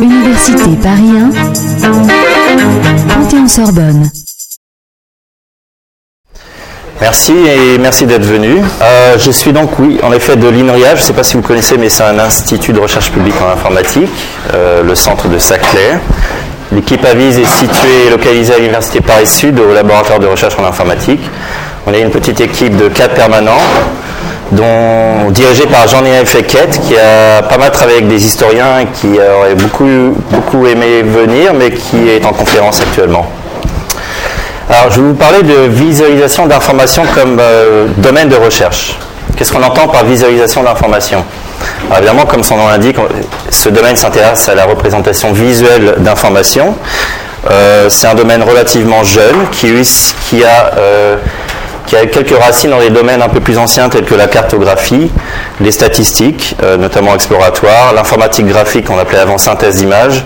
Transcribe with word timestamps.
Université 0.00 0.70
Paris 0.82 1.12
1, 1.16 1.30
Panthéon-Sorbonne. 3.08 4.10
Merci 7.00 7.32
et 7.32 7.78
merci 7.78 8.06
d'être 8.06 8.24
venu. 8.24 8.60
Euh, 8.80 9.18
je 9.18 9.30
suis 9.30 9.52
donc, 9.52 9.78
oui, 9.78 9.98
en 10.02 10.12
effet, 10.12 10.36
de 10.36 10.48
l'INRIA. 10.48 10.94
Je 10.94 11.00
ne 11.00 11.06
sais 11.06 11.12
pas 11.12 11.24
si 11.24 11.36
vous 11.36 11.42
connaissez, 11.42 11.76
mais 11.76 11.88
c'est 11.88 12.04
un 12.04 12.18
institut 12.18 12.72
de 12.72 12.80
recherche 12.80 13.10
publique 13.10 13.34
en 13.40 13.52
informatique, 13.52 14.10
euh, 14.54 14.82
le 14.82 14.94
centre 14.94 15.28
de 15.28 15.38
Saclay. 15.38 15.98
L'équipe 16.72 17.04
Avise 17.04 17.38
est 17.38 17.44
située 17.44 18.06
et 18.06 18.10
localisée 18.10 18.54
à 18.54 18.58
l'Université 18.58 19.00
Paris-Sud, 19.00 19.58
au 19.60 19.74
laboratoire 19.74 20.20
de 20.20 20.26
recherche 20.26 20.58
en 20.58 20.64
informatique. 20.64 21.20
On 21.86 21.92
est 21.92 22.00
une 22.00 22.10
petite 22.10 22.40
équipe 22.40 22.76
de 22.76 22.88
quatre 22.88 23.14
permanents, 23.14 23.60
dont, 24.52 25.30
dirigée 25.30 25.66
par 25.66 25.88
Jean-Néel 25.88 26.26
Fequette, 26.26 26.80
qui 26.86 26.96
a 26.96 27.42
pas 27.42 27.58
mal 27.58 27.70
travaillé 27.70 27.98
avec 27.98 28.08
des 28.08 28.24
historiens 28.24 28.80
et 28.80 28.86
qui 28.86 29.18
aurait 29.18 29.54
beaucoup, 29.54 30.14
beaucoup 30.30 30.66
aimé 30.66 31.02
venir, 31.02 31.52
mais 31.54 31.70
qui 31.70 32.08
est 32.08 32.24
en 32.24 32.32
conférence 32.32 32.80
actuellement. 32.80 33.26
Alors, 34.68 34.90
je 34.90 35.00
vais 35.00 35.08
vous 35.08 35.14
parler 35.14 35.42
de 35.42 35.68
visualisation 35.68 36.46
d'informations 36.46 37.02
comme 37.14 37.38
euh, 37.40 37.86
domaine 37.98 38.28
de 38.28 38.36
recherche. 38.36 38.96
Qu'est-ce 39.36 39.52
qu'on 39.52 39.62
entend 39.62 39.88
par 39.88 40.04
visualisation 40.04 40.62
d'informations? 40.62 41.24
Évidemment, 41.96 42.24
comme 42.26 42.42
son 42.42 42.56
nom 42.56 42.68
l'indique, 42.68 42.96
ce 43.50 43.68
domaine 43.68 43.96
s'intéresse 43.96 44.48
à 44.48 44.54
la 44.54 44.64
représentation 44.64 45.32
visuelle 45.32 45.96
d'informations. 45.98 46.76
Euh, 47.50 47.88
c'est 47.88 48.06
un 48.06 48.14
domaine 48.14 48.42
relativement 48.42 49.02
jeune 49.02 49.48
qui, 49.50 49.72
qui 50.28 50.44
a 50.44 50.72
euh, 50.78 51.16
qui 51.86 51.96
a 51.96 52.06
quelques 52.06 52.36
racines 52.36 52.70
dans 52.70 52.78
les 52.78 52.90
domaines 52.90 53.22
un 53.22 53.28
peu 53.28 53.40
plus 53.40 53.58
anciens 53.58 53.88
tels 53.88 54.04
que 54.04 54.14
la 54.14 54.26
cartographie, 54.26 55.10
les 55.60 55.72
statistiques, 55.72 56.56
euh, 56.62 56.76
notamment 56.76 57.14
exploratoires, 57.14 57.92
l'informatique 57.94 58.46
graphique 58.46 58.86
qu'on 58.86 58.98
appelait 58.98 59.18
avant 59.18 59.38
synthèse 59.38 59.76
d'images, 59.76 60.24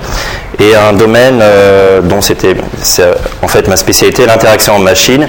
et 0.59 0.75
un 0.75 0.93
domaine 0.93 1.41
euh, 1.43 2.01
dont 2.01 2.21
c'était 2.21 2.57
en 3.43 3.49
fait 3.49 3.69
ma 3.69 3.77
spécialité, 3.77 4.27
l'interaction 4.27 4.77
en 4.77 4.79
machine, 4.79 5.29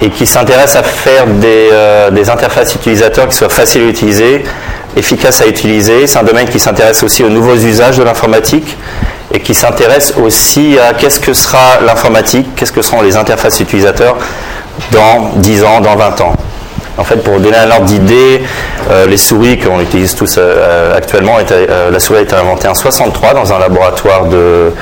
et 0.00 0.10
qui 0.10 0.26
s'intéresse 0.26 0.76
à 0.76 0.82
faire 0.82 1.24
euh, 1.28 2.10
des, 2.10 2.30
interfaces 2.30 2.74
utilisateurs 2.74 3.28
qui 3.28 3.36
soient 3.36 3.48
faciles 3.48 3.82
à 3.82 3.86
utiliser, 3.86 4.44
efficaces 4.96 5.40
à 5.40 5.46
utiliser. 5.46 6.06
C'est 6.06 6.18
un 6.18 6.24
domaine 6.24 6.48
qui 6.48 6.60
s'intéresse 6.60 7.02
aussi 7.02 7.24
aux 7.24 7.30
nouveaux 7.30 7.56
usages 7.56 7.98
de 7.98 8.04
l'informatique 8.04 8.76
et 9.32 9.40
qui 9.40 9.54
s'intéresse 9.54 10.14
aussi 10.22 10.78
à 10.78 10.94
qu'est-ce 10.94 11.20
que 11.20 11.34
sera 11.34 11.80
l'informatique, 11.84 12.46
qu'est-ce 12.56 12.72
que 12.72 12.82
seront 12.82 13.02
les 13.02 13.16
interfaces 13.16 13.60
utilisateurs 13.60 14.16
dans 14.92 15.30
10 15.36 15.64
ans, 15.64 15.80
dans 15.80 15.96
20 15.96 16.20
ans. 16.20 16.36
En 16.98 17.04
fait, 17.04 17.22
pour 17.22 17.38
donner 17.38 17.56
un 17.56 17.70
ordre 17.70 17.84
d'idée, 17.84 18.42
euh, 18.90 19.06
les 19.06 19.16
souris 19.16 19.56
qu'on 19.56 19.80
utilise 19.80 20.16
tous 20.16 20.34
euh, 20.36 20.96
actuellement, 20.96 21.36
euh, 21.50 21.90
la 21.90 22.00
souris 22.00 22.18
a 22.18 22.22
été 22.22 22.34
inventée 22.34 22.66
en 22.66 22.74
63 22.74 23.34
dans 23.34 23.52
un 23.52 23.58
laboratoire 23.60 24.24
de, 24.24 24.72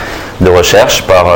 recherche 0.47 1.03
par 1.03 1.27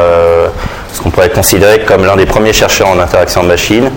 ce 0.93 1.01
qu'on 1.01 1.11
pourrait 1.11 1.31
considérer 1.31 1.81
comme 1.81 2.05
l'un 2.05 2.17
des 2.17 2.27
premiers 2.27 2.53
chercheurs 2.53 2.89
en 2.89 2.99
interaction 2.99 3.43
de 3.43 3.49
machine. 3.49 3.91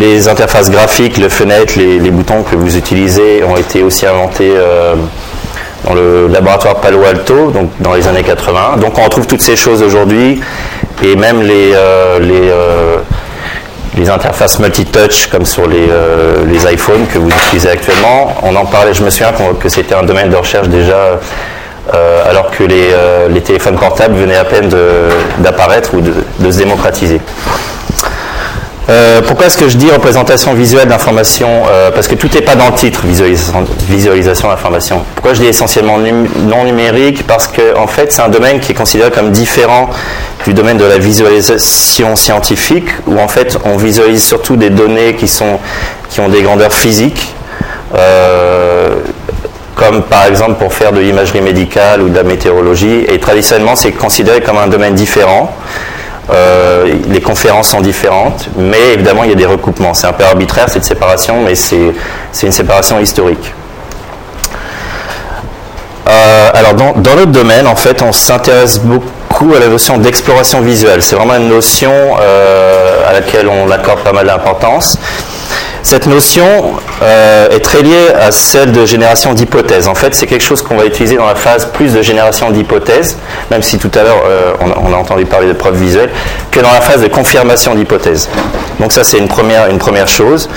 les 0.00 0.28
interfaces 0.28 0.70
graphiques, 0.70 1.16
les 1.16 1.28
fenêtres, 1.28 1.74
les, 1.76 2.10
boutons 2.10 2.42
que 2.42 2.56
vous 2.56 2.76
utilisez 2.76 3.44
ont 3.44 3.56
été 3.56 3.82
aussi 3.82 4.06
inventés 4.06 4.52
dans 5.86 5.94
le 5.94 6.28
laboratoire 6.28 6.76
Palo 6.76 7.04
Alto, 7.04 7.50
donc 7.50 7.70
dans 7.80 7.94
les 7.94 8.08
années 8.08 8.24
80. 8.24 8.78
Donc 8.78 8.98
on 8.98 9.04
retrouve 9.04 9.26
toutes 9.26 9.42
ces 9.42 9.56
choses 9.56 9.82
aujourd'hui 9.82 10.40
et 11.04 11.14
même 11.14 11.40
les, 11.42 11.72
les, 12.20 12.52
les, 13.96 14.08
interfaces 14.10 14.58
multi-touch 14.58 15.28
comme 15.28 15.44
sur 15.44 15.66
les, 15.66 15.88
euh, 15.90 16.44
les, 16.46 16.72
iPhones 16.72 17.06
que 17.06 17.18
vous 17.18 17.30
utilisez 17.30 17.70
actuellement. 17.70 18.34
On 18.42 18.54
en 18.56 18.64
parlait, 18.64 18.94
je 18.94 19.02
me 19.02 19.10
souviens 19.10 19.32
que 19.60 19.68
c'était 19.68 19.94
un 19.94 20.02
domaine 20.02 20.30
de 20.30 20.36
recherche 20.36 20.68
déjà 20.68 21.18
alors 22.28 22.50
que 22.50 22.62
les, 22.64 22.88
les, 23.28 23.40
téléphones 23.42 23.76
portables 23.76 24.14
venaient 24.14 24.36
à 24.36 24.44
peine 24.44 24.70
d'apparaître 25.38 25.94
ou 25.94 26.00
de, 26.00 26.14
de, 26.38 26.50
se 26.50 26.58
démocratiser. 26.58 27.20
Euh, 28.92 29.22
pourquoi 29.26 29.46
est-ce 29.46 29.56
que 29.56 29.70
je 29.70 29.78
dis 29.78 29.90
représentation 29.90 30.52
visuelle 30.52 30.88
d'information 30.88 31.62
euh, 31.70 31.90
Parce 31.90 32.08
que 32.08 32.14
tout 32.14 32.28
n'est 32.34 32.42
pas 32.42 32.56
dans 32.56 32.66
le 32.66 32.74
titre, 32.74 33.00
visualisation, 33.06 34.48
d'information. 34.48 35.02
Pourquoi 35.14 35.32
je 35.32 35.40
dis 35.40 35.46
essentiellement 35.46 35.98
non 35.98 36.64
numérique? 36.64 37.26
Parce 37.26 37.46
que 37.46 37.74
en 37.78 37.86
fait, 37.86 38.12
c'est 38.12 38.20
un 38.20 38.28
domaine 38.28 38.60
qui 38.60 38.72
est 38.72 38.74
considéré 38.74 39.10
comme 39.10 39.30
différent 39.30 39.88
du 40.44 40.52
domaine 40.52 40.76
de 40.76 40.84
la 40.84 40.98
visualisation 40.98 42.16
scientifique, 42.16 42.88
où 43.06 43.18
en 43.18 43.28
fait, 43.28 43.56
on 43.64 43.78
visualise 43.78 44.22
surtout 44.22 44.56
des 44.56 44.68
données 44.68 45.14
qui, 45.14 45.28
sont, 45.28 45.58
qui 46.10 46.20
ont 46.20 46.28
des 46.28 46.42
grandeurs 46.42 46.72
physiques. 46.72 47.34
Euh, 47.96 48.96
comme 49.74 50.02
par 50.02 50.26
exemple 50.26 50.54
pour 50.58 50.72
faire 50.72 50.92
de 50.92 51.00
l'imagerie 51.00 51.40
médicale 51.40 52.02
ou 52.02 52.08
de 52.10 52.14
la 52.14 52.22
météorologie, 52.22 53.04
et 53.08 53.18
traditionnellement 53.18 53.74
c'est 53.74 53.92
considéré 53.92 54.42
comme 54.42 54.58
un 54.58 54.66
domaine 54.66 54.94
différent. 54.94 55.56
Euh, 56.30 56.94
les 57.08 57.20
conférences 57.20 57.68
sont 57.70 57.80
différentes, 57.80 58.48
mais 58.56 58.94
évidemment 58.94 59.24
il 59.24 59.30
y 59.30 59.32
a 59.32 59.36
des 59.36 59.46
recoupements. 59.46 59.92
C'est 59.92 60.06
un 60.06 60.12
peu 60.12 60.24
arbitraire 60.24 60.68
cette 60.68 60.84
séparation, 60.84 61.42
mais 61.42 61.54
c'est 61.54 61.92
une 62.42 62.52
séparation 62.52 63.00
historique. 63.00 63.52
Euh, 66.08 66.50
alors 66.54 66.74
dans, 66.74 66.92
dans, 66.92 67.14
notre 67.14 67.32
domaine, 67.32 67.66
en 67.66 67.76
fait, 67.76 68.02
on 68.02 68.12
s'intéresse 68.12 68.80
beaucoup 68.80 69.54
à 69.54 69.60
la 69.60 69.68
notion 69.68 69.98
d'exploration 69.98 70.60
visuelle. 70.60 71.02
C'est 71.02 71.16
vraiment 71.16 71.36
une 71.36 71.48
notion 71.48 71.92
euh, 72.20 73.08
à 73.08 73.12
laquelle 73.12 73.48
on 73.48 73.70
accorde 73.70 74.00
pas 74.00 74.12
mal 74.12 74.26
d'importance. 74.26 74.98
Cette 75.82 76.06
notion 76.06 76.46
euh, 77.02 77.50
est 77.50 77.58
très 77.58 77.82
liée 77.82 78.08
à 78.14 78.30
celle 78.30 78.70
de 78.70 78.86
génération 78.86 79.34
d'hypothèses. 79.34 79.88
En 79.88 79.96
fait, 79.96 80.14
c'est 80.14 80.26
quelque 80.26 80.44
chose 80.44 80.62
qu'on 80.62 80.76
va 80.76 80.86
utiliser 80.86 81.16
dans 81.16 81.26
la 81.26 81.34
phase 81.34 81.66
plus 81.66 81.92
de 81.92 82.02
génération 82.02 82.50
d'hypothèses, 82.50 83.18
même 83.50 83.62
si 83.62 83.78
tout 83.78 83.90
à 83.94 84.04
l'heure 84.04 84.22
euh, 84.24 84.52
on, 84.60 84.92
a 84.92 84.96
entendu 84.96 85.24
parler 85.26 85.48
de 85.48 85.54
preuves 85.54 85.76
visuelles, 85.76 86.10
que 86.52 86.60
dans 86.60 86.70
la 86.70 86.80
phase 86.80 87.02
de 87.02 87.08
confirmation 87.08 87.74
d'hypothèses. 87.74 88.28
Donc 88.78 88.92
ça, 88.92 89.02
c'est 89.02 89.18
une 89.18 89.26
première, 89.26 89.68
une 89.70 89.78
première 89.78 90.06
chose. 90.06 90.48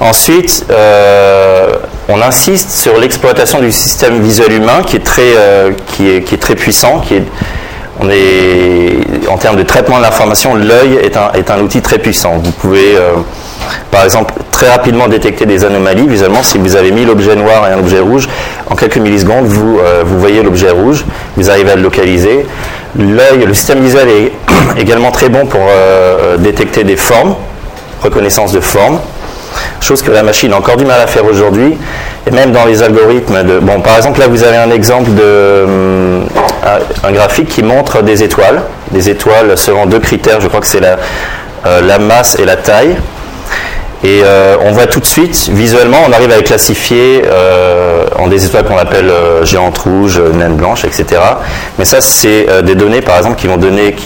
Ensuite, 0.00 0.66
euh, 0.70 1.68
on 2.08 2.20
insiste 2.20 2.72
sur 2.72 2.98
l'exploitation 2.98 3.60
du 3.60 3.70
système 3.70 4.20
visuel 4.20 4.52
humain 4.52 4.82
qui 4.84 4.96
est 4.96 5.04
très, 5.04 5.32
qui 5.86 6.10
est, 6.10 6.22
qui 6.22 6.34
est 6.34 6.38
très 6.38 6.56
puissant, 6.56 7.00
qui 7.00 7.14
est 7.14 7.24
on 7.98 8.10
est, 8.10 9.26
en 9.26 9.38
termes 9.38 9.56
de 9.56 9.62
traitement 9.62 9.96
de 9.96 10.02
l'information, 10.02 10.54
l'œil 10.54 10.98
est 11.02 11.16
un, 11.16 11.32
est 11.32 11.50
un, 11.50 11.60
outil 11.60 11.80
très 11.80 11.98
puissant. 11.98 12.34
Vous 12.36 12.50
pouvez, 12.50 12.94
par 13.90 14.04
exemple, 14.04 14.34
très 14.50 14.70
rapidement 14.70 15.08
détecter 15.08 15.46
des 15.46 15.64
anomalies 15.64 16.06
visuellement. 16.06 16.42
Si 16.42 16.58
vous 16.58 16.76
avez 16.76 16.90
mis 16.90 17.04
l'objet 17.04 17.36
noir 17.36 17.66
et 17.68 17.72
un 17.72 17.78
objet 17.78 18.00
rouge, 18.00 18.28
en 18.68 18.74
quelques 18.74 18.98
millisecondes, 18.98 19.46
vous, 19.46 19.78
euh, 19.78 20.02
vous 20.04 20.18
voyez 20.18 20.42
l'objet 20.42 20.70
rouge, 20.70 21.04
vous 21.36 21.50
arrivez 21.50 21.72
à 21.72 21.76
le 21.76 21.82
localiser. 21.82 22.46
L'œil, 22.98 23.44
le 23.46 23.54
système 23.54 23.80
visuel 23.80 24.08
est 24.08 24.32
également 24.80 25.10
très 25.10 25.28
bon 25.28 25.46
pour 25.46 25.60
euh, 25.68 26.36
détecter 26.38 26.84
des 26.84 26.96
formes, 26.96 27.34
reconnaissance 28.02 28.52
de 28.52 28.60
formes, 28.60 28.98
chose 29.80 30.02
que 30.02 30.10
la 30.10 30.22
machine 30.22 30.52
a 30.52 30.56
encore 30.56 30.76
du 30.76 30.84
mal 30.84 31.00
à 31.00 31.06
faire 31.06 31.24
aujourd'hui. 31.24 31.76
Et 32.26 32.30
même 32.30 32.50
dans 32.50 32.64
les 32.64 32.82
algorithmes 32.82 33.44
de. 33.44 33.58
Bon, 33.60 33.80
par 33.80 33.96
exemple, 33.96 34.18
là, 34.18 34.26
vous 34.26 34.42
avez 34.42 34.56
un 34.56 34.70
exemple 34.70 35.10
de. 35.14 35.64
Hum, 35.64 36.26
un 37.04 37.12
graphique 37.12 37.48
qui 37.48 37.62
montre 37.62 38.02
des 38.02 38.22
étoiles. 38.22 38.62
Des 38.90 39.08
étoiles 39.08 39.56
selon 39.56 39.86
deux 39.86 40.00
critères, 40.00 40.40
je 40.40 40.48
crois 40.48 40.60
que 40.60 40.66
c'est 40.66 40.80
la, 40.80 40.96
euh, 41.66 41.80
la 41.82 41.98
masse 41.98 42.36
et 42.38 42.44
la 42.44 42.56
taille. 42.56 42.96
Et 44.06 44.22
euh, 44.22 44.54
on 44.64 44.70
voit 44.70 44.86
tout 44.86 45.00
de 45.00 45.04
suite, 45.04 45.50
visuellement, 45.52 45.96
on 46.08 46.12
arrive 46.12 46.30
à 46.30 46.36
les 46.36 46.44
classifier 46.44 47.24
euh, 47.26 48.04
en 48.16 48.28
des 48.28 48.46
étoiles 48.46 48.64
qu'on 48.64 48.78
appelle 48.78 49.10
euh, 49.10 49.44
géantes 49.44 49.78
rouges, 49.78 50.20
naines 50.20 50.54
blanches, 50.54 50.84
etc. 50.84 51.20
Mais 51.76 51.84
ça, 51.84 52.00
c'est 52.00 52.46
des 52.62 52.76
données, 52.76 53.00
par 53.00 53.16
exemple, 53.16 53.34
qui 53.34 53.48
vont 53.48 53.56
donner, 53.56 53.96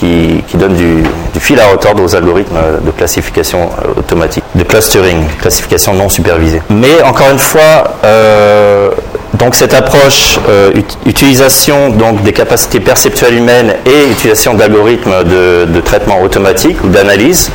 donnent 0.55 0.73
du, 0.73 1.03
fil 1.39 1.59
à 1.59 1.67
retordre 1.67 2.01
aux 2.01 2.15
algorithmes 2.15 2.57
de 2.83 2.89
classification 2.89 3.69
automatique, 3.95 4.43
de 4.55 4.63
clustering, 4.63 5.23
classification 5.39 5.93
non 5.93 6.09
supervisée. 6.09 6.63
Mais 6.71 7.03
encore 7.03 7.29
une 7.31 7.39
fois, 7.39 7.83
donc 9.35 9.53
cette 9.53 9.75
approche, 9.75 10.39
utilisation 11.05 11.89
donc 11.89 12.23
des 12.23 12.33
capacités 12.33 12.79
perceptuelles 12.79 13.35
humaines 13.35 13.75
et 13.85 14.11
utilisation 14.11 14.55
d'algorithmes 14.55 15.23
de 15.25 15.81
traitement 15.81 16.21
automatique 16.21 16.83
ou 16.83 16.87
d'analyse 16.89 17.51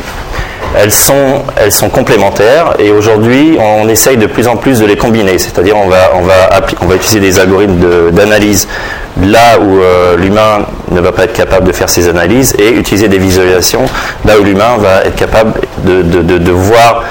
elles 0.75 0.93
sont, 0.93 1.89
complémentaires 1.91 2.75
et 2.79 2.91
aujourd'hui 2.91 3.59
on 3.61 3.89
essaye 3.89 4.17
de 4.17 4.27
plus 4.27 4.49
en 4.49 4.57
plus 4.57 4.81
de 4.81 4.87
les 4.87 4.97
combiner, 4.97 5.39
c'est-à-dire 5.39 5.77
on 5.77 5.89
va, 5.89 6.95
utiliser 6.95 7.21
des 7.21 7.39
algorithmes 7.39 8.11
d'analyse 8.13 8.69
là 9.23 9.59
où 9.61 9.81
euh, 9.81 10.17
l'humain 10.17 10.67
ne 10.91 11.01
va 11.01 11.13
pas 11.13 11.25
être 11.25 11.33
capable 11.33 11.67
de 11.67 11.73
faire 11.73 11.89
ses 11.89 12.09
analyses 12.09 12.55
et 12.59 12.71
utiliser 12.71 13.09
des 13.09 13.19
visualisations 13.19 13.87
là 14.25 14.39
où 14.39 14.45
l'humain 14.45 14.77
va 14.79 15.05
être 15.05 15.17
capable 15.17 15.53
voir, 16.51 17.05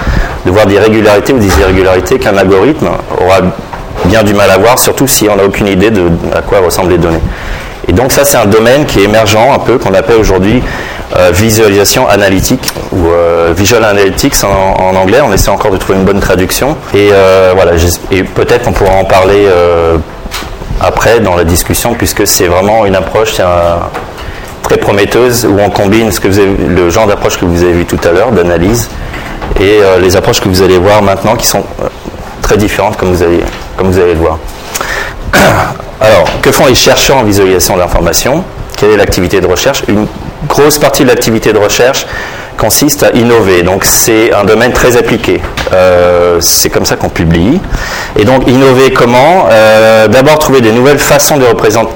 de 0.46 0.51
voir 0.51 0.66
des 0.68 0.80
régularités 0.80 1.34
ou 1.34 1.40
des 1.40 1.60
irrégularités 1.60 2.19
qu'un 2.19 2.38
algorithme 2.38 2.90
aura 3.19 3.42
bien 4.06 4.24
du 4.24 4.34
mal 4.34 4.50
à 4.51 4.58
voir, 4.58 4.78
surtout 4.78 5.08
si 5.08 5.28
on 5.30 5.36
n'a 5.36 5.46
aucune 5.46 5.68
idée 5.68 5.90
de 5.90 6.04
à 6.34 6.42
quoi 6.42 6.60
ressemblent 6.60 6.92
les 6.92 6.98
données. 6.98 7.22
Et 7.88 7.94
donc 7.94 8.12
ça, 8.12 8.26
c'est 8.26 8.38
un 8.38 8.46
domaine 8.46 8.86
qui 8.86 9.00
est 9.00 9.04
émergent 9.04 9.54
un 9.54 9.60
peu, 9.60 9.78
qu'on 9.78 9.94
appelle 9.94 10.18
aujourd'hui 10.18 10.62
euh, 11.16 11.32
visualisation 11.32 12.08
analytique 12.08 12.74
ou 12.92 13.08
euh, 13.08 13.54
visual 13.56 13.84
analytics 13.84 14.36
en, 14.44 14.96
anglais. 14.96 15.22
On 15.22 15.32
essaie 15.32 15.52
encore 15.52 15.72
de 15.72 15.78
trouver 15.78 16.00
une 16.00 16.06
bonne 16.06 16.20
traduction. 16.20 16.76
Et 16.94 17.10
euh, 17.12 17.54
voilà, 17.56 17.74
et 18.12 18.24
peut-être 18.24 18.64
qu'on 18.64 18.72
pourra 18.72 18.96
en 18.96 19.06
parler 19.06 19.48
après 20.82 21.20
dans 21.20 21.36
la 21.36 21.44
discussion, 21.44 21.94
puisque 21.94 22.26
c'est 22.28 22.48
vraiment 22.48 22.86
une 22.86 22.96
approche 22.96 23.36
très 24.64 24.78
prometteuse 24.78 25.46
où 25.46 25.60
on 25.60 25.70
combine 25.70 26.12
ce 26.12 26.20
que 26.20 26.28
le 26.28 26.90
genre 26.90 27.08
d'approche 27.08 27.38
que 27.38 27.46
vous 27.46 27.64
avez 27.64 27.74
vu 27.74 27.86
tout 27.86 28.00
à 28.04 28.12
l'heure, 28.12 28.32
d'analyse, 28.32 28.90
et 29.60 29.80
les 30.02 30.16
approches 30.16 30.42
que 30.42 30.50
vous 30.50 30.64
allez 30.64 30.80
voir 30.80 31.02
maintenant 31.02 31.36
qui 31.36 31.48
sont 31.48 31.64
très 32.42 32.58
différentes 32.58 32.98
comme 32.98 33.14
vous 33.14 33.24
allez, 33.24 33.42
comme 33.78 33.92
vous 33.92 34.00
allez 34.00 34.16
le 34.16 34.20
voir. 34.20 34.40
Alors, 36.02 36.28
que 36.42 36.52
font 36.52 36.66
les 36.68 36.76
chercheurs 36.76 37.18
en 37.18 37.24
visualisation 37.24 37.78
d'information? 37.78 38.44
Quelle 38.78 38.92
est 38.92 38.98
l'activité 38.98 39.40
de 39.40 39.48
recherche? 39.48 39.84
Une 39.88 40.08
grosse 40.48 40.78
partie 40.78 41.04
de 41.04 41.08
l'activité 41.08 41.54
de 41.54 41.58
recherche 41.58 42.06
consiste 42.58 43.04
à 43.04 43.12
innover. 43.12 43.64
Donc 43.64 43.86
c'est 43.86 44.34
un 44.34 44.44
domaine 44.44 44.74
très 44.74 44.98
appliqué. 44.98 45.42
Euh, 45.74 46.40
c'est 46.42 46.70
comme 46.70 46.86
ça 46.86 46.96
qu'on 46.96 47.10
publie. 47.10 47.60
Et 48.18 48.26
donc 48.26 48.48
innover 48.48 48.92
comment? 48.92 49.48
Euh, 49.50 50.08
D'abord 50.08 50.40
trouver 50.40 50.62
des 50.62 50.72
nouvelles 50.72 51.00
façons 51.00 51.38
de 51.38 51.46
représenter 51.46 51.92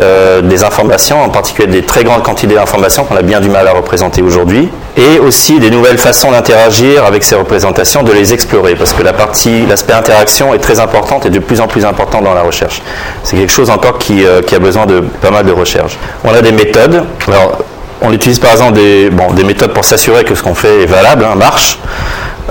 euh, 0.00 0.42
des 0.42 0.62
informations, 0.64 1.22
en 1.22 1.28
particulier 1.28 1.68
des 1.68 1.82
très 1.82 2.04
grandes 2.04 2.22
quantités 2.22 2.54
d'informations 2.54 3.04
qu'on 3.04 3.16
a 3.16 3.22
bien 3.22 3.40
du 3.40 3.48
mal 3.48 3.66
à 3.66 3.72
représenter 3.72 4.22
aujourd'hui, 4.22 4.68
et 4.96 5.18
aussi 5.18 5.58
des 5.58 5.70
nouvelles 5.70 5.98
façons 5.98 6.30
d'interagir 6.30 7.04
avec 7.04 7.22
ces 7.22 7.34
représentations, 7.34 8.02
de 8.02 8.12
les 8.12 8.32
explorer, 8.32 8.74
parce 8.74 8.92
que 8.92 9.02
la 9.02 9.12
partie, 9.12 9.66
l'aspect 9.66 9.92
interaction 9.92 10.54
est 10.54 10.58
très 10.58 10.80
importante 10.80 11.26
et 11.26 11.30
de 11.30 11.38
plus 11.38 11.60
en 11.60 11.68
plus 11.68 11.84
important 11.84 12.20
dans 12.20 12.34
la 12.34 12.42
recherche. 12.42 12.82
C'est 13.22 13.36
quelque 13.36 13.52
chose 13.52 13.70
encore 13.70 13.98
qui, 13.98 14.24
qui, 14.46 14.54
a 14.54 14.58
besoin 14.58 14.86
de 14.86 15.00
pas 15.00 15.30
mal 15.30 15.46
de 15.46 15.52
recherche. 15.52 15.98
On 16.24 16.34
a 16.34 16.42
des 16.42 16.52
méthodes. 16.52 17.04
On 18.02 18.12
utilise 18.12 18.38
par 18.38 18.52
exemple 18.52 18.72
des, 18.72 19.10
des 19.34 19.44
méthodes 19.44 19.72
pour 19.72 19.84
s'assurer 19.84 20.24
que 20.24 20.34
ce 20.34 20.42
qu'on 20.42 20.54
fait 20.54 20.82
est 20.82 20.86
valable, 20.86 21.24
hein, 21.24 21.34
marche. 21.36 21.78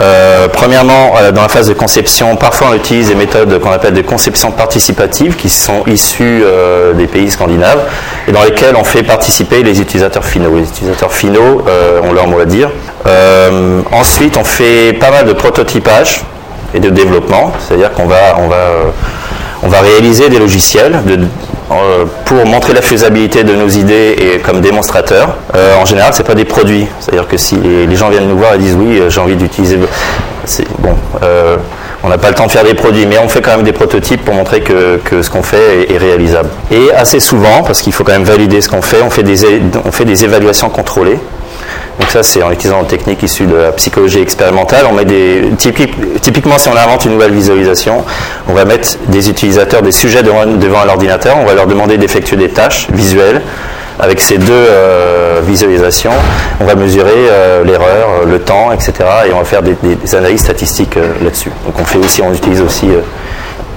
Euh, 0.02 0.48
premièrement, 0.48 1.14
euh, 1.18 1.32
dans 1.32 1.42
la 1.42 1.50
phase 1.50 1.68
de 1.68 1.74
conception, 1.74 2.36
parfois 2.38 2.68
on 2.72 2.74
utilise 2.74 3.10
des 3.10 3.16
méthodes 3.16 3.60
qu'on 3.60 3.72
appelle 3.72 3.94
de 3.94 4.02
conception 4.02 4.52
participative 4.52 5.36
qui 5.36 5.50
sont 5.50 5.84
issues 5.88 6.42
euh, 6.44 6.94
des 6.94 7.08
pays 7.08 7.30
scandinaves 7.30 7.82
et 8.28 8.32
dans 8.32 8.44
lesquelles 8.44 8.76
on 8.78 8.86
fait 8.86 9.04
participer 9.04 9.62
les 9.62 9.82
utilisateurs 9.82 10.24
finaux. 10.24 10.56
Les 10.56 10.64
utilisateurs 10.64 11.12
finaux 11.12 11.64
ont 12.04 12.14
leur 12.14 12.28
mot 12.28 12.40
à 12.40 12.46
dire. 12.46 12.70
ensuite, 13.92 14.38
on 14.38 14.44
fait 14.44 14.94
pas 14.94 15.12
mal 15.12 15.26
de 15.26 15.34
prototypage 15.34 16.24
et 16.74 16.80
de 16.80 16.90
développement, 16.90 17.52
c'est-à-dire 17.60 17.92
qu'on 17.92 18.06
va, 18.06 18.38
on 18.38 18.48
va, 18.48 18.66
on 19.64 19.68
va 19.68 19.82
réaliser 19.82 20.30
des 20.30 20.40
logiciels 20.40 21.00
euh, 21.72 22.06
pour 22.26 22.46
montrer 22.46 22.74
la 22.74 22.82
faisabilité 22.82 23.44
de 23.44 23.54
nos 23.54 23.68
idées 23.68 24.16
et 24.18 24.40
comme 24.40 24.62
démonstrateur. 24.62 25.36
Euh, 25.56 25.76
en 25.76 25.86
général, 25.86 26.14
c'est 26.14 26.26
pas 26.26 26.36
des 26.36 26.46
produits. 26.46 26.88
C'est-à-dire 27.00 27.28
que 27.28 27.38
si 27.38 27.56
les 27.58 27.96
gens 27.96 28.10
viennent 28.10 28.28
nous 28.28 28.38
voir 28.38 28.56
et 28.56 28.58
disent 28.58 28.78
oui, 28.80 29.00
euh, 29.00 29.10
j'ai 29.10 29.20
envie 29.20 29.36
d'utiliser, 29.36 29.78
bon, 30.80 30.96
on 32.02 32.08
n'a 32.08 32.18
pas 32.18 32.30
le 32.30 32.36
temps 32.36 32.48
de 32.48 32.52
faire 32.52 32.64
des 32.64 32.74
produits, 32.74 33.06
mais 33.06 33.18
on 33.20 33.28
fait 33.28 33.42
quand 33.42 33.52
même 33.52 33.66
des 33.66 33.74
prototypes 33.74 34.24
pour 34.24 34.34
montrer 34.34 34.62
que, 34.62 35.22
ce 35.22 35.30
qu'on 35.30 35.44
fait 35.44 35.92
est, 35.92 35.98
réalisable. 35.98 36.50
Et 36.72 36.92
assez 36.94 37.20
souvent, 37.20 37.64
parce 37.64 37.82
qu'il 37.82 37.92
faut 37.92 38.04
quand 38.04 38.14
même 38.14 38.24
valider 38.24 38.62
ce 38.62 38.70
qu'on 38.70 38.82
fait, 38.82 39.02
on 39.04 39.10
fait 39.10 39.24
des 40.06 40.24
évaluations 40.24 40.70
contrôlées. 40.70 41.20
Donc 42.00 42.10
ça, 42.10 42.24
c'est 42.24 42.42
en 42.42 42.52
utilisant 42.52 42.82
une 42.82 42.88
technique 42.88 43.22
issue 43.24 43.46
de 43.46 43.56
la 43.56 43.72
psychologie 43.74 44.20
expérimentale. 44.20 44.86
On 44.92 44.98
typiquement, 45.58 46.58
si 46.58 46.70
on 46.70 46.78
invente 46.78 47.06
une 47.06 47.14
nouvelle 47.14 47.34
visualisation, 47.34 48.04
on 48.48 48.54
va 48.54 48.66
mettre 48.66 48.98
des 49.08 49.30
utilisateurs, 49.30 49.82
des 49.82 49.92
sujets 49.92 50.24
devant, 50.24 50.46
devant 50.46 50.86
l'ordinateur, 50.86 51.38
on 51.38 51.46
va 51.46 51.54
leur 51.54 51.68
demander 51.68 51.98
d'effectuer 51.98 52.38
des 52.38 52.50
tâches 52.50 52.88
visuelles. 52.92 53.42
Avec 54.02 54.22
ces 54.22 54.38
deux 54.38 54.54
euh, 54.54 55.42
visualisations, 55.46 56.14
on 56.62 56.66
va 56.66 56.76
mesurer 56.76 57.12
euh, 57.12 57.66
l'erreur, 57.66 58.26
le 58.26 58.40
temps, 58.40 58.72
etc. 58.72 58.94
Et 59.28 59.34
on 59.34 59.40
va 59.40 59.44
faire 59.44 59.62
des, 59.62 59.76
analyses 60.16 60.40
statistiques 60.40 60.96
euh, 60.96 61.12
là-dessus. 61.22 61.52
Donc 61.66 61.76
on 61.78 61.84
fait 61.84 61.98
aussi, 61.98 62.22
on 62.22 62.34
utilise 62.34 62.62
aussi 62.62 62.88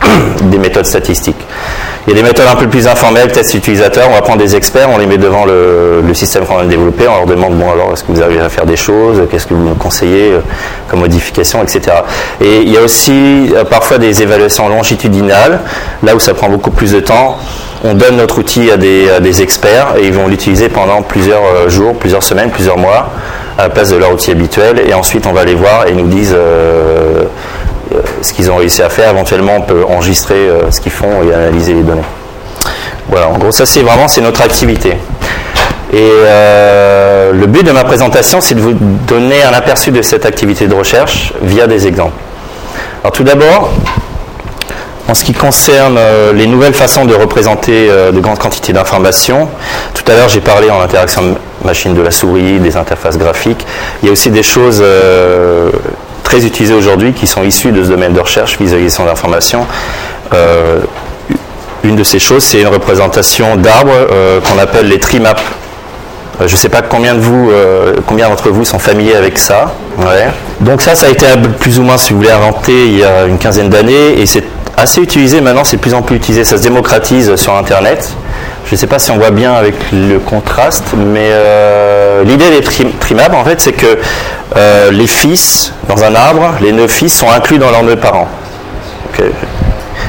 des 0.43 0.59
méthodes 0.59 0.87
statistiques. 0.87 1.45
Il 2.09 2.17
y 2.17 2.19
a 2.19 2.21
des 2.21 2.29
méthodes 2.29 2.49
un 2.51 2.57
peu 2.57 2.67
plus 2.67 2.89
informelles, 2.89 3.31
test 3.31 3.55
utilisateur, 3.55 4.09
on 4.11 4.15
va 4.15 4.23
prendre 4.23 4.41
des 4.41 4.57
experts, 4.57 4.89
on 4.93 4.99
les 4.99 5.07
met 5.07 5.19
devant 5.19 5.45
le, 5.45 6.03
système 6.15 6.45
qu'on 6.45 6.59
a 6.59 6.65
développé, 6.65 7.07
on 7.07 7.15
leur 7.15 7.27
demande, 7.27 7.55
bon 7.55 7.71
alors, 7.71 7.93
est-ce 7.93 8.03
que 8.03 8.11
vous 8.11 8.21
arrivez 8.21 8.41
à 8.41 8.49
faire 8.49 8.67
des 8.67 8.77
choses, 8.77 9.23
qu'est-ce 9.31 9.47
que 9.47 9.55
vous 9.55 9.63
nous 9.63 9.75
conseillez 9.77 10.33
euh, 10.33 10.41
comme 10.89 10.99
modification, 10.99 11.63
etc. 11.63 11.97
Et 12.41 12.59
il 12.63 12.71
y 12.71 12.77
a 12.77 12.83
aussi 12.83 13.53
euh, 13.55 13.65
parfois 13.65 13.99
des 13.99 14.21
évaluations 14.21 14.69
longitudinales, 14.69 15.61
là 16.03 16.17
où 16.17 16.21
ça 16.21 16.35
prend 16.35 16.49
beaucoup 16.49 16.73
plus 16.73 16.91
de 16.91 16.99
temps, 16.99 17.39
on 17.85 17.95
donne 17.95 18.17
notre 18.17 18.39
outil 18.39 18.71
à 18.73 18.77
des, 18.77 19.43
experts 19.43 19.95
et 19.97 20.07
ils 20.09 20.13
vont 20.13 20.27
l'utiliser 20.27 20.69
pendant 20.69 21.03
plusieurs 21.03 21.45
euh, 21.45 21.69
jours, 21.69 21.95
plusieurs 21.95 22.25
semaines, 22.25 22.51
plusieurs 22.51 22.79
mois 22.79 23.11
à 23.59 23.65
la 23.65 23.69
place 23.69 23.91
de 23.91 23.97
leur 23.97 24.13
outil 24.13 24.33
habituel 24.33 24.83
et 24.87 24.93
ensuite 24.93 25.27
on 25.27 25.33
va 25.33 25.45
les 25.45 25.55
voir 25.55 25.87
et 25.87 25.91
ils 25.91 25.97
nous 25.97 26.09
disent 26.09 26.35
ce 28.21 28.33
qu'ils 28.33 28.51
ont 28.51 28.57
réussi 28.57 28.83
à 28.83 28.89
faire. 28.89 29.11
Éventuellement, 29.11 29.57
on 29.57 29.63
peut 29.63 29.85
enregistrer 29.89 30.35
euh, 30.35 30.71
ce 30.71 30.81
qu'ils 30.81 30.93
font 30.93 31.23
et 31.23 31.35
analyser 31.35 31.75
les 31.75 31.83
données. 31.83 32.03
Voilà, 33.09 33.29
en 33.29 33.39
gros, 33.39 33.51
ça 33.53 33.67
c'est 33.67 33.83
vraiment 33.83 34.09
c'est 34.09 34.21
notre 34.21 34.43
activité. 34.43 34.97
Et 35.93 35.99
euh, 36.01 37.33
le 37.33 37.47
but 37.47 37.65
de 37.67 37.73
ma 37.73 37.85
présentation, 37.85 38.41
c'est 38.41 38.55
de 38.55 38.61
vous 38.61 38.75
donner 38.75 39.43
un 39.43 39.53
aperçu 39.53 39.91
de 39.91 40.01
cette 40.01 40.25
activité 40.25 40.67
de 40.67 40.75
recherche 40.75 41.35
via 41.43 41.67
des 41.67 41.87
exemples. 41.87 42.17
Alors 43.03 43.13
tout 43.13 43.25
d'abord, 43.25 43.71
en 45.09 45.15
ce 45.15 45.25
qui 45.25 45.35
concerne 45.35 45.99
les 46.33 46.47
nouvelles 46.47 46.73
façons 46.73 47.05
de 47.05 47.15
représenter 47.15 47.89
de 47.89 48.21
grandes 48.21 48.39
quantités 48.39 48.73
d'informations, 48.73 49.49
tout 49.93 50.05
à 50.11 50.15
l'heure 50.15 50.29
j'ai 50.29 50.41
parlé 50.41 50.71
en 50.71 50.81
interaction 50.81 51.37
machine 51.65 51.93
de 51.93 52.01
la 52.01 52.13
souris, 52.13 52.61
des 52.61 52.77
interfaces 52.77 53.19
graphiques. 53.19 53.67
Il 54.03 54.07
y 54.07 54.09
a 54.09 54.13
aussi 54.13 54.31
des 54.31 54.45
choses 54.45 54.83
très 56.33 56.47
utilisés 56.47 56.73
aujourd'hui 56.73 57.13
qui 57.13 57.27
sont 57.27 57.43
issus 57.43 57.73
de 57.73 57.85
ce 57.85 57.91
domaine 57.91 58.15
de 58.15 58.21
recherche, 58.21 58.57
visualisation 58.59 59.05
d'information. 59.05 59.67
Euh, 60.33 60.81
une 61.85 61.95
de 61.95 62.05
ces 62.05 62.19
choses, 62.19 62.43
c'est 62.43 62.63
une 62.63 62.69
représentation 62.69 63.57
d'arbres 63.57 63.93
euh, 64.11 64.41
qu'on 64.41 64.59
appelle 64.59 64.89
les 64.89 64.99
tree 64.99 65.21
maps. 65.21 65.35
Euh, 66.41 66.49
je 66.49 66.55
ne 66.55 66.57
sais 66.57 66.71
pas 66.71 66.81
combien 66.81 67.15
de 67.15 67.21
vous, 67.21 67.51
combien 68.07 68.31
d'entre 68.31 68.49
vous 68.49 68.65
sont 68.65 68.79
familiers 68.79 69.15
avec 69.15 69.39
ça. 69.39 69.75
Donc 70.61 70.81
ça, 70.81 70.95
ça 70.95 71.09
a 71.09 71.11
été 71.11 71.27
plus 71.61 71.79
ou 71.79 71.83
moins, 71.83 71.99
si 71.99 72.15
vous 72.15 72.21
voulez, 72.21 72.31
inventé 72.31 72.87
il 72.87 72.99
y 72.99 73.05
a 73.05 73.27
une 73.27 73.37
quinzaine 73.37 73.69
d'années 73.69 74.19
et 74.19 74.25
c'est 74.25 74.45
assez 74.77 75.01
utilisé 75.01 75.41
maintenant, 75.41 75.65
c'est 75.65 75.77
de 75.77 75.83
plus 75.83 75.95
en 75.95 76.03
plus 76.03 76.17
utilisé, 76.17 76.45
ça 76.45 76.57
se 76.57 76.63
démocratise 76.63 77.37
sur 77.37 77.55
Internet. 77.55 78.11
Je 78.67 78.75
ne 78.75 78.77
sais 78.79 78.87
pas 78.87 78.99
si 78.99 79.11
on 79.11 79.19
voit 79.19 79.31
bien 79.31 79.53
avec 79.53 79.75
le 79.93 80.19
contraste, 80.19 80.95
mais 80.97 81.29
euh, 81.31 82.25
l'idée 82.25 82.51
des 82.51 82.61
trimabs, 82.99 83.35
en 83.35 83.45
fait, 83.45 83.61
c'est 83.61 83.73
que 83.73 83.99
euh, 84.57 84.91
les 84.91 85.07
fils 85.07 85.73
dans 85.89 86.03
un 86.03 86.15
arbre, 86.15 86.55
les 86.61 86.73
neuf 86.73 86.91
fils 86.91 87.17
sont 87.17 87.31
inclus 87.31 87.59
dans 87.59 87.71
leurs 87.71 87.83
neuf 87.83 87.97
parents. 88.01 88.29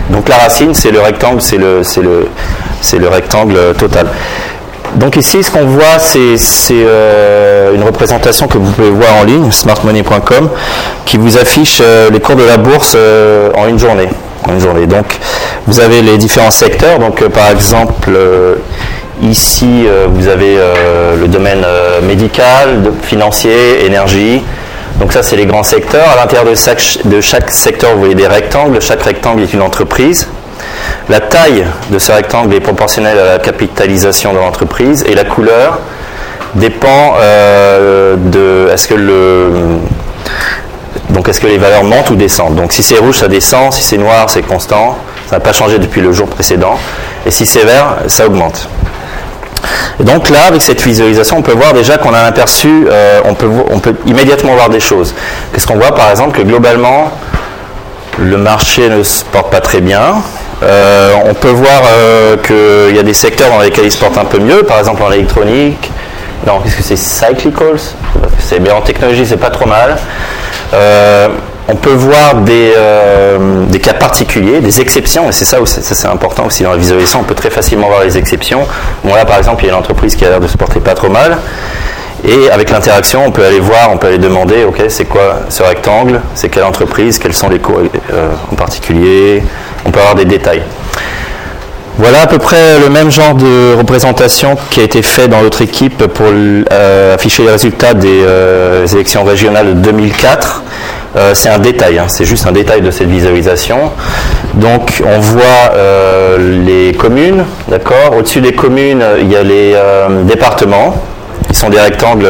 Donc 0.10 0.30
la 0.30 0.38
racine, 0.38 0.74
c'est 0.74 0.92
le 0.92 1.02
rectangle, 1.02 1.42
c'est 1.42 1.58
le, 1.58 1.82
le, 2.02 3.00
le 3.00 3.08
rectangle 3.08 3.58
total. 3.78 4.08
Donc 4.96 5.18
ici, 5.18 5.44
ce 5.44 5.52
qu'on 5.52 5.66
voit, 5.66 6.00
c'est 6.00 6.38
euh, 6.72 7.74
une 7.76 7.84
représentation 7.84 8.48
que 8.48 8.58
vous 8.58 8.72
pouvez 8.72 8.92
voir 8.92 9.10
en 9.22 9.24
ligne, 9.24 9.52
smartmoney.com, 9.52 10.50
qui 11.06 11.18
vous 11.18 11.38
affiche 11.38 11.82
les 12.12 12.20
cours 12.20 12.36
de 12.36 12.44
la 12.44 12.58
bourse 12.58 12.96
en 13.56 13.68
une 13.68 13.80
journée 13.80 14.10
Donc, 14.48 15.20
vous 15.68 15.80
avez 15.80 16.02
les 16.02 16.18
différents 16.18 16.52
secteurs. 16.52 17.00
Donc, 17.00 17.22
euh, 17.22 17.30
par 17.30 17.50
exemple, 17.50 18.10
euh, 18.10 18.56
ici, 19.22 19.86
euh, 19.88 20.08
vous 20.10 20.28
avez 20.28 20.58
le 21.20 21.28
domaine 21.28 21.66
médical, 22.04 22.92
financier, 23.04 23.86
énergie. 23.86 24.42
Donc 25.00 25.12
ça, 25.12 25.24
c'est 25.24 25.36
les 25.36 25.46
grands 25.46 25.64
secteurs. 25.64 26.08
À 26.10 26.16
l'intérieur 26.16 26.46
de 26.46 27.22
chaque 27.22 27.50
secteur, 27.52 27.94
vous 27.94 28.00
voyez 28.00 28.16
des 28.16 28.28
rectangles. 28.28 28.80
Chaque 28.82 29.02
rectangle 29.02 29.44
est 29.44 29.54
une 29.54 29.62
entreprise. 29.62 30.28
La 31.10 31.20
taille 31.20 31.66
de 31.90 32.00
ce 32.00 32.12
rectangle 32.12 32.54
est 32.54 32.60
proportionnelle 32.60 33.18
à 33.18 33.26
la 33.34 33.40
capitalisation 33.40 34.34
de 34.34 34.38
l'entreprise 34.38 35.04
et 35.08 35.16
la 35.16 35.24
couleur 35.24 35.80
dépend 36.56 37.16
de 38.18 38.70
est-ce 38.72 38.88
que 38.88 38.94
le 38.94 39.50
donc 41.14 41.30
est-ce 41.30 41.40
que 41.40 41.48
les 41.48 41.58
valeurs 41.58 41.84
montent 41.84 42.10
ou 42.10 42.16
descendent? 42.16 42.56
Donc 42.56 42.74
si 42.74 42.84
c'est 42.84 42.98
rouge, 42.98 43.20
ça 43.20 43.28
descend, 43.28 43.72
si 43.72 43.84
c'est 43.84 43.98
noir, 43.98 44.30
c'est 44.30 44.42
constant, 44.42 44.98
ça 45.30 45.38
n'a 45.38 45.40
pas 45.40 45.54
changé 45.54 45.80
depuis 45.80 46.02
le 46.02 46.12
jour 46.12 46.28
précédent, 46.28 46.78
et 47.26 47.32
si 47.32 47.46
c'est 47.46 47.64
vert, 47.64 47.98
ça 48.08 48.26
augmente. 48.26 48.68
Donc 50.00 50.30
là, 50.30 50.46
avec 50.48 50.62
cette 50.62 50.82
visualisation, 50.82 51.38
on 51.38 51.42
peut 51.42 51.54
voir 51.54 51.74
déjà 51.74 51.98
qu'on 51.98 52.14
a 52.14 52.20
un 52.20 52.26
aperçu, 52.26 52.86
euh, 52.90 53.22
on, 53.26 53.34
peut, 53.34 53.50
on 53.70 53.80
peut 53.80 53.96
immédiatement 54.06 54.56
voir 54.56 54.70
des 54.70 54.80
choses. 54.80 55.14
Qu'est-ce 55.54 55.68
qu'on 55.68 55.78
voit? 55.78 55.96
Par 55.96 56.10
exemple 56.10 56.38
Que 56.38 56.44
globalement, 56.44 57.12
le 58.20 58.38
marché 58.38 58.90
ne 58.90 59.04
se 59.04 59.24
porte 59.24 59.52
pas 59.52 59.62
très 59.62 59.82
bien. 59.82 60.16
Euh, 60.64 61.14
on 61.26 61.34
peut 61.34 61.50
voir 61.50 61.82
euh, 61.86 62.38
qu'il 62.38 62.96
y 62.96 63.00
a 63.00 63.04
des 63.04 63.14
secteurs 63.14 63.50
dans 63.50 63.60
lesquels 63.60 63.86
il 63.86 63.92
se 63.92 63.98
porte 63.98 64.18
un 64.18 64.26
peu 64.26 64.40
mieux, 64.40 64.64
par 64.64 64.80
exemple 64.80 65.04
en 65.04 65.12
électronique. 65.12 65.92
Non, 66.46 66.60
qu'est-ce 66.60 66.76
que 66.76 66.84
c'est? 66.84 66.98
Cyclicals? 66.98 67.80
C'est 68.40 68.60
bien 68.60 68.76
en 68.76 68.82
technologie, 68.82 69.26
c'est 69.26 69.38
pas 69.38 69.50
trop 69.50 69.66
mal. 69.66 69.98
Euh, 70.74 71.28
on 71.70 71.76
peut 71.76 71.94
voir 71.94 72.36
des, 72.42 72.74
euh, 72.78 73.66
des, 73.68 73.80
cas 73.80 73.94
particuliers, 73.94 74.60
des 74.60 74.82
exceptions, 74.82 75.30
et 75.30 75.32
c'est 75.32 75.46
ça, 75.46 75.58
ça 75.66 75.82
c'est 75.82 76.08
important 76.08 76.46
aussi 76.46 76.64
dans 76.64 76.72
la 76.72 76.78
visualisation, 76.78 77.22
on 77.22 77.24
peut 77.24 77.36
très 77.36 77.50
facilement 77.50 77.88
voir 77.88 78.04
les 78.04 78.18
exceptions. 78.18 78.68
Bon 79.04 79.16
là 79.16 79.24
par 79.24 79.38
exemple, 79.38 79.64
il 79.64 79.68
y 79.68 79.70
a 79.70 79.74
une 79.74 79.80
entreprise 79.80 80.16
qui 80.16 80.26
a 80.26 80.30
l'air 80.30 80.40
de 80.42 80.48
se 80.48 80.58
porter 80.58 80.82
pas 80.82 80.94
trop 80.94 81.10
mal, 81.10 81.38
et 82.28 82.50
avec 82.50 82.70
l'interaction, 82.70 83.24
on 83.26 83.32
peut 83.32 83.46
aller 83.46 83.60
voir, 83.60 83.90
on 83.92 83.98
peut 83.98 84.08
aller 84.08 84.18
demander, 84.18 84.66
ok, 84.66 84.84
c'est 84.90 85.06
quoi 85.06 85.40
ce 85.50 85.64
rectangle, 85.64 86.22
c'est 86.36 86.50
quelle 86.50 86.64
entreprise, 86.64 87.18
quels 87.18 87.34
sont 87.34 87.50
les 87.50 87.60
cours 87.60 87.80
euh, 88.12 88.32
en 88.52 88.56
particulier, 88.56 89.42
on 89.86 89.92
peut 89.92 90.00
avoir 90.00 90.16
des 90.16 90.26
détails. 90.26 90.64
Voilà 91.98 92.22
à 92.24 92.28
peu 92.28 92.40
près 92.40 92.80
le 92.80 92.90
même 92.90 93.12
genre 93.12 93.36
de 93.36 93.76
représentation 93.76 94.58
qui 94.72 94.80
a 94.80 94.84
été 94.84 95.02
fait 95.02 95.28
dans 95.28 95.42
l'autre 95.42 95.62
équipe 95.62 96.08
pour 96.08 96.26
euh, 96.32 97.14
afficher 97.14 97.44
les 97.44 97.52
résultats 97.52 97.94
des 97.94 98.24
euh, 98.24 98.88
élections 98.88 99.24
régionales 99.24 99.68
de 99.68 99.74
2004. 99.74 100.64
c'est 101.34 101.50
un 101.50 101.60
détail, 101.60 102.00
hein, 102.00 102.06
c'est 102.08 102.26
juste 102.26 102.48
un 102.48 102.52
détail 102.52 102.82
de 102.82 102.90
cette 102.90 103.08
visualisation. 103.08 103.92
Donc 104.56 105.04
on 105.06 105.20
voit 105.20 105.74
les 106.40 106.94
communes, 106.94 107.46
d'accord. 107.68 108.18
Au-dessus 108.18 108.42
des 108.42 108.54
communes, 108.54 109.04
il 109.20 109.32
y 109.32 109.36
a 109.36 109.44
les 109.44 109.76
départements 110.24 110.96
qui 111.48 111.56
sont 111.56 111.70
des 111.70 111.80
rectangles 111.80 112.28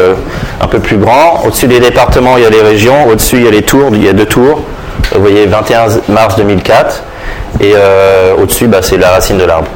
un 0.61 0.67
peu 0.67 0.79
plus 0.79 0.97
grands. 0.97 1.41
Au-dessus 1.45 1.67
des 1.67 1.79
départements, 1.79 2.37
il 2.37 2.43
y 2.43 2.45
a 2.45 2.49
les 2.49 2.61
régions. 2.61 3.07
Au-dessus, 3.07 3.37
il 3.37 3.45
y 3.45 3.47
a 3.47 3.51
les 3.51 3.61
tours. 3.61 3.91
Il 3.93 4.03
y 4.03 4.09
a 4.09 4.13
deux 4.13 4.25
tours. 4.25 4.61
Vous 5.13 5.21
voyez, 5.21 5.45
21 5.45 5.87
mars 6.09 6.35
2004. 6.35 7.03
Et 7.59 7.73
euh, 7.75 8.35
au-dessus, 8.41 8.67
bah, 8.67 8.79
c'est 8.81 8.97
la 8.97 9.09
racine 9.09 9.37
de 9.37 9.45
l'arbre. 9.45 9.67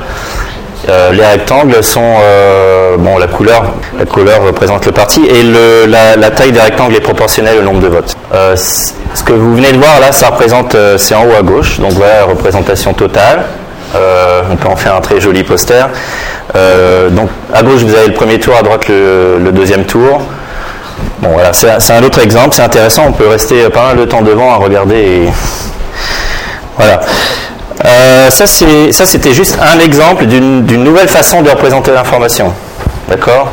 Euh, 0.89 1.11
les 1.11 1.25
rectangles 1.25 1.83
sont 1.83 2.15
euh, 2.21 2.95
bon 2.97 3.17
la 3.17 3.27
couleur 3.27 3.73
la 3.97 4.05
couleur 4.05 4.43
représente 4.43 4.85
le 4.85 4.93
parti 4.93 5.21
et 5.25 5.43
la, 5.43 6.29
taille 6.29 6.51
des 6.51 6.61
rectangles 6.61 6.95
est 6.95 7.01
proportionnelle 7.01 7.57
au 7.59 7.63
nombre 7.63 7.81
de 7.81 7.87
votes. 7.87 8.15
ce 8.31 9.23
que 9.23 9.33
vous 9.33 9.55
venez 9.55 9.71
de 9.73 9.79
voir 9.79 9.99
là, 9.99 10.11
ça 10.11 10.27
représente 10.27 10.77
c'est 10.97 11.15
en 11.15 11.25
haut 11.25 11.35
à 11.37 11.41
gauche 11.41 11.79
donc 11.79 11.93
voilà 11.93 12.19
la 12.19 12.25
représentation 12.25 12.93
totale. 12.93 13.43
on 13.95 14.55
peut 14.55 14.69
en 14.69 14.75
faire 14.77 14.95
un 14.95 15.01
très 15.01 15.19
joli 15.19 15.43
poster. 15.43 15.87
Donc 16.53 17.29
à 17.53 17.63
gauche 17.63 17.81
vous 17.81 17.95
avez 17.95 18.07
le 18.07 18.13
premier 18.13 18.39
tour, 18.39 18.55
à 18.55 18.61
droite 18.61 18.87
le, 18.87 19.51
deuxième 19.51 19.83
tour. 19.83 20.21
Bon 21.19 21.29
voilà, 21.33 21.51
c'est 21.53 21.91
un 21.91 22.03
autre 22.03 22.21
exemple, 22.21 22.55
c'est 22.55 22.61
intéressant, 22.61 23.05
on 23.07 23.13
peut 23.13 23.27
rester 23.27 23.67
pas 23.69 23.87
mal 23.87 23.97
de 23.97 24.05
temps 24.05 24.21
devant 24.21 24.53
à 24.53 24.57
regarder. 24.57 25.27
Voilà. 26.77 27.01
Euh, 27.85 28.29
ça 28.29 28.45
c'était 28.47 29.33
juste 29.33 29.57
un 29.61 29.79
exemple 29.79 30.25
d'une 30.25 30.83
nouvelle 30.83 31.07
façon 31.07 31.41
de 31.41 31.49
représenter 31.49 31.91
l'information. 31.91 32.53
D'accord? 33.09 33.51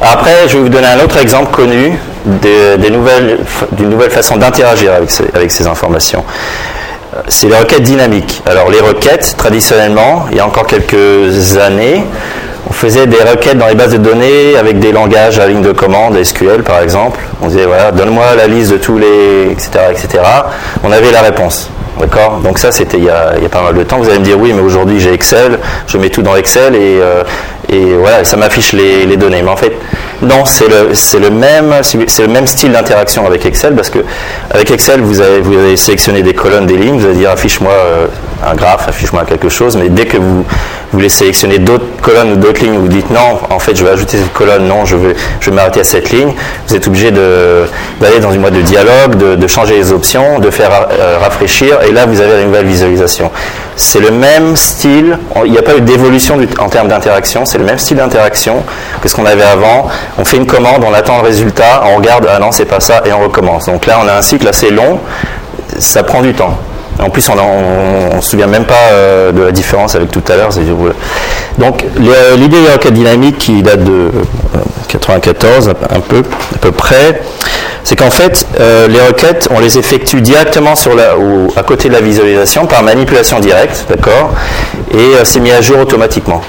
Après, 0.00 0.48
je 0.48 0.56
vais 0.56 0.62
vous 0.62 0.68
donner 0.68 0.86
un 0.86 1.00
autre 1.00 1.18
exemple 1.18 1.50
connu 1.50 1.98
d'une 2.24 2.92
nouvelle, 2.92 4.10
façon 4.10 4.36
d'interagir 4.36 4.92
avec, 4.92 5.10
avec 5.34 5.50
ces 5.50 5.66
informations 5.66 6.24
c'est 7.26 7.48
les 7.48 7.56
requêtes 7.56 7.82
dynamiques. 7.82 8.42
Alors 8.46 8.70
les 8.70 8.80
requêtes, 8.80 9.34
traditionnellement, 9.36 10.26
il 10.30 10.36
y 10.36 10.40
a 10.40 10.46
encore 10.46 10.66
quelques 10.66 11.56
années, 11.56 12.04
on 12.68 12.72
faisait 12.72 13.06
des 13.06 13.22
requêtes 13.22 13.58
dans 13.58 13.66
les 13.66 13.74
bases 13.74 13.92
de 13.92 13.98
données 13.98 14.56
avec 14.56 14.78
des 14.78 14.92
langages 14.92 15.38
à 15.38 15.46
ligne 15.46 15.62
de 15.62 15.72
commande, 15.72 16.22
SQL 16.22 16.62
par 16.62 16.80
exemple. 16.80 17.20
On 17.42 17.48
disait 17.48 17.64
voilà, 17.64 17.92
donne-moi 17.92 18.24
la 18.36 18.46
liste 18.46 18.72
de 18.72 18.76
tous 18.76 18.98
les, 18.98 19.50
etc., 19.50 19.70
etc. 19.90 20.22
On 20.84 20.92
avait 20.92 21.10
la 21.10 21.22
réponse. 21.22 21.70
D'accord 21.98 22.40
Donc 22.44 22.58
ça, 22.58 22.70
c'était 22.70 22.98
il, 22.98 23.04
y 23.04 23.10
a 23.10 23.34
pas 23.50 23.62
mal 23.62 23.74
de 23.74 23.82
temps. 23.82 23.98
Vous 23.98 24.08
allez 24.08 24.20
me 24.20 24.24
dire, 24.24 24.38
oui, 24.38 24.52
mais 24.52 24.62
aujourd'hui 24.62 25.00
j'ai 25.00 25.12
Excel, 25.12 25.58
je 25.86 25.98
mets 25.98 26.10
tout 26.10 26.22
dans 26.22 26.36
Excel 26.36 26.74
et, 26.74 27.00
euh, 27.00 27.22
et 27.70 27.94
voilà, 27.96 28.24
ça 28.24 28.36
m'affiche 28.36 28.72
les, 28.72 29.16
données. 29.16 29.42
Mais 29.42 29.50
en 29.50 29.56
fait, 29.56 29.72
non, 30.22 30.44
c'est 30.44 30.68
le, 30.68 31.30
même, 31.30 32.46
style 32.46 32.72
d'interaction 32.72 33.26
avec 33.26 33.44
Excel 33.44 33.74
parce 33.74 33.90
que 33.90 33.98
avec 34.50 34.70
Excel, 34.70 35.00
vous 35.00 35.20
avez, 35.20 35.40
vous 35.40 35.76
sélectionné 35.76 36.22
des 36.22 36.34
colonnes, 36.34 36.66
des 36.66 36.76
lignes, 36.76 36.98
vous 36.98 37.06
allez 37.06 37.16
dire 37.16 37.30
affiche-moi 37.30 37.72
euh, 37.72 38.06
un 38.46 38.54
graphe, 38.54 38.88
affiche-moi 38.88 39.24
quelque 39.26 39.48
chose, 39.48 39.76
mais 39.76 39.88
dès 39.88 40.06
que 40.06 40.16
vous, 40.16 40.44
voulez 40.92 41.10
sélectionner 41.10 41.58
d'autres 41.58 41.84
colonnes 42.00 42.32
ou 42.32 42.36
d'autres 42.36 42.62
lignes, 42.62 42.78
vous 42.78 42.88
dites 42.88 43.10
non, 43.10 43.38
en 43.50 43.58
fait 43.58 43.76
je 43.76 43.84
vais 43.84 43.90
ajouter 43.90 44.16
cette 44.16 44.32
colonne, 44.32 44.66
non, 44.66 44.86
je 44.86 44.96
vais, 44.96 45.14
m'arrêter 45.52 45.80
à 45.80 45.84
cette 45.84 46.10
ligne, 46.10 46.32
vous 46.66 46.74
êtes 46.74 46.86
obligé 46.86 47.10
d'aller 47.10 48.20
dans 48.20 48.32
une 48.32 48.40
boîte 48.40 48.54
de 48.54 48.62
dialogue, 48.62 49.16
de, 49.16 49.46
changer 49.46 49.76
les 49.76 49.92
options, 49.92 50.38
de 50.38 50.50
faire 50.50 50.70
euh, 50.90 51.18
rafraîchir, 51.20 51.78
et 51.86 51.92
là 51.92 52.06
vous 52.06 52.20
avez 52.20 52.40
une 52.40 52.48
nouvelle 52.48 52.66
visualisation. 52.66 53.30
C'est 53.80 54.00
le 54.00 54.10
même 54.10 54.56
style, 54.56 55.16
il 55.44 55.52
n'y 55.52 55.58
a 55.58 55.62
pas 55.62 55.76
eu 55.76 55.80
d'évolution 55.80 56.36
en 56.58 56.68
termes 56.68 56.88
d'interaction, 56.88 57.44
c'est 57.46 57.58
le 57.58 57.64
même 57.64 57.78
style 57.78 57.98
d'interaction 57.98 58.64
que 59.00 59.08
ce 59.08 59.14
qu'on 59.14 59.24
avait 59.24 59.44
avant. 59.44 59.86
On 60.18 60.24
fait 60.24 60.36
une 60.36 60.46
commande, 60.46 60.82
on 60.84 60.92
attend 60.92 61.18
le 61.18 61.28
résultat, 61.28 61.84
on 61.86 61.96
regarde, 61.98 62.28
ah 62.28 62.40
non, 62.40 62.50
c'est 62.50 62.64
pas 62.64 62.80
ça, 62.80 63.02
et 63.04 63.12
on 63.12 63.20
recommence. 63.20 63.66
Donc 63.66 63.86
là, 63.86 64.00
on 64.04 64.08
a 64.08 64.14
un 64.14 64.22
cycle 64.22 64.48
assez 64.48 64.70
long, 64.70 64.98
ça 65.78 66.02
prend 66.02 66.22
du 66.22 66.34
temps. 66.34 66.58
En 67.00 67.08
plus, 67.08 67.28
on 67.28 68.16
ne 68.16 68.20
se 68.20 68.30
souvient 68.30 68.48
même 68.48 68.64
pas 68.64 68.74
euh, 68.90 69.30
de 69.30 69.42
la 69.42 69.52
différence 69.52 69.94
avec 69.94 70.10
tout 70.10 70.24
à 70.28 70.34
l'heure. 70.34 70.50
Donc, 71.58 71.84
l'idée 72.36 72.60
des 72.60 72.72
requêtes 72.72 72.94
dynamiques 72.94 73.38
qui 73.38 73.62
date 73.62 73.84
de 73.84 74.10
94, 74.88 75.68
euh, 75.68 75.72
peu, 76.08 76.24
à 76.54 76.58
peu 76.58 76.72
près, 76.72 77.22
c'est 77.88 77.96
qu'en 77.96 78.10
fait, 78.10 78.46
les 78.58 79.00
requêtes, 79.00 79.48
on 79.50 79.60
les 79.60 79.78
effectue 79.78 80.20
directement 80.20 80.76
sur 80.76 80.94
la, 80.94 81.16
ou 81.16 81.48
à 81.56 81.62
côté 81.62 81.88
de 81.88 81.94
la 81.94 82.02
visualisation 82.02 82.66
par 82.66 82.82
manipulation 82.82 83.40
directe, 83.40 83.86
d'accord, 83.88 84.34
et 84.92 85.24
c'est 85.24 85.40
mis 85.40 85.52
à 85.52 85.62
jour 85.62 85.78
automatiquement 85.78 86.42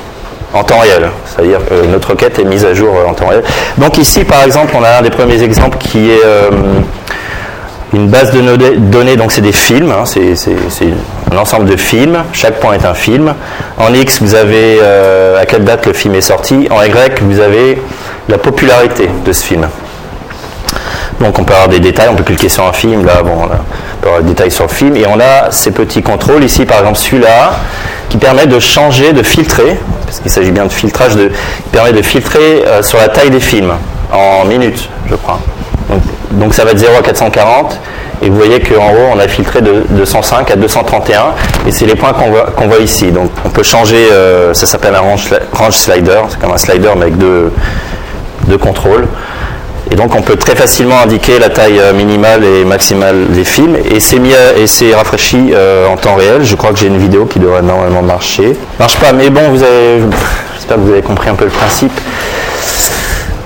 en 0.53 0.65
temps 0.65 0.79
réel. 0.79 1.09
C'est-à-dire 1.25 1.59
que 1.59 1.85
notre 1.85 2.09
requête 2.09 2.39
est 2.39 2.43
mise 2.43 2.65
à 2.65 2.73
jour 2.73 2.93
en 3.07 3.13
temps 3.13 3.27
réel. 3.27 3.43
Donc 3.77 3.97
ici, 3.97 4.25
par 4.25 4.43
exemple, 4.43 4.73
on 4.77 4.83
a 4.83 4.97
un 4.97 5.01
des 5.01 5.11
premiers 5.11 5.41
exemples 5.41 5.77
qui 5.77 6.09
est 6.09 6.21
une 7.93 8.07
base 8.07 8.31
de 8.31 8.75
données, 8.75 9.15
donc 9.15 9.31
c'est 9.31 9.39
des 9.39 9.53
films, 9.53 9.91
hein, 9.91 10.03
c'est 10.05 10.35
un 11.31 11.37
ensemble 11.37 11.69
de 11.69 11.77
films, 11.77 12.17
chaque 12.33 12.59
point 12.59 12.73
est 12.73 12.85
un 12.85 12.93
film. 12.93 13.33
En 13.77 13.93
X, 13.93 14.21
vous 14.21 14.35
avez 14.35 14.79
euh, 14.81 15.41
à 15.41 15.45
quelle 15.45 15.63
date 15.63 15.85
le 15.85 15.93
film 15.93 16.15
est 16.15 16.21
sorti. 16.21 16.67
En 16.69 16.83
Y, 16.83 17.21
vous 17.21 17.39
avez 17.39 17.81
la 18.27 18.37
popularité 18.37 19.09
de 19.25 19.31
ce 19.31 19.43
film. 19.43 19.67
Donc 21.19 21.37
on 21.37 21.43
peut 21.43 21.53
avoir 21.53 21.67
des 21.67 21.79
détails, 21.79 22.07
on 22.09 22.15
peut 22.15 22.23
cliquer 22.23 22.49
sur 22.49 22.65
un 22.65 22.73
film, 22.73 23.05
là, 23.05 23.21
bon, 23.23 23.31
on 23.43 23.47
peut 24.01 24.07
avoir 24.07 24.21
des 24.21 24.29
détails 24.29 24.51
sur 24.51 24.65
le 24.65 24.69
film, 24.69 24.95
et 24.95 25.05
on 25.05 25.19
a 25.19 25.51
ces 25.51 25.71
petits 25.71 26.01
contrôles, 26.01 26.43
ici 26.43 26.65
par 26.65 26.79
exemple 26.79 26.97
celui-là, 26.97 27.51
qui 28.09 28.17
permet 28.17 28.47
de 28.47 28.59
changer, 28.59 29.11
de 29.11 29.23
filtrer, 29.23 29.77
parce 30.05 30.19
qu'il 30.21 30.31
s'agit 30.31 30.51
bien 30.51 30.65
de 30.65 30.71
filtrage, 30.71 31.15
de, 31.15 31.27
qui 31.27 31.69
permet 31.71 31.91
de 31.91 32.01
filtrer 32.01 32.63
euh, 32.65 32.81
sur 32.81 32.97
la 32.97 33.09
taille 33.09 33.29
des 33.29 33.41
films, 33.41 33.73
en 34.11 34.45
minutes, 34.45 34.89
je 35.09 35.15
crois. 35.15 35.39
Donc, 36.31 36.53
ça 36.53 36.63
va 36.63 36.71
être 36.71 36.77
0 36.77 36.93
à 36.97 37.01
440. 37.01 37.79
Et 38.21 38.29
vous 38.29 38.35
voyez 38.35 38.59
qu'en 38.59 38.89
haut, 38.91 39.13
on 39.13 39.19
a 39.19 39.27
filtré 39.27 39.61
de 39.61 39.85
205 39.91 40.51
à 40.51 40.55
231. 40.55 41.33
Et 41.67 41.71
c'est 41.71 41.85
les 41.85 41.95
points 41.95 42.13
qu'on 42.13 42.67
voit, 42.67 42.79
ici. 42.79 43.11
Donc 43.11 43.31
on 43.45 43.49
peut 43.49 43.63
changer, 43.63 44.09
euh, 44.11 44.53
ça 44.53 44.65
s'appelle 44.65 44.93
un 44.95 44.99
range, 44.99 45.77
slider. 45.77 46.19
C'est 46.29 46.39
comme 46.39 46.51
un 46.51 46.57
slider 46.57 46.89
mais 46.95 47.03
avec 47.03 47.17
deux, 47.17 47.51
deux 48.47 48.57
contrôles. 48.57 49.07
Et 49.91 49.95
donc 49.95 50.13
on 50.15 50.21
peut 50.21 50.35
très 50.35 50.55
facilement 50.55 50.99
indiquer 51.01 51.39
la 51.39 51.49
taille 51.49 51.79
euh, 51.79 51.93
minimale 51.93 52.43
et 52.43 52.63
maximale 52.63 53.27
des 53.29 53.43
films. 53.43 53.75
Et 53.91 53.99
c'est 53.99 54.19
mis 54.19 54.33
et 54.57 54.67
c'est 54.67 54.93
rafraîchi 54.93 55.51
euh, 55.53 55.87
en 55.87 55.97
temps 55.97 56.15
réel. 56.15 56.43
Je 56.43 56.55
crois 56.55 56.71
que 56.71 56.79
j'ai 56.79 56.87
une 56.87 56.99
vidéo 56.99 57.25
qui 57.25 57.39
devrait 57.39 57.61
normalement 57.61 58.03
marcher. 58.03 58.55
Marche 58.77 58.97
pas, 58.97 59.13
mais 59.13 59.29
bon, 59.29 59.49
vous 59.49 59.63
avez, 59.63 60.01
j'espère 60.55 60.77
que 60.77 60.81
vous 60.81 60.91
avez 60.91 61.01
compris 61.01 61.29
un 61.29 61.35
peu 61.35 61.45
le 61.45 61.51
principe. 61.51 61.91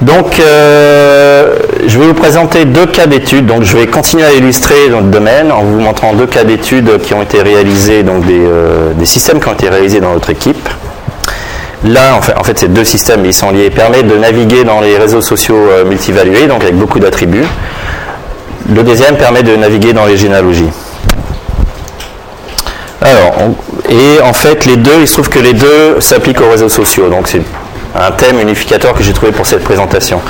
Donc, 0.01 0.37
euh, 0.39 1.55
je 1.87 1.97
vais 1.97 2.07
vous 2.07 2.13
présenter 2.13 2.65
deux 2.65 2.87
cas 2.87 3.07
d'études. 3.07 3.45
Donc, 3.45 3.63
je 3.63 3.77
vais 3.77 3.87
continuer 3.87 4.25
à 4.25 4.33
illustrer 4.33 4.89
dans 4.89 4.99
le 4.99 5.09
domaine 5.09 5.49
en 5.49 5.63
vous 5.63 5.79
montrant 5.79 6.13
deux 6.13 6.27
cas 6.27 6.43
d'études 6.43 6.99
qui 7.01 7.13
ont 7.13 7.21
été 7.21 7.41
réalisés, 7.41 8.03
donc 8.03 8.25
des, 8.25 9.05
systèmes 9.05 9.39
qui 9.39 9.47
ont 9.47 9.53
été 9.53 9.69
réalisés 9.69 10.01
dans 10.01 10.13
notre 10.13 10.29
équipe. 10.29 10.67
Là, 11.83 12.17
en 12.37 12.43
fait, 12.43 12.57
ces 12.57 12.69
deux 12.69 12.85
systèmes, 12.85 13.25
ils 13.25 13.33
sont 13.33 13.51
liés, 13.51 13.69
permettent 13.69 14.07
de 14.07 14.15
naviguer 14.15 14.63
dans 14.63 14.79
les 14.79 14.97
réseaux 14.97 15.21
sociaux 15.21 15.57
euh, 15.57 15.83
multivalués, 15.83 16.47
donc 16.47 16.63
avec 16.63 16.77
beaucoup 16.77 16.99
d'attributs. 16.99 17.45
Le 18.73 18.83
deuxième 18.83 19.17
permet 19.17 19.43
de 19.43 19.55
naviguer 19.55 19.91
dans 19.91 20.05
les 20.05 20.15
généalogies. 20.15 20.69
Alors, 23.01 23.33
et 23.89 24.21
en 24.21 24.31
fait, 24.31 24.65
les 24.65 24.77
deux, 24.77 25.01
il 25.01 25.07
se 25.07 25.13
trouve 25.13 25.27
que 25.27 25.39
les 25.39 25.53
deux 25.53 25.99
s'appliquent 25.99 26.39
aux 26.39 26.49
réseaux 26.49 26.69
sociaux. 26.69 27.09
Donc, 27.09 27.27
c'est 27.27 27.41
un 27.95 28.11
thème 28.11 28.39
unificateur 28.39 28.93
que 28.93 29.03
j'ai 29.03 29.11
trouvé 29.11 29.33
pour 29.33 29.45
cette 29.45 29.63
présentation. 29.63 30.21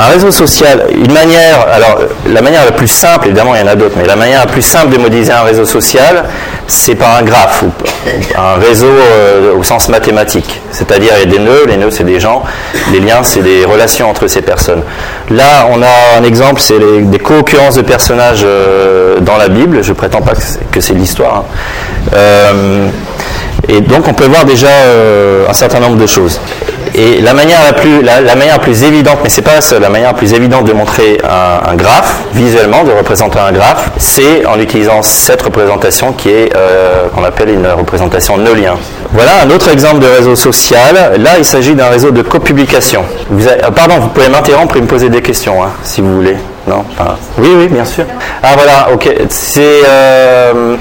Un 0.00 0.06
réseau 0.12 0.30
social, 0.30 0.86
une 0.92 1.12
manière, 1.12 1.66
alors 1.72 1.98
la 2.24 2.40
manière 2.40 2.64
la 2.64 2.70
plus 2.70 2.86
simple, 2.86 3.26
évidemment 3.26 3.56
il 3.56 3.60
y 3.60 3.64
en 3.64 3.66
a 3.66 3.74
d'autres, 3.74 3.96
mais 3.98 4.06
la 4.06 4.14
manière 4.14 4.38
la 4.38 4.46
plus 4.46 4.62
simple 4.62 4.90
de 4.90 4.98
modéliser 4.98 5.32
un 5.32 5.42
réseau 5.42 5.64
social, 5.64 6.24
c'est 6.68 6.94
par 6.94 7.16
un 7.16 7.22
graphe, 7.22 7.64
ou 7.64 7.72
un 8.38 8.60
réseau 8.60 8.86
euh, 8.86 9.56
au 9.56 9.64
sens 9.64 9.88
mathématique. 9.88 10.60
C'est-à-dire 10.70 11.14
il 11.16 11.18
y 11.18 11.22
a 11.22 11.36
des 11.36 11.40
nœuds, 11.40 11.64
les 11.66 11.76
nœuds 11.76 11.90
c'est 11.90 12.04
des 12.04 12.20
gens, 12.20 12.44
les 12.92 13.00
liens 13.00 13.24
c'est 13.24 13.42
des 13.42 13.64
relations 13.64 14.08
entre 14.08 14.28
ces 14.28 14.40
personnes. 14.40 14.84
Là 15.30 15.66
on 15.68 15.82
a 15.82 16.20
un 16.20 16.22
exemple, 16.22 16.60
c'est 16.60 16.78
des 16.78 17.18
co-occurrences 17.18 17.74
de 17.74 17.82
personnages 17.82 18.42
euh, 18.44 19.18
dans 19.18 19.36
la 19.36 19.48
Bible, 19.48 19.82
je 19.82 19.92
prétends 19.92 20.22
pas 20.22 20.34
que 20.70 20.80
c'est 20.80 20.94
l'histoire. 20.94 21.38
Hein. 21.38 21.44
Euh, 22.14 22.86
et 23.66 23.80
donc 23.80 24.06
on 24.06 24.14
peut 24.14 24.26
voir 24.26 24.44
déjà 24.44 24.68
un 25.48 25.52
certain 25.52 25.80
nombre 25.80 25.96
de 25.96 26.06
choses. 26.06 26.38
Et 26.94 27.20
la 27.20 27.34
manière 27.34 27.62
la 27.64 27.72
plus, 27.72 28.02
la, 28.02 28.34
manière 28.34 28.60
plus 28.60 28.82
évidente, 28.82 29.18
mais 29.22 29.28
c'est 29.28 29.42
pas 29.42 29.54
la 29.54 29.60
seule, 29.60 29.82
la 29.82 29.88
manière 29.88 30.08
la 30.08 30.16
plus 30.16 30.32
évidente 30.34 30.64
de 30.64 30.72
montrer 30.72 31.18
un, 31.24 31.74
graphe, 31.74 32.22
visuellement, 32.34 32.84
de 32.84 32.92
représenter 32.92 33.38
un 33.38 33.52
graphe, 33.52 33.90
c'est 33.98 34.46
en 34.46 34.58
utilisant 34.58 35.02
cette 35.02 35.42
représentation 35.42 36.12
qui 36.12 36.30
est, 36.30 36.54
euh, 36.56 37.08
qu'on 37.14 37.24
appelle 37.24 37.50
une 37.50 37.66
représentation 37.66 38.36
no 38.36 38.54
lien. 38.54 38.76
Voilà 39.12 39.42
un 39.44 39.50
autre 39.50 39.70
exemple 39.70 40.00
de 40.00 40.06
réseau 40.06 40.36
social. 40.36 41.14
Là, 41.18 41.38
il 41.38 41.44
s'agit 41.44 41.74
d'un 41.74 41.88
réseau 41.88 42.10
de 42.10 42.22
copublication. 42.22 43.04
Euh, 43.32 43.70
pardon, 43.74 43.94
vous 44.00 44.08
pouvez 44.08 44.28
m'interrompre 44.28 44.76
et 44.76 44.80
me 44.80 44.86
poser 44.86 45.08
des 45.08 45.22
questions, 45.22 45.62
hein, 45.62 45.70
si 45.82 46.00
vous 46.00 46.14
voulez. 46.14 46.36
Non? 46.66 46.84
Oui, 47.38 47.48
oui, 47.56 47.68
bien 47.68 47.84
sûr. 47.84 48.04
Ah 48.42 48.54
voilà, 48.54 48.88
ok. 48.92 49.08
C'est 49.30 49.82
euh, 49.88 50.76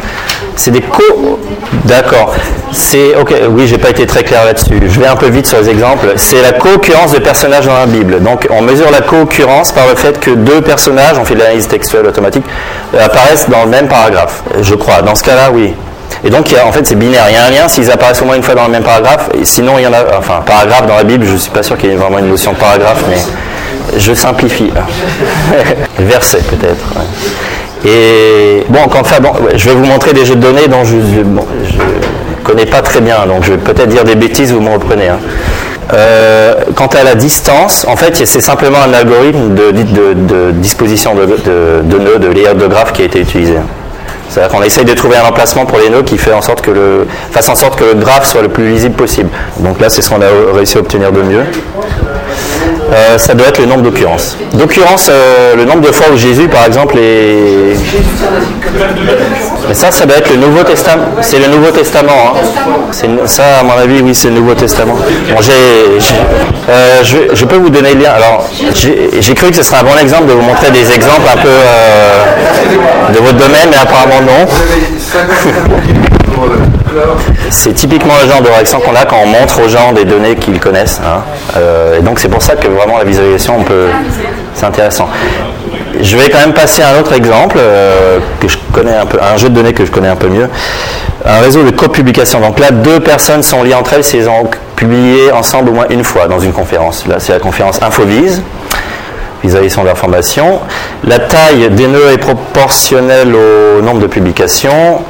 c'est 0.57 0.71
des 0.71 0.81
co. 0.81 1.39
D'accord. 1.85 2.33
C'est 2.71 3.15
ok. 3.15 3.33
Oui, 3.49 3.67
j'ai 3.67 3.77
pas 3.77 3.89
été 3.89 4.05
très 4.05 4.23
clair 4.23 4.43
là-dessus. 4.43 4.79
Je 4.87 4.99
vais 4.99 5.07
un 5.07 5.15
peu 5.15 5.27
vite 5.27 5.47
sur 5.47 5.59
les 5.59 5.69
exemples. 5.69 6.13
C'est 6.17 6.41
la 6.41 6.51
co-occurrence 6.51 7.13
de 7.13 7.19
personnages 7.19 7.65
dans 7.65 7.77
la 7.77 7.85
Bible. 7.85 8.21
Donc, 8.21 8.47
on 8.49 8.61
mesure 8.61 8.91
la 8.91 9.01
co-occurrence 9.01 9.71
par 9.71 9.87
le 9.87 9.95
fait 9.95 10.19
que 10.19 10.31
deux 10.31 10.61
personnages, 10.61 11.17
on 11.17 11.25
fait 11.25 11.35
de 11.35 11.39
l'analyse 11.39 11.67
textuelle 11.67 12.05
automatique, 12.05 12.43
apparaissent 12.99 13.49
dans 13.49 13.63
le 13.63 13.69
même 13.69 13.87
paragraphe. 13.87 14.43
Je 14.61 14.75
crois. 14.75 15.01
Dans 15.01 15.15
ce 15.15 15.23
cas-là, 15.23 15.51
oui. 15.53 15.73
Et 16.23 16.29
donc, 16.29 16.53
en 16.65 16.71
fait, 16.71 16.85
c'est 16.85 16.95
binaire. 16.95 17.25
Il 17.29 17.35
y 17.35 17.37
a 17.37 17.45
un 17.45 17.49
lien 17.51 17.67
s'ils 17.67 17.91
apparaissent 17.91 18.21
au 18.21 18.25
moins 18.25 18.35
une 18.35 18.43
fois 18.43 18.55
dans 18.55 18.65
le 18.65 18.71
même 18.71 18.83
paragraphe. 18.83 19.29
Sinon, 19.43 19.77
il 19.77 19.83
y 19.83 19.87
en 19.87 19.93
a. 19.93 20.17
Enfin, 20.17 20.41
paragraphe 20.45 20.87
dans 20.87 20.97
la 20.97 21.03
Bible, 21.03 21.25
je 21.25 21.33
ne 21.33 21.37
suis 21.37 21.51
pas 21.51 21.63
sûr 21.63 21.77
qu'il 21.77 21.89
y 21.89 21.93
ait 21.93 21.97
vraiment 21.97 22.19
une 22.19 22.29
notion 22.29 22.53
de 22.53 22.57
paragraphe, 22.57 23.03
mais 23.07 23.99
je 23.99 24.13
simplifie. 24.13 24.71
Verset 25.99 26.41
peut-être. 26.49 26.85
Et 27.85 28.63
bon, 28.69 28.79
enfin, 28.99 29.17
bon, 29.21 29.31
je 29.55 29.69
vais 29.69 29.75
vous 29.75 29.85
montrer 29.85 30.13
des 30.13 30.25
jeux 30.25 30.35
de 30.35 30.41
données 30.41 30.67
dont 30.67 30.83
je 30.83 30.95
ne 30.95 32.43
connais 32.43 32.65
pas 32.65 32.81
très 32.81 33.01
bien, 33.01 33.25
donc 33.27 33.43
je 33.43 33.51
vais 33.51 33.57
peut-être 33.57 33.89
dire 33.89 34.03
des 34.03 34.15
bêtises, 34.15 34.51
vous 34.51 34.61
me 34.61 34.71
reprenez. 34.71 35.09
Hein. 35.09 35.19
Euh, 35.93 36.53
quant 36.75 36.87
à 36.87 37.03
la 37.03 37.15
distance, 37.15 37.85
en 37.87 37.95
fait, 37.95 38.15
c'est 38.25 38.41
simplement 38.41 38.79
un 38.85 38.93
algorithme 38.93 39.53
de, 39.53 40.51
disposition 40.51 41.15
de, 41.15 41.25
nœuds, 41.25 42.19
de 42.19 42.27
layout 42.27 42.55
de 42.55 42.67
graphe 42.67 42.93
qui 42.93 43.03
a 43.03 43.05
été 43.05 43.19
utilisé. 43.19 43.55
C'est-à-dire 44.29 44.51
qu'on 44.51 44.63
essaye 44.63 44.83
de 44.83 44.93
trouver 44.93 45.15
un 45.17 45.25
emplacement 45.25 45.65
pour 45.65 45.77
les 45.77 45.89
nœuds 45.89 46.03
qui 46.03 46.17
fait 46.17 46.33
en 46.33 46.41
sorte 46.41 46.61
que 46.61 46.71
le, 46.71 47.07
fasse 47.31 47.47
en 47.47 47.55
sorte 47.55 47.79
que 47.79 47.85
le 47.85 47.93
graphe 47.93 48.25
soit 48.25 48.41
le 48.41 48.49
plus 48.49 48.69
lisible 48.69 48.95
possible. 48.95 49.29
Donc 49.59 49.79
là, 49.79 49.89
c'est 49.89 50.01
ce 50.01 50.09
qu'on 50.09 50.21
a 50.21 50.27
réussi 50.53 50.77
à 50.77 50.81
obtenir 50.81 51.13
de 51.13 51.21
mieux. 51.21 51.43
Euh, 52.91 53.17
ça 53.17 53.33
doit 53.33 53.47
être 53.47 53.59
le 53.59 53.65
nombre 53.65 53.81
d'occurrences. 53.81 54.37
D'occurrences, 54.53 55.09
euh, 55.11 55.55
le 55.55 55.65
nombre 55.65 55.81
de 55.81 55.91
fois 55.91 56.07
où 56.13 56.17
Jésus, 56.17 56.47
par 56.47 56.65
exemple, 56.65 56.97
est. 56.97 57.75
Mais 59.67 59.73
ça, 59.73 59.91
ça 59.91 60.05
doit 60.05 60.17
être 60.17 60.29
le 60.29 60.37
Nouveau 60.37 60.63
Testament. 60.63 61.05
C'est 61.21 61.39
le 61.39 61.47
Nouveau 61.47 61.71
Testament. 61.71 62.33
Hein. 62.35 63.07
Ça, 63.25 63.59
à 63.59 63.63
mon 63.63 63.73
avis, 63.77 64.01
oui, 64.01 64.15
c'est 64.15 64.29
le 64.29 64.35
Nouveau 64.35 64.53
Testament. 64.53 64.93
Bon, 64.95 65.39
euh, 66.69 67.03
je, 67.03 67.45
peux 67.45 67.57
vous 67.57 67.69
donner 67.69 67.93
le 67.93 68.01
lien. 68.01 68.11
Alors, 68.11 68.49
j'ai 68.73 69.33
cru 69.33 69.49
que 69.49 69.55
ce 69.55 69.63
serait 69.63 69.79
un 69.79 69.83
bon 69.83 69.97
exemple 69.99 70.27
de 70.27 70.33
vous 70.33 70.41
montrer 70.41 70.71
des 70.71 70.91
exemples 70.91 71.27
un 71.33 71.41
peu 71.41 71.49
de 73.13 73.19
votre 73.19 73.37
domaine, 73.37 73.69
mais 73.69 73.77
apparemment 73.77 74.21
non. 74.21 74.47
C'est 77.49 77.73
typiquement 77.73 78.13
le 78.23 78.29
genre 78.29 78.41
de 78.41 78.49
réaction 78.49 78.79
qu'on 78.79 78.95
a 78.95 79.05
quand 79.05 79.17
on 79.23 79.27
montre 79.27 79.61
aux 79.63 79.67
gens 79.67 79.91
des 79.93 80.05
données 80.05 80.35
qu'ils 80.35 80.59
connaissent. 80.59 81.01
Hein. 81.03 81.21
Euh, 81.55 81.99
et 81.99 82.01
donc 82.01 82.19
c'est 82.19 82.29
pour 82.29 82.41
ça 82.41 82.55
que 82.55 82.67
vraiment 82.67 82.97
la 82.97 83.03
visualisation, 83.03 83.63
peut... 83.63 83.87
c'est 84.53 84.65
intéressant. 84.65 85.09
Je 86.01 86.17
vais 86.17 86.29
quand 86.29 86.39
même 86.39 86.53
passer 86.53 86.81
à 86.81 86.95
un 86.95 86.99
autre 86.99 87.13
exemple 87.13 87.57
euh, 87.59 88.19
que 88.39 88.47
je 88.47 88.57
connais 88.71 88.95
un 88.95 89.05
peu, 89.05 89.17
un 89.21 89.37
jeu 89.37 89.49
de 89.49 89.55
données 89.55 89.73
que 89.73 89.85
je 89.85 89.91
connais 89.91 90.09
un 90.09 90.15
peu 90.15 90.27
mieux. 90.27 90.49
Un 91.25 91.39
réseau 91.39 91.63
de 91.63 91.71
copublication. 91.71 92.39
Donc 92.39 92.59
là, 92.59 92.71
deux 92.71 92.99
personnes 92.99 93.43
sont 93.43 93.63
liées 93.63 93.73
entre 93.73 93.93
elles 93.93 94.03
si 94.03 94.17
elles 94.17 94.29
ont 94.29 94.49
publié 94.75 95.31
ensemble 95.31 95.69
au 95.69 95.73
moins 95.73 95.87
une 95.89 96.03
fois 96.03 96.27
dans 96.27 96.39
une 96.39 96.53
conférence. 96.53 97.07
Là, 97.07 97.15
c'est 97.19 97.33
la 97.33 97.39
conférence 97.39 97.81
Infovise 97.81 98.41
visualisation 99.43 99.83
d'information. 99.83 100.59
La 101.03 101.19
taille 101.19 101.69
des 101.69 101.87
nœuds 101.87 102.11
est 102.11 102.17
proportionnelle 102.17 103.33
au 103.35 103.81
nombre 103.81 103.99
de 103.99 104.07
publications. 104.07 105.01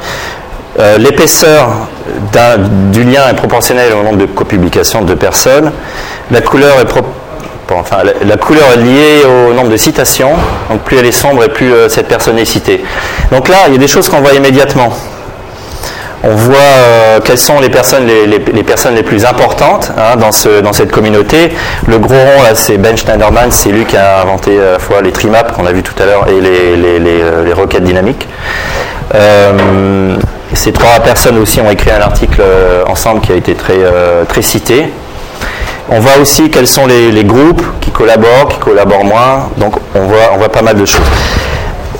Euh, 0.78 0.98
l'épaisseur 0.98 1.88
du 2.92 3.04
lien 3.04 3.22
est 3.30 3.34
proportionnelle 3.34 3.92
au 3.94 4.02
nombre 4.02 4.18
de 4.18 4.26
copublications 4.26 5.02
de 5.02 5.14
personnes. 5.14 5.72
La 6.30 6.40
couleur 6.40 6.78
est 6.80 6.84
enfin, 7.70 7.98
la, 8.04 8.36
couleur 8.36 8.64
est 8.74 8.80
liée 8.80 9.24
au 9.24 9.52
nombre 9.52 9.68
de 9.70 9.76
citations. 9.76 10.32
Donc 10.70 10.80
plus 10.80 10.96
elle 10.98 11.06
est 11.06 11.12
sombre 11.12 11.44
et 11.44 11.48
plus 11.48 11.72
euh, 11.72 11.88
cette 11.88 12.08
personne 12.08 12.38
est 12.38 12.44
citée. 12.44 12.82
Donc 13.32 13.48
là, 13.48 13.56
il 13.66 13.74
y 13.74 13.76
a 13.76 13.78
des 13.78 13.88
choses 13.88 14.08
qu'on 14.08 14.20
voit 14.20 14.34
immédiatement. 14.34 14.92
On 16.24 16.34
voit 16.34 16.56
euh, 16.56 17.20
quelles 17.24 17.38
sont 17.38 17.60
les 17.60 17.68
personnes 17.68 18.06
les, 18.06 19.02
plus 19.02 19.24
importantes 19.24 19.92
hein, 19.96 20.16
dans, 20.16 20.32
ce, 20.32 20.60
dans 20.60 20.72
cette 20.72 20.90
communauté. 20.90 21.52
Le 21.86 21.98
gros 21.98 22.14
rond, 22.14 22.42
là, 22.42 22.54
c'est 22.54 22.76
Ben 22.76 22.96
Schneiderman, 22.96 23.50
c'est 23.52 23.70
lui 23.70 23.84
qui 23.84 23.96
a 23.96 24.22
inventé 24.22 24.58
à 24.58 24.72
la 24.72 24.78
fois 24.80 25.00
les 25.00 25.12
trimaps 25.12 25.52
qu'on 25.52 25.66
a 25.66 25.72
vu 25.72 25.82
tout 25.82 25.94
à 26.02 26.06
l'heure 26.06 26.26
et 26.28 26.40
les, 26.40 26.98
les, 26.98 27.52
requêtes 27.52 27.84
dynamiques. 27.84 28.26
Ces 30.54 30.72
trois 30.72 31.00
personnes 31.00 31.38
aussi 31.38 31.60
ont 31.60 31.70
écrit 31.70 31.90
un 31.90 32.00
article 32.00 32.40
euh, 32.40 32.82
ensemble 32.86 33.20
qui 33.20 33.32
a 33.32 33.36
été 33.36 33.54
euh, 33.70 34.24
très 34.24 34.42
cité. 34.42 34.86
On 35.90 36.00
voit 36.00 36.18
aussi 36.20 36.50
quels 36.50 36.66
sont 36.66 36.86
les, 36.86 37.24
groupes 37.24 37.62
qui 37.80 37.90
collaborent, 37.90 38.48
qui 38.48 38.58
collaborent 38.58 39.04
moins. 39.04 39.48
Donc 39.56 39.74
on 39.94 40.00
voit, 40.00 40.48
pas 40.48 40.62
mal 40.62 40.76
de 40.76 40.84
choses. 40.84 41.00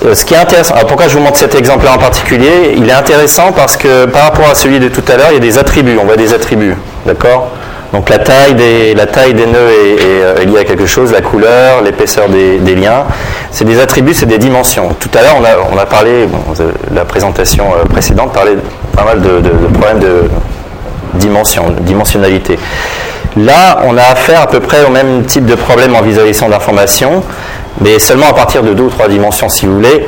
Euh, 0.05 0.15
ce 0.15 0.25
qui 0.25 0.35
est 0.35 0.39
intéressant, 0.39 0.75
alors 0.75 0.87
pourquoi 0.87 1.09
je 1.09 1.15
vous 1.17 1.25
montre 1.25 1.39
cet 1.39 1.55
exemple-là 1.55 1.95
en 1.95 1.99
particulier? 1.99 2.75
Il 2.77 2.89
est 2.89 2.93
intéressant 2.93 3.53
parce 3.53 3.77
que 3.77 4.05
par 4.05 4.23
rapport 4.23 4.49
à 4.49 4.55
celui 4.55 4.79
de 4.79 4.89
tout 4.89 5.03
à 5.09 5.17
l'heure, 5.17 5.29
il 5.31 5.35
y 5.35 5.39
a 5.39 5.41
des 5.41 5.59
attributs. 5.59 5.99
On 6.01 6.05
voit 6.05 6.17
des 6.17 6.35
attributs, 6.35 6.77
d'accord? 7.07 7.51
Donc 7.93 8.11
la 8.11 8.19
taille 8.19 8.55
des, 8.55 8.95
la 8.95 9.07
taille 9.07 9.33
des 9.33 9.47
nœuds 9.47 9.71
est, 9.71 10.45
liée 10.45 10.59
à 10.59 10.65
quelque 10.65 10.87
chose, 10.87 11.11
la 11.11 11.23
couleur, 11.23 11.83
l'épaisseur 11.83 12.29
des, 12.29 12.75
liens. 12.75 13.05
C'est 13.51 13.65
des 13.65 13.81
attributs, 13.81 14.13
c'est 14.13 14.27
des 14.27 14.39
dimensions. 14.39 14.91
Tout 15.01 15.09
à 15.15 15.23
l'heure, 15.23 15.37
on 15.73 15.79
a, 15.79 15.87
parlé, 15.87 16.29
la 16.95 17.05
présentation 17.07 17.65
euh, 17.73 17.85
précédente 17.87 18.33
parlait 18.33 18.59
pas 18.95 19.05
mal 19.05 19.23
de, 19.23 19.41
problèmes 19.73 20.01
de 20.01 20.25
dimension, 21.15 21.75
dimensionnalité. 21.81 22.59
Là, 23.37 23.81
on 23.87 23.97
a 23.97 24.03
affaire 24.03 24.43
à 24.43 24.47
peu 24.47 24.61
près 24.61 24.85
au 24.85 24.91
même 24.91 25.25
type 25.25 25.47
de 25.47 25.55
problème 25.55 25.95
en 25.95 26.03
visualisation 26.03 26.49
d'information, 26.49 27.23
mais 27.81 27.99
seulement 27.99 28.29
à 28.29 28.33
partir 28.33 28.63
de 28.63 28.73
deux 28.73 28.85
ou 28.85 28.91
trois 28.91 29.09
dimensions, 29.09 29.49
si 29.49 29.67
vous 29.67 29.75
voulez 29.75 30.07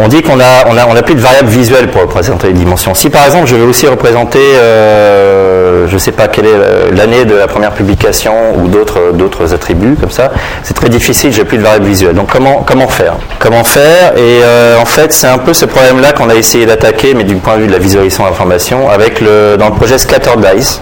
on 0.00 0.08
dit 0.08 0.22
qu'on 0.22 0.36
n'a 0.36 0.60
a, 0.60 0.86
on 0.88 1.02
plus 1.02 1.14
de 1.14 1.20
variables 1.20 1.48
visuelles 1.48 1.88
pour 1.88 2.02
représenter 2.02 2.48
les 2.48 2.52
dimensions. 2.52 2.94
Si 2.94 3.10
par 3.10 3.24
exemple 3.24 3.46
je 3.46 3.56
veux 3.56 3.66
aussi 3.66 3.86
représenter, 3.86 4.38
euh, 4.38 5.88
je 5.88 5.94
ne 5.94 5.98
sais 5.98 6.12
pas 6.12 6.28
quelle 6.28 6.46
est 6.46 6.54
euh, 6.54 6.90
l'année 6.94 7.24
de 7.24 7.34
la 7.34 7.46
première 7.46 7.72
publication 7.72 8.32
ou 8.56 8.68
d'autres, 8.68 9.12
d'autres 9.14 9.54
attributs 9.54 9.96
comme 10.00 10.10
ça, 10.10 10.30
c'est 10.62 10.74
très 10.74 10.88
difficile, 10.88 11.32
j'ai 11.32 11.44
plus 11.44 11.58
de 11.58 11.62
variables 11.62 11.86
visuelles. 11.86 12.14
Donc 12.14 12.28
comment, 12.30 12.62
comment 12.66 12.88
faire? 12.88 13.14
Comment 13.38 13.64
faire? 13.64 14.12
Et 14.16 14.40
euh, 14.42 14.78
en 14.78 14.84
fait 14.84 15.12
c'est 15.12 15.26
un 15.26 15.38
peu 15.38 15.54
ce 15.54 15.64
problème-là 15.64 16.12
qu'on 16.12 16.28
a 16.28 16.34
essayé 16.34 16.66
d'attaquer, 16.66 17.14
mais 17.14 17.24
du 17.24 17.36
point 17.36 17.56
de 17.56 17.62
vue 17.62 17.66
de 17.66 17.72
la 17.72 17.78
visualisation 17.78 18.24
d'information, 18.24 18.90
avec 18.90 19.20
le, 19.20 19.56
dans 19.58 19.68
le 19.68 19.74
projet 19.74 19.98
Scattered 19.98 20.40
Dice. 20.54 20.80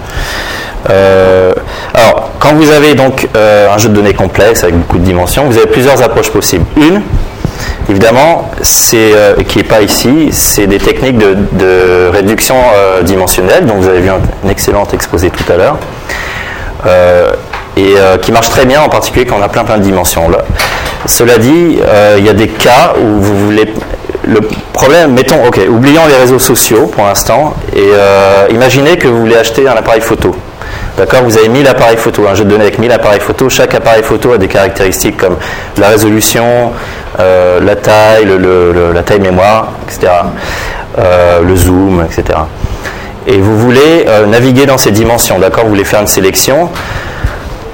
Alors, 0.89 2.31
quand 2.39 2.55
vous 2.55 2.71
avez 2.71 2.95
donc 2.95 3.29
un 3.35 3.79
jeu 3.79 3.89
de 3.89 3.95
données 3.95 4.15
complexe 4.15 4.63
avec 4.63 4.77
beaucoup 4.77 4.99
de 4.99 5.05
dimensions, 5.05 5.45
vous 5.45 5.57
avez 5.57 5.67
plusieurs 5.67 6.03
approches 6.03 6.31
possibles. 6.31 6.65
Une, 6.77 7.03
Évidemment, 7.89 8.51
c'est, 8.63 9.13
euh, 9.15 9.35
qui 9.47 9.59
n'est 9.59 9.65
pas 9.65 9.81
ici, 9.81 10.31
c'est 10.33 10.67
des 10.67 10.79
techniques 10.79 11.19
de, 11.19 12.09
réduction 12.09 12.57
euh, 12.75 13.03
dimensionnelle, 13.03 13.65
dont 13.67 13.75
vous 13.75 13.89
avez 13.89 14.01
vu 14.01 14.11
un, 14.11 14.49
excellent 14.49 14.87
exposé 14.93 15.31
tout 15.31 15.51
à 15.53 15.57
l'heure, 15.57 15.79
euh, 16.87 17.31
et 17.77 17.95
qui 18.23 18.33
marche 18.33 18.49
très 18.49 18.65
bien, 18.65 18.81
en 18.81 18.89
particulier 18.89 19.27
quand 19.27 19.37
on 19.39 19.43
a 19.43 19.49
plein 19.49 19.65
plein 19.65 19.77
de 19.77 19.83
dimensions. 19.83 20.31
Là. 20.31 20.39
Cela 21.05 21.37
dit, 21.37 21.79
il 22.17 22.25
y 22.25 22.29
a 22.29 22.33
des 22.33 22.49
cas 22.49 22.95
où 22.99 23.21
vous 23.21 23.37
voulez... 23.37 23.73
Le 24.25 24.41
problème, 24.73 25.13
mettons, 25.13 25.47
ok, 25.47 25.61
oublions 25.69 26.01
les 26.09 26.17
réseaux 26.17 26.39
sociaux 26.39 26.87
pour 26.87 27.05
l'instant, 27.05 27.55
et 27.77 27.91
imaginez 28.51 28.97
que 28.97 29.07
vous 29.07 29.21
voulez 29.21 29.37
acheter 29.37 29.69
un 29.69 29.75
appareil 29.75 30.01
photo. 30.01 30.35
D'accord 30.97 31.25
Vous 31.25 31.37
avez 31.37 31.51
1000 31.51 31.69
appareils 31.69 31.99
photo, 31.99 32.27
un 32.27 32.35
jeu 32.35 32.45
de 32.45 32.51
données 32.51 32.65
avec 32.65 32.79
1000 32.79 32.91
appareils 32.91 33.21
photo. 33.21 33.51
Chaque 33.51 33.75
appareil 33.75 34.03
photo 34.03 34.33
a 34.33 34.39
des 34.39 34.49
caractéristiques 34.49 35.19
comme 35.19 35.37
la 35.77 35.89
résolution, 35.89 36.73
euh, 37.21 37.61
la 37.61 37.77
taille, 37.77 38.25
le, 38.25 38.93
la 38.95 39.03
taille 39.03 39.21
mémoire, 39.21 39.73
etc. 39.87 40.13
Euh, 40.99 41.43
le 41.43 41.55
zoom, 41.55 42.03
etc. 42.03 42.39
Et 43.27 43.39
vous 43.39 43.59
voulez 43.59 44.07
euh, 44.09 44.25
naviguer 44.25 44.65
dans 44.65 44.79
ces 44.79 44.91
dimensions, 44.91 45.39
d'accord? 45.39 45.65
Vous 45.65 45.71
voulez 45.71 45.85
faire 45.85 46.01
une 46.01 46.07
sélection. 46.07 46.71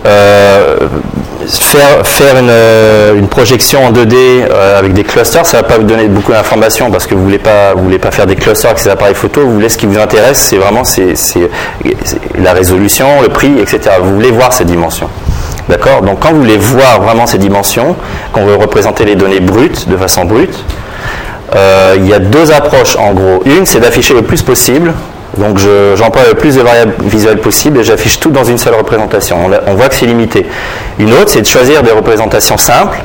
Faire, 0.05 2.07
faire 2.07 2.39
une, 2.39 3.19
une, 3.19 3.29
projection 3.29 3.87
en 3.87 3.93
2D 3.93 4.51
avec 4.79 4.93
des 4.93 5.05
clusters, 5.05 5.47
ça 5.47 5.59
ne 5.59 5.63
va 5.63 5.69
pas 5.69 5.79
vous 5.79 5.85
donner 5.85 6.09
beaucoup 6.09 6.33
d'informations 6.33 6.91
parce 6.91 7.07
que 7.07 7.15
vous 7.15 7.21
ne 7.21 7.25
voulez, 7.25 7.39
pas, 7.39 7.75
voulez 7.75 7.99
pas 7.99 8.11
faire 8.11 8.27
des 8.27 8.37
clusters 8.37 8.71
avec 8.71 8.81
ces 8.81 8.91
appareils 8.91 9.15
photo. 9.15 9.43
Vous 9.43 9.55
voulez 9.55 9.69
ce 9.69 9.79
qui 9.79 9.87
vous 9.87 9.99
intéresse, 9.99 10.39
c'est 10.39 10.57
vraiment 10.57 10.85
c'est, 10.85 11.15
la 12.39 12.53
résolution, 12.53 13.23
le 13.23 13.29
prix, 13.29 13.53
etc. 13.61 13.97
Vous 14.03 14.15
voulez 14.15 14.31
voir 14.31 14.53
ces 14.53 14.65
dimensions. 14.65 15.09
D'accord? 15.69 16.03
Donc 16.03 16.21
quand 16.21 16.31
vous 16.31 16.41
voulez 16.41 16.57
voir 16.57 17.03
vraiment 17.03 17.27
ces 17.27 17.39
dimensions, 17.39 17.97
qu'on 18.33 18.45
veut 18.45 18.57
représenter 18.57 19.05
les 19.05 19.15
données 19.15 19.41
brutes, 19.41 19.89
de 19.89 19.97
façon 19.97 20.25
brute, 20.25 20.65
euh, 21.55 21.95
il 21.97 22.09
y 22.09 22.15
a 22.15 22.19
deux 22.19 22.51
approches 22.51 22.97
en 22.97 23.13
gros. 23.13 23.43
Une, 23.45 23.67
c'est 23.67 23.81
d'afficher 23.81 24.15
le 24.15 24.23
plus 24.23 24.43
possible 24.43 24.93
Donc 25.39 25.59
j'emploie 25.95 26.23
le 26.29 26.35
plus 26.35 26.57
de 26.57 26.61
variables 26.61 26.95
visuelles 27.05 27.41
possibles 27.41 27.79
et 27.79 27.85
j'affiche 27.85 28.21
tout 28.21 28.31
dans 28.31 28.45
une 28.45 28.59
seule 28.59 28.75
représentation. 28.75 29.39
On, 29.67 29.75
voit 29.75 29.89
que 29.89 29.95
c'est 29.95 30.07
limité. 30.07 30.47
Une 30.99 31.13
autre, 31.15 31.29
c'est 31.29 31.41
de 31.41 31.47
choisir 31.47 31.83
des 31.83 31.91
représentations 31.91 32.59
simples. 32.59 32.99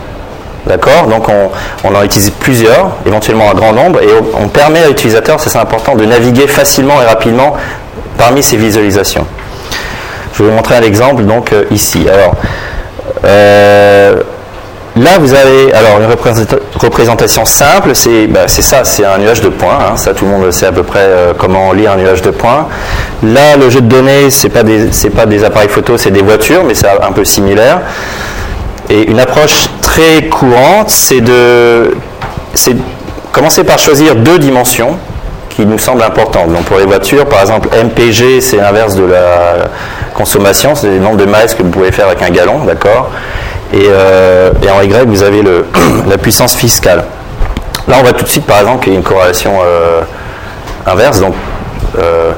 D'accord? 0.65 1.07
Donc 1.07 1.27
on, 1.29 1.95
en 1.95 2.03
utilise 2.03 2.29
plusieurs, 2.29 2.91
éventuellement 3.05 3.49
un 3.49 3.53
grand 3.53 3.71
nombre, 3.71 4.01
et 4.01 4.09
on, 4.37 4.49
permet 4.49 4.83
à 4.83 4.87
l'utilisateur, 4.89 5.39
c'est 5.39 5.57
important, 5.57 5.95
de 5.95 6.03
naviguer 6.03 6.47
facilement 6.47 7.01
et 7.01 7.05
rapidement 7.05 7.55
parmi 8.17 8.43
ces 8.43 8.57
visualisations. 8.57 9.25
Je 10.33 10.43
vais 10.43 10.49
vous 10.49 10.55
montrer 10.55 10.75
un 10.75 10.83
exemple 10.83 11.23
donc 11.23 11.53
euh, 11.53 11.63
ici. 11.71 12.07
Alors, 12.09 12.35
euh, 13.23 14.21
Là, 14.97 15.19
vous 15.19 15.33
avez 15.33 15.71
alors 15.73 15.99
une 15.99 16.07
représentation 16.79 17.45
simple, 17.45 17.91
c'est 17.93 18.25
bah, 18.27 18.47
ça, 18.47 18.83
c'est 18.83 19.05
un 19.05 19.19
nuage 19.19 19.41
de 19.41 19.49
points. 19.49 19.77
Hein. 19.79 19.95
ça, 19.95 20.13
tout 20.13 20.25
le 20.25 20.31
monde 20.31 20.51
sait 20.51 20.65
à 20.65 20.71
peu 20.71 20.81
près 20.81 21.03
euh, 21.03 21.33
comment 21.38 21.71
lire 21.71 21.91
un 21.91 21.97
nuage 21.97 22.23
de 22.23 22.31
points. 22.31 22.67
Là, 23.21 23.57
le 23.57 23.69
jeu 23.69 23.81
de 23.81 23.88
données, 23.88 24.31
c'est 24.31 24.49
pas 24.49 24.63
des 24.63 24.89
pas 25.15 25.27
des 25.27 25.43
appareils 25.43 25.69
photo, 25.69 25.97
c'est 25.97 26.10
des 26.10 26.23
voitures, 26.23 26.63
mais 26.63 26.73
c'est 26.73 26.88
un 26.88 27.12
peu 27.12 27.25
similaire. 27.25 27.81
Et 28.89 29.03
une 29.03 29.19
approche 29.19 29.67
très 29.81 30.23
courante, 30.29 30.89
c'est 30.89 31.21
de 31.21 31.91
commencer 33.31 33.63
par 33.63 33.77
choisir 33.77 34.15
deux 34.15 34.39
dimensions 34.39 34.97
qui 35.49 35.65
nous 35.65 35.77
semblent 35.77 36.03
importantes. 36.03 36.51
Donc 36.51 36.63
pour 36.63 36.79
les 36.79 36.86
voitures, 36.86 37.27
par 37.27 37.41
exemple, 37.41 37.69
MPG, 37.69 38.41
c'est 38.41 38.57
l'inverse 38.57 38.95
de 38.95 39.03
la 39.03 39.69
consommation, 40.15 40.73
c'est 40.73 40.88
le 40.88 40.99
nombre 40.99 41.17
de 41.17 41.25
miles 41.25 41.53
que 41.55 41.62
vous 41.62 41.69
pouvez 41.69 41.91
faire 41.91 42.07
avec 42.07 42.21
un 42.23 42.29
gallon, 42.29 42.63
d'accord 42.65 43.12
euh, 43.73 44.51
et, 44.62 44.69
en 44.69 44.82
Y, 44.82 45.06
vous 45.08 45.23
avez 45.23 45.41
le, 45.41 45.65
la 46.08 46.17
puissance 46.17 46.56
fiscale. 46.56 47.03
Là, 47.88 47.95
on 47.99 48.03
voit 48.03 48.13
tout 48.13 48.23
de 48.23 48.30
suite, 48.30 48.45
par 48.45 48.60
exemple, 48.60 48.84
qu'il 48.84 48.93
y 48.93 48.95
a 48.95 48.99
une 48.99 49.06
corrélation 49.06 49.53
euh, 49.63 50.01
inverse. 50.86 51.19
Donc, 51.19 51.36
euh, 51.97 52.32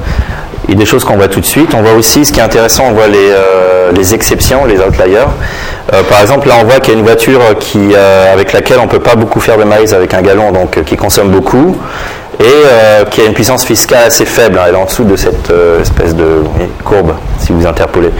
il 0.68 0.76
y 0.76 0.78
a 0.78 0.80
des 0.80 0.86
choses 0.86 1.04
qu'on 1.04 1.18
voit 1.18 1.28
tout 1.28 1.40
de 1.40 1.46
suite. 1.46 1.74
On 1.74 1.82
voit 1.82 1.94
aussi, 1.94 2.26
ce 2.26 2.32
qui 2.32 2.40
est 2.40 2.44
intéressant, 2.44 2.86
on 2.90 2.94
voit 2.94 3.08
les, 3.08 4.14
exceptions, 4.14 4.66
les 4.66 4.78
outliers. 4.80 5.26
par 6.08 6.22
exemple, 6.22 6.48
là, 6.48 6.56
on 6.62 6.66
voit 6.66 6.80
qu'il 6.80 6.94
y 6.94 6.98
a 6.98 7.00
une 7.00 7.06
voiture 7.06 7.40
qui, 7.60 7.96
avec 7.96 8.54
laquelle 8.54 8.78
on 8.78 8.84
ne 8.84 8.90
peut 8.90 9.00
pas 9.00 9.16
beaucoup 9.16 9.40
faire 9.40 9.58
de 9.58 9.64
maïs 9.64 9.94
avec 9.94 10.14
un 10.14 10.22
galon, 10.22 10.52
donc 10.52 10.84
qui 10.84 10.96
consomme 10.96 11.30
beaucoup, 11.30 11.76
et 12.40 13.06
qui 13.10 13.22
a 13.22 13.26
une 13.26 13.34
puissance 13.34 13.66
fiscale 13.66 14.04
assez 14.06 14.26
faible. 14.26 14.60
Elle 14.64 14.76
est 14.76 14.78
en 14.78 14.86
dessous 14.86 15.06
de 15.06 15.16
cette 15.16 15.52
espèce 15.82 16.16
de 16.16 16.44
courbe, 16.86 17.14
si 17.40 17.52
vous 17.52 17.66
interpolez. 17.66 18.12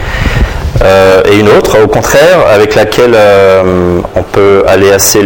Euh, 0.82 1.20
et 1.30 1.38
une 1.38 1.48
autre, 1.48 1.82
au 1.82 1.88
contraire, 1.88 2.38
avec 2.52 2.74
laquelle 2.74 3.12
euh, 3.14 4.00
on 4.16 4.22
peut 4.22 4.64
aller 4.66 4.90
assez, 4.90 5.20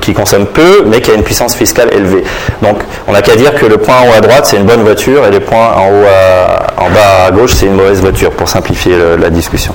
qui 0.00 0.12
consomme 0.12 0.46
peu, 0.46 0.84
mais 0.86 1.00
qui 1.00 1.10
a 1.10 1.14
une 1.14 1.22
puissance 1.22 1.54
fiscale 1.54 1.88
élevée. 1.92 2.22
Donc, 2.62 2.82
on 3.08 3.12
n'a 3.12 3.22
qu'à 3.22 3.36
dire 3.36 3.54
que 3.54 3.64
le 3.64 3.78
point 3.78 3.96
en 3.96 4.08
haut 4.08 4.14
à 4.16 4.20
droite, 4.20 4.44
c'est 4.44 4.56
une 4.56 4.64
bonne 4.64 4.82
voiture, 4.82 5.24
et 5.26 5.30
le 5.30 5.40
point 5.40 5.72
en 5.74 5.88
haut 5.88 6.06
en 6.76 6.90
bas 6.90 7.26
à 7.26 7.30
gauche, 7.30 7.52
c'est 7.54 7.66
une 7.66 7.76
mauvaise 7.76 8.00
voiture, 8.00 8.30
pour 8.32 8.48
simplifier 8.48 8.94
la 9.18 9.30
discussion. 9.30 9.74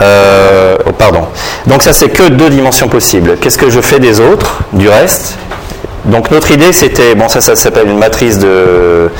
Euh, 0.00 0.76
oh, 0.86 0.92
pardon. 0.92 1.26
Donc 1.66 1.82
ça, 1.82 1.92
c'est 1.92 2.08
que 2.08 2.28
deux 2.30 2.48
dimensions 2.48 2.88
possibles. 2.88 3.36
Qu'est-ce 3.40 3.58
que 3.58 3.68
je 3.68 3.80
fais 3.80 4.00
des 4.00 4.20
autres, 4.20 4.60
du 4.72 4.88
reste? 4.88 5.36
Donc 6.06 6.30
notre 6.30 6.50
idée, 6.50 6.72
c'était, 6.72 7.14
bon, 7.14 7.28
ça, 7.28 7.42
ça 7.42 7.54
s'appelle 7.56 7.88
une 7.88 7.98
matrice 7.98 8.38
de 8.38 9.10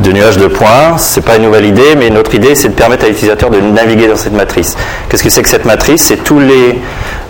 de 0.00 0.12
nuages 0.12 0.38
de 0.38 0.46
points. 0.46 0.98
Ce 0.98 1.18
n'est 1.20 1.26
pas 1.26 1.36
une 1.36 1.42
nouvelle 1.42 1.66
idée, 1.66 1.94
mais 1.96 2.10
notre 2.10 2.34
idée, 2.34 2.54
c'est 2.54 2.68
de 2.68 2.74
permettre 2.74 3.04
à 3.04 3.08
l'utilisateur 3.08 3.50
de 3.50 3.60
naviguer 3.60 4.08
dans 4.08 4.16
cette 4.16 4.32
matrice. 4.32 4.76
Qu'est-ce 5.08 5.22
que 5.22 5.30
c'est 5.30 5.42
que 5.42 5.48
cette 5.48 5.64
matrice? 5.64 6.02
C'est 6.02 6.24
tous 6.24 6.40
les 6.40 6.78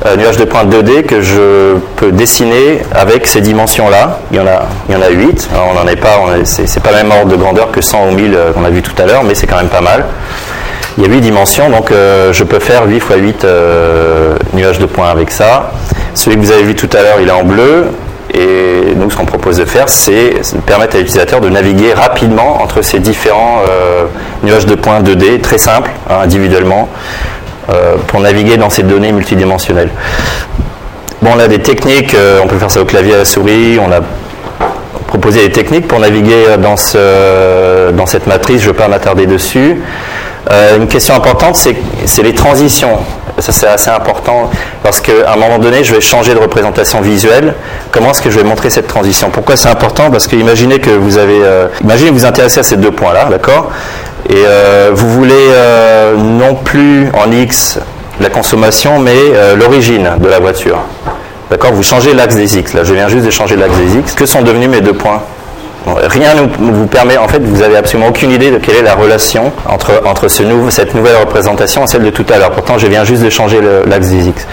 euh, 0.07 0.17
nuages 0.17 0.37
de 0.37 0.45
points 0.45 0.65
2D 0.65 1.05
que 1.05 1.21
je 1.21 1.77
peux 1.97 2.13
dessiner 2.13 2.83
avec 2.95 3.27
ces 3.27 3.41
dimensions-là. 3.41 4.21
Il 4.31 4.39
y 4.39 4.41
en 4.41 4.47
a, 4.47 4.67
il 4.89 4.95
y 4.95 4.97
en 4.97 5.03
a 5.03 5.09
8. 5.09 5.51
on 5.55 5.75
n'en 5.75 5.87
est 5.87 5.97
pas, 5.97 6.19
c'est 6.45 6.83
pas 6.83 6.93
même 6.93 7.11
ordre 7.11 7.31
de 7.31 7.37
grandeur 7.37 7.71
que 7.71 7.81
100 7.81 8.09
ou 8.09 8.13
1000 8.13 8.35
euh, 8.35 8.53
qu'on 8.53 8.65
a 8.65 8.71
vu 8.71 8.83
tout 8.83 9.01
à 9.01 9.07
l'heure, 9.07 9.25
mais 9.25 9.35
c'est 9.35 9.47
quand 9.47 9.59
même 9.59 9.69
pas 9.69 9.81
mal. 9.81 10.07
Il 10.97 11.05
y 11.05 11.07
a 11.07 11.11
8 11.11 11.21
dimensions, 11.21 11.71
donc 11.71 11.91
euh, 11.91 12.33
je 12.33 12.45
peux 12.45 12.59
faire 12.59 12.87
8 12.87 12.97
x 12.97 13.07
8 13.17 13.47
nuages 14.55 14.79
de 14.79 14.87
points 14.87 15.11
avec 15.11 15.31
ça. 15.31 15.73
Celui 16.15 16.37
que 16.37 16.43
vous 16.43 16.51
avez 16.51 16.63
vu 16.63 16.75
tout 16.75 16.91
à 16.93 17.03
l'heure, 17.03 17.19
il 17.21 17.29
est 17.29 17.33
en 17.33 17.45
bleu. 17.45 17.87
Et 18.35 18.95
nous, 18.97 19.11
ce 19.11 19.17
qu'on 19.17 19.25
propose 19.25 19.57
de 19.57 19.65
faire, 19.65 19.89
c'est 19.89 20.35
permettre 20.67 20.97
à 20.97 20.99
l'utilisateur 20.99 21.41
de 21.41 21.49
naviguer 21.49 21.93
rapidement 21.93 22.63
entre 22.63 22.83
ces 22.83 22.99
différents 22.99 23.63
euh, 23.69 24.05
nuages 24.43 24.67
de 24.67 24.75
points 24.75 25.01
2D, 25.01 25.41
très 25.41 25.59
simples, 25.59 25.91
hein, 26.09 26.19
individuellement, 26.23 26.89
euh, 27.71 27.97
pour 28.07 28.21
naviguer 28.21 28.57
dans 28.57 28.71
ces 28.71 28.83
données 28.83 29.13
multidimensionnelles. 29.13 29.91
Bon, 31.23 31.31
on 31.35 31.39
a 31.39 31.49
des 31.49 31.59
techniques, 31.59 32.15
euh, 32.15 32.41
on 32.43 32.47
peut 32.47 32.59
faire 32.59 32.71
ça 32.71 32.81
au 32.81 32.85
clavier 32.85 33.15
à 33.15 33.19
la 33.19 33.25
souris, 33.25 33.79
on 33.79 33.91
a 33.91 34.01
proposé 35.07 35.47
des 35.47 35.53
techniques 35.53 35.89
pour 35.89 35.99
naviguer 35.99 36.57
dans, 36.59 36.77
ce, 36.77 37.91
dans 37.91 38.07
cette 38.07 38.27
matrice, 38.27 38.63
je 38.63 38.69
ne 38.69 38.73
vais 38.73 38.79
pas 38.79 38.89
m'attarder 38.89 39.27
dessus. 39.27 39.83
une 40.77 40.87
question 40.87 41.15
importante, 41.15 41.57
c'est 41.57 42.23
les 42.23 42.35
transitions. 42.35 42.99
Ça, 43.41 43.53
c'est 43.53 43.67
assez 43.67 43.91
important 43.91 44.51
parce 44.83 45.01
qu'à 45.01 45.33
un 45.33 45.37
moment 45.37 45.59
donné, 45.59 45.83
je 45.83 45.95
vais 45.95 46.01
changer 46.01 46.35
de 46.35 46.39
représentation 46.39 47.01
visuelle. 47.01 47.55
Comment 47.91 48.11
est-ce 48.11 48.21
que 48.21 48.31
je 48.31 48.39
vais 48.39 48.45
montrer 48.45 48.71
cette 48.71 48.87
transition? 48.87 49.31
Pourquoi 49.31 49.57
c'est 49.57 49.69
important? 49.69 50.11
Parce 50.11 50.27
que 50.27 50.37
imaginez 50.37 50.79
que 50.79 50.91
vous 50.91 51.17
avez. 51.17 51.41
Euh, 51.43 51.69
imaginez 51.83 52.11
vous 52.11 52.27
intéressez 52.27 52.61
à 52.61 52.63
ces 52.63 52.77
deux 52.77 52.91
points-là, 52.91 53.27
d'accord? 53.31 53.71
Et 54.29 54.35
euh, 54.37 54.91
vous 54.93 55.09
voulez 55.09 55.33
euh, 55.35 56.17
non 56.17 56.55
plus 56.55 57.09
en 57.15 57.33
X 57.33 57.79
la 58.21 58.29
consommation, 58.29 58.99
mais 58.99 59.17
l'origine 59.57 60.11
de 60.19 60.29
la 60.29 60.41
voiture. 60.41 60.79
D'accord? 61.51 61.73
Vous 61.73 61.83
changez 61.83 62.13
l'axe 62.13 62.37
des 62.37 62.59
X. 62.59 62.75
Là, 62.75 62.85
je 62.85 62.93
viens 62.93 63.09
juste 63.09 63.25
de 63.25 63.31
changer 63.31 63.57
l'axe 63.57 63.77
des 63.77 63.99
X. 63.99 64.13
Que 64.13 64.27
sont 64.27 64.43
devenus 64.43 64.69
mes 64.69 64.83
deux 64.83 64.93
points? 64.93 65.23
Rien 65.87 66.35
ne 66.35 66.73
vous 66.73 66.87
permet, 66.87 67.17
en 67.17 67.29
fait, 67.29 67.41
vous 67.43 67.63
avez 67.63 67.77
absolument 67.77 68.09
aucune 68.09 68.31
idée 68.31 68.51
de 68.51 68.59
quelle 68.59 68.77
est 68.77 68.83
la 68.83 68.95
relation 68.95 69.53
entre, 69.67 70.03
entre 70.05 70.29
ce 70.29 70.43
cette 70.71 70.95
nouvelle 70.95 71.17
représentation 71.17 71.85
et 71.85 71.87
celle 71.87 72.03
de 72.03 72.11
tout 72.11 72.27
à 72.33 72.39
l'heure. 72.39 72.51
Pourtant, 72.51 72.79
je 72.79 72.87
viens 72.87 73.05
juste 73.05 73.23
de 73.23 73.31
changer 73.31 73.61
l'axe 73.87 74.09
des 74.09 74.29
X. 74.29 74.47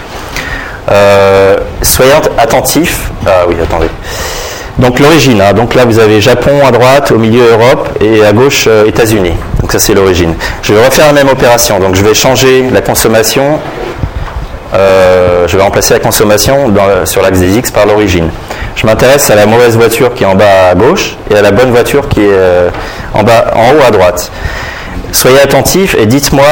Euh, 0.90 1.56
soyez 1.82 2.12
attentifs. 2.38 3.10
Ah 3.26 3.44
oui, 3.48 3.56
attendez. 3.62 3.88
Donc 4.78 5.00
l'origine, 5.00 5.40
hein. 5.40 5.54
donc 5.54 5.74
là 5.74 5.84
vous 5.84 5.98
avez 5.98 6.20
Japon 6.20 6.52
à 6.64 6.70
droite, 6.70 7.10
au 7.10 7.18
milieu 7.18 7.42
Europe 7.50 7.88
et 8.00 8.24
à 8.24 8.32
gauche 8.32 8.66
euh, 8.68 8.86
États-Unis. 8.86 9.32
Donc 9.60 9.72
ça 9.72 9.80
c'est 9.80 9.92
l'origine. 9.92 10.34
Je 10.62 10.72
vais 10.72 10.84
refaire 10.84 11.06
la 11.08 11.12
même 11.12 11.28
opération. 11.28 11.80
Donc 11.80 11.96
je 11.96 12.04
vais 12.04 12.14
changer 12.14 12.64
la 12.72 12.80
consommation. 12.80 13.58
Euh, 14.74 15.48
je 15.48 15.56
vais 15.56 15.62
remplacer 15.62 15.94
la 15.94 16.00
consommation 16.00 16.72
sur 17.04 17.22
l'axe 17.22 17.38
des 17.38 17.56
X 17.56 17.70
par 17.70 17.86
l'origine 17.86 18.28
je 18.78 18.86
m'intéresse 18.86 19.28
à 19.28 19.34
la 19.34 19.46
mauvaise 19.46 19.76
voiture 19.76 20.14
qui 20.14 20.22
est 20.22 20.26
en 20.26 20.36
bas 20.36 20.68
à 20.70 20.74
gauche 20.76 21.16
et 21.30 21.34
à 21.34 21.42
la 21.42 21.50
bonne 21.50 21.70
voiture 21.70 22.08
qui 22.08 22.20
est 22.20 22.30
euh, 22.30 22.70
en, 23.12 23.24
bas, 23.24 23.52
en 23.56 23.72
haut 23.72 23.82
à 23.84 23.90
droite. 23.90 24.30
Soyez 25.10 25.40
attentifs 25.40 25.96
et 25.98 26.06
dites-moi 26.06 26.46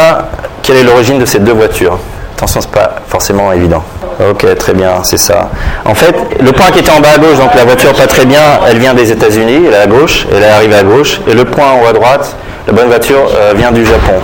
quelle 0.63 0.77
est 0.77 0.83
l'origine 0.83 1.21
de 1.21 1.25
ces 1.25 1.39
deux 1.39 1.53
voitures. 1.53 1.99
Attention, 2.37 2.61
ce 2.61 2.67
n'est 2.67 2.73
pas 2.73 2.97
forcément 3.07 3.53
évident. 3.53 3.85
Ok, 4.29 4.45
très 4.59 4.75
bien, 4.75 5.05
c'est 5.05 5.19
ça. 5.19 5.51
En 5.85 5.95
fait, 5.95 6.17
le 6.41 6.51
point 6.51 6.71
qui 6.73 6.81
était 6.81 6.91
en 6.91 7.01
bas 7.01 7.11
à 7.15 7.19
gauche, 7.19 7.39
donc 7.39 7.55
la 7.55 7.65
voiture 7.65 7.93
pas 7.93 8.09
très 8.09 8.25
bien, 8.25 8.43
elle 8.69 8.79
vient 8.79 8.95
des 8.95 9.13
États-Unis, 9.13 9.63
elle 9.69 9.75
est 9.75 9.77
à 9.77 9.87
gauche, 9.87 10.27
elle 10.35 10.43
est 10.43 10.51
arrivée 10.51 10.77
à 10.77 10.83
gauche. 10.83 11.21
Et 11.29 11.35
le 11.35 11.45
point 11.45 11.71
en 11.71 11.83
haut 11.83 11.87
à 11.87 11.93
droite, 11.93 12.35
la 12.67 12.73
bonne 12.73 12.89
voiture 12.89 13.31
euh, 13.37 13.53
vient 13.57 13.71
du 13.71 13.87
Japon. 13.87 14.15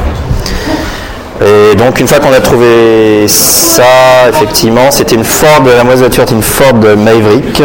Et 1.45 1.75
donc 1.75 1.99
une 1.99 2.07
fois 2.07 2.19
qu'on 2.19 2.33
a 2.33 2.41
trouvé 2.41 3.27
ça, 3.27 4.29
effectivement, 4.29 4.91
c'était 4.91 5.15
une 5.15 5.25
Ford, 5.25 5.63
la 5.65 5.83
mauvaise 5.83 6.01
voiture 6.01 6.23
était 6.25 6.35
une 6.35 6.43
Ford 6.43 6.75
Maverick. 6.75 7.63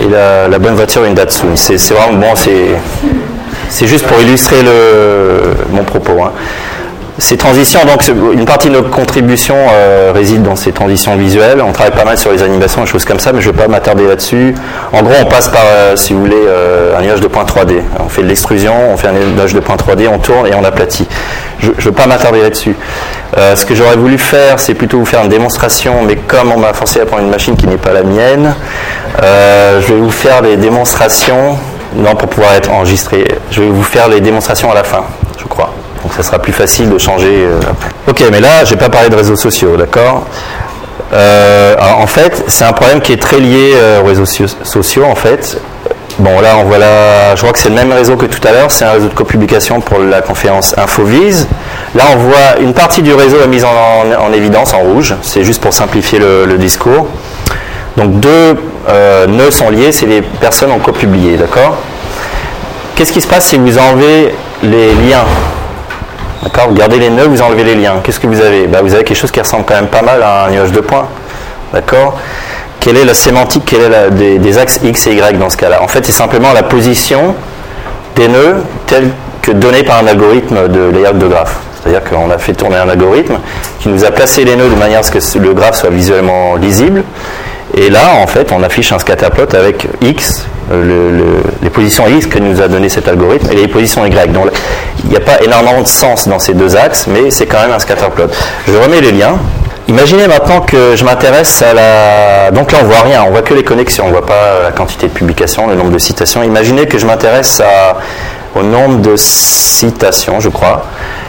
Et 0.00 0.08
la, 0.08 0.58
bonne 0.58 0.74
voiture 0.74 1.04
une 1.04 1.14
Datsun. 1.14 1.54
C'est 1.54 1.76
vraiment 1.92 2.18
bon, 2.18 2.34
c'est 3.68 3.86
juste 3.86 4.06
pour 4.06 4.20
illustrer 4.20 4.62
le, 4.62 5.54
mon 5.70 5.84
propos. 5.84 6.22
Hein. 6.22 6.32
Ces 7.20 7.36
transitions, 7.36 7.80
donc 7.84 8.06
une 8.32 8.44
partie 8.44 8.68
de 8.68 8.74
nos 8.74 8.84
contributions 8.84 9.56
euh, 9.72 10.12
réside 10.14 10.44
dans 10.44 10.54
ces 10.54 10.70
transitions 10.70 11.16
visuelles. 11.16 11.60
On 11.60 11.72
travaille 11.72 11.92
pas 11.92 12.04
mal 12.04 12.16
sur 12.16 12.30
les 12.30 12.44
animations 12.44 12.84
et 12.84 12.86
choses 12.86 13.04
comme 13.04 13.18
ça, 13.18 13.32
mais 13.32 13.40
je 13.40 13.48
ne 13.48 13.54
vais 13.54 13.62
pas 13.62 13.66
m'attarder 13.66 14.06
là-dessus. 14.06 14.54
En 14.92 15.02
gros, 15.02 15.14
on 15.20 15.24
passe 15.24 15.48
par, 15.48 15.64
euh, 15.64 15.96
si 15.96 16.12
vous 16.12 16.20
voulez, 16.20 16.36
euh, 16.46 16.96
un 16.96 17.02
nuage 17.02 17.20
de 17.20 17.26
point 17.26 17.44
3D. 17.44 17.82
On 17.98 18.08
fait 18.08 18.22
de 18.22 18.28
l'extrusion, 18.28 18.72
on 18.92 18.96
fait 18.96 19.08
un 19.08 19.14
nuage 19.34 19.52
de 19.52 19.58
point 19.58 19.74
3D, 19.74 20.06
on 20.06 20.18
tourne 20.18 20.46
et 20.46 20.54
on 20.54 20.62
aplatit. 20.62 21.08
Je 21.58 21.70
ne 21.70 21.80
veux 21.80 21.92
pas 21.92 22.06
m'attarder 22.06 22.40
là-dessus. 22.40 22.76
ce 23.36 23.66
que 23.66 23.74
j'aurais 23.74 23.96
voulu 23.96 24.16
faire, 24.16 24.60
c'est 24.60 24.74
plutôt 24.74 25.00
vous 25.00 25.04
faire 25.04 25.24
une 25.24 25.28
démonstration, 25.28 26.02
mais 26.06 26.14
comme 26.14 26.52
on 26.52 26.58
m'a 26.58 26.72
forcé 26.72 27.00
à 27.00 27.06
prendre 27.06 27.24
une 27.24 27.30
machine 27.30 27.56
qui 27.56 27.66
n'est 27.66 27.78
pas 27.78 27.92
la 27.92 28.04
mienne, 28.04 28.54
je 29.20 29.92
vais 29.92 30.00
vous 30.00 30.12
faire 30.12 30.40
les 30.40 30.56
démonstrations, 30.56 31.58
non 31.96 32.14
pour 32.14 32.28
pouvoir 32.28 32.54
être 32.54 32.70
enregistré, 32.70 33.26
je 33.50 33.62
vais 33.62 33.68
vous 33.68 33.82
faire 33.82 34.08
les 34.08 34.20
démonstrations 34.20 34.70
à 34.70 34.74
la 34.74 34.84
fin, 34.84 35.02
je 35.36 35.46
crois. 35.46 35.72
Donc 36.02 36.12
ça 36.14 36.22
sera 36.22 36.38
plus 36.38 36.52
facile 36.52 36.90
de 36.90 36.98
changer. 36.98 37.46
Euh, 37.46 37.60
ok, 38.08 38.22
mais 38.30 38.40
là, 38.40 38.64
je 38.64 38.72
n'ai 38.72 38.78
pas 38.78 38.88
parlé 38.88 39.08
de 39.08 39.16
réseaux 39.16 39.36
sociaux, 39.36 39.76
d'accord? 39.76 40.26
Euh, 41.12 41.74
En 41.78 42.06
fait, 42.06 42.44
c'est 42.46 42.64
un 42.64 42.72
problème 42.72 43.00
qui 43.00 43.12
est 43.12 43.20
très 43.20 43.40
lié 43.40 43.72
euh, 43.74 44.00
aux 44.00 44.06
réseaux 44.06 44.26
sociaux, 44.26 45.04
en 45.04 45.14
fait. 45.14 45.60
Bon, 46.18 46.40
là, 46.40 46.56
on 46.58 46.64
voit 46.64 46.78
là, 46.78 47.36
je 47.36 47.40
crois 47.40 47.52
que 47.52 47.58
c'est 47.60 47.68
le 47.68 47.76
même 47.76 47.92
réseau 47.92 48.16
que 48.16 48.26
tout 48.26 48.46
à 48.46 48.50
l'heure, 48.50 48.70
c'est 48.70 48.84
un 48.84 48.92
réseau 48.92 49.08
de 49.08 49.14
copublication 49.14 49.80
pour 49.80 50.00
la 50.00 50.20
conférence 50.20 50.76
Infovise. 50.76 51.46
Là, 51.94 52.04
on 52.12 52.16
voit 52.16 52.60
une 52.60 52.74
partie 52.74 53.02
du 53.02 53.14
réseau 53.14 53.36
mise 53.48 53.64
en, 53.64 54.32
évidence 54.32 54.74
en 54.74 54.80
rouge, 54.80 55.14
c'est 55.22 55.44
juste 55.44 55.62
pour 55.62 55.72
simplifier 55.72 56.18
le, 56.18 56.58
discours. 56.58 57.06
Donc 57.96 58.18
deux 58.18 58.56
nœuds 59.28 59.52
sont 59.52 59.70
liés, 59.70 59.92
c'est 59.92 60.06
les 60.06 60.22
personnes 60.22 60.72
en 60.72 60.80
copublié, 60.80 61.36
d'accord? 61.36 61.76
Qu'est-ce 62.96 63.12
qui 63.12 63.20
se 63.20 63.28
passe 63.28 63.46
si 63.46 63.58
vous 63.58 63.78
enlevez 63.78 64.34
les 64.64 64.92
liens 64.94 65.24
D'accord 66.42 66.68
Vous 66.68 66.74
gardez 66.74 66.98
les 66.98 67.10
nœuds, 67.10 67.26
vous 67.26 67.42
enlevez 67.42 67.64
les 67.64 67.74
liens. 67.74 68.00
Qu'est-ce 68.02 68.20
que 68.20 68.26
vous 68.26 68.40
avez 68.40 68.66
bah, 68.66 68.80
Vous 68.82 68.94
avez 68.94 69.04
quelque 69.04 69.16
chose 69.16 69.30
qui 69.30 69.40
ressemble 69.40 69.64
quand 69.64 69.74
même 69.74 69.88
pas 69.88 70.02
mal 70.02 70.22
à 70.22 70.46
un 70.46 70.50
nuage 70.50 70.72
de 70.72 70.80
points. 70.80 71.06
D'accord 71.72 72.18
Quelle 72.80 72.96
est 72.96 73.04
la 73.04 73.14
sémantique 73.14 73.64
Quelle 73.66 73.82
est 73.82 73.88
la, 73.88 74.10
des, 74.10 74.58
axes 74.58 74.80
X 74.82 75.06
et 75.08 75.14
Y 75.14 75.38
dans 75.38 75.50
ce 75.50 75.56
cas-là 75.56 75.82
En 75.82 75.88
fait, 75.88 76.04
c'est 76.06 76.12
simplement 76.12 76.52
la 76.52 76.62
position 76.62 77.34
des 78.14 78.28
nœuds 78.28 78.62
telle 78.86 79.10
que 79.42 79.50
donnée 79.52 79.82
par 79.82 79.98
un 79.98 80.06
algorithme 80.06 80.68
de 80.68 80.90
layout 80.90 81.14
de 81.14 81.26
graphe. 81.26 81.56
C'est-à-dire 81.82 82.08
qu'on 82.08 82.30
a 82.30 82.38
fait 82.38 82.54
tourner 82.54 82.76
un 82.76 82.88
algorithme 82.88 83.38
qui 83.80 83.88
nous 83.88 84.04
a 84.04 84.10
placé 84.10 84.44
les 84.44 84.56
nœuds 84.56 84.68
de 84.68 84.74
manière 84.74 85.00
à 85.00 85.02
ce 85.02 85.10
que 85.10 85.38
le 85.38 85.54
graphe 85.54 85.76
soit 85.76 85.90
visuellement 85.90 86.56
lisible. 86.56 87.02
Et 87.76 87.90
là, 87.90 88.14
en 88.22 88.26
fait, 88.26 88.50
on 88.52 88.62
affiche 88.62 88.92
un 88.92 88.98
scatterplot 88.98 89.54
avec 89.54 89.86
X, 90.00 90.46
euh, 90.72 91.40
les 91.62 91.70
positions 91.70 92.06
X 92.08 92.26
que 92.26 92.38
nous 92.38 92.60
a 92.60 92.68
donné 92.68 92.88
cet 92.88 93.08
algorithme, 93.08 93.50
et 93.52 93.56
les 93.56 93.68
positions 93.68 94.04
Y. 94.04 94.32
Donc, 94.32 94.46
il 95.04 95.10
n'y 95.10 95.16
a 95.16 95.20
pas 95.20 95.40
énormément 95.42 95.82
de 95.82 95.86
sens 95.86 96.28
dans 96.28 96.38
ces 96.38 96.54
deux 96.54 96.76
axes, 96.76 97.06
mais 97.06 97.30
c'est 97.30 97.46
quand 97.46 97.60
même 97.60 97.72
un 97.72 97.78
scatterplot. 97.78 98.26
Je 98.66 98.72
remets 98.74 99.00
les 99.00 99.12
liens. 99.12 99.38
Imaginez 99.86 100.28
maintenant 100.28 100.60
que 100.60 100.96
je 100.96 101.04
m'intéresse 101.04 101.62
à 101.62 101.72
la... 101.72 102.50
Donc 102.50 102.72
là, 102.72 102.78
on 102.82 102.84
voit 102.84 103.00
rien, 103.00 103.24
on 103.26 103.30
voit 103.30 103.40
que 103.40 103.54
les 103.54 103.64
connexions, 103.64 104.04
on 104.04 104.08
ne 104.08 104.12
voit 104.12 104.26
pas 104.26 104.62
la 104.62 104.70
quantité 104.70 105.08
de 105.08 105.12
publications, 105.12 105.66
le 105.66 105.76
nombre 105.76 105.92
de 105.92 105.98
citations. 105.98 106.42
Imaginez 106.42 106.86
que 106.86 106.98
je 106.98 107.06
m'intéresse 107.06 107.62
au 108.54 108.62
nombre 108.62 108.98
de 108.98 109.16
citations, 109.16 110.40
je 110.40 110.50
crois. 110.50 110.84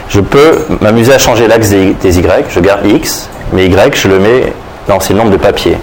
Je 0.10 0.20
peux 0.20 0.66
m'amuser 0.82 1.14
à 1.14 1.20
changer 1.20 1.48
l'axe 1.48 1.70
des, 1.70 1.94
des, 1.94 2.20
Y, 2.20 2.46
je 2.50 2.60
garde 2.60 2.86
X, 2.86 3.30
mais 3.54 3.68
Y, 3.68 3.96
je 3.96 4.08
le 4.08 4.20
mets... 4.20 4.54
Non, 4.90 5.00
c'est 5.00 5.14
le 5.14 5.20
nombre 5.20 5.32
de 5.32 5.38
papiers. 5.38 5.78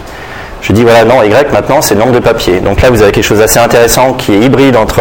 Je 0.63 0.73
dis, 0.73 0.83
voilà, 0.83 1.05
non, 1.05 1.23
Y, 1.23 1.53
maintenant, 1.53 1.81
c'est 1.81 1.95
le 1.95 2.01
nombre 2.01 2.13
de 2.13 2.19
papiers. 2.19 2.61
Donc 2.61 2.83
là, 2.83 2.91
vous 2.91 3.03
avez 3.03 3.13
quelque 3.13 3.25
chose 3.25 3.39
d'assez 3.39 3.59
intéressant 3.59 4.15
qui 4.15 4.35
est 4.35 4.41
hybride 4.41 4.77
entre 4.77 5.01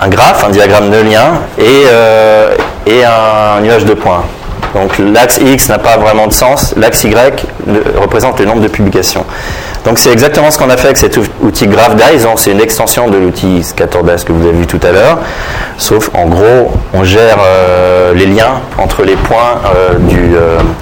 un 0.00 0.08
graphe, 0.08 0.44
un 0.44 0.50
diagramme 0.50 0.90
de 0.90 0.98
lien, 0.98 1.40
et, 1.58 1.84
euh, 1.90 2.54
un 2.88 3.60
nuage 3.60 3.84
de 3.84 3.94
points. 3.94 4.22
Donc 4.74 4.98
l'axe 4.98 5.38
X 5.38 5.68
n'a 5.68 5.78
pas 5.78 5.96
vraiment 5.96 6.26
de 6.26 6.32
sens, 6.32 6.74
l'axe 6.76 7.04
Y 7.04 7.46
représente 7.98 8.38
le 8.40 8.44
nombre 8.44 8.60
de 8.60 8.68
publications. 8.68 9.24
Donc 9.84 9.98
c'est 9.98 10.10
exactement 10.10 10.50
ce 10.50 10.58
qu'on 10.58 10.68
a 10.68 10.76
fait 10.76 10.86
avec 10.86 10.96
cet 10.98 11.18
outil 11.40 11.66
GraphDice, 11.66 12.26
c'est 12.36 12.50
une 12.50 12.60
extension 12.60 13.08
de 13.08 13.16
l'outil 13.16 13.62
Scatterdash 13.62 14.24
que 14.24 14.32
vous 14.32 14.42
avez 14.42 14.58
vu 14.58 14.66
tout 14.66 14.80
à 14.82 14.92
l'heure, 14.92 15.18
sauf 15.78 16.10
en 16.12 16.26
gros 16.26 16.72
on 16.92 17.04
gère 17.04 17.38
euh, 17.40 18.12
les 18.12 18.26
liens 18.26 18.60
entre 18.76 19.02
les 19.02 19.16
points 19.16 19.60
euh, 19.74 19.94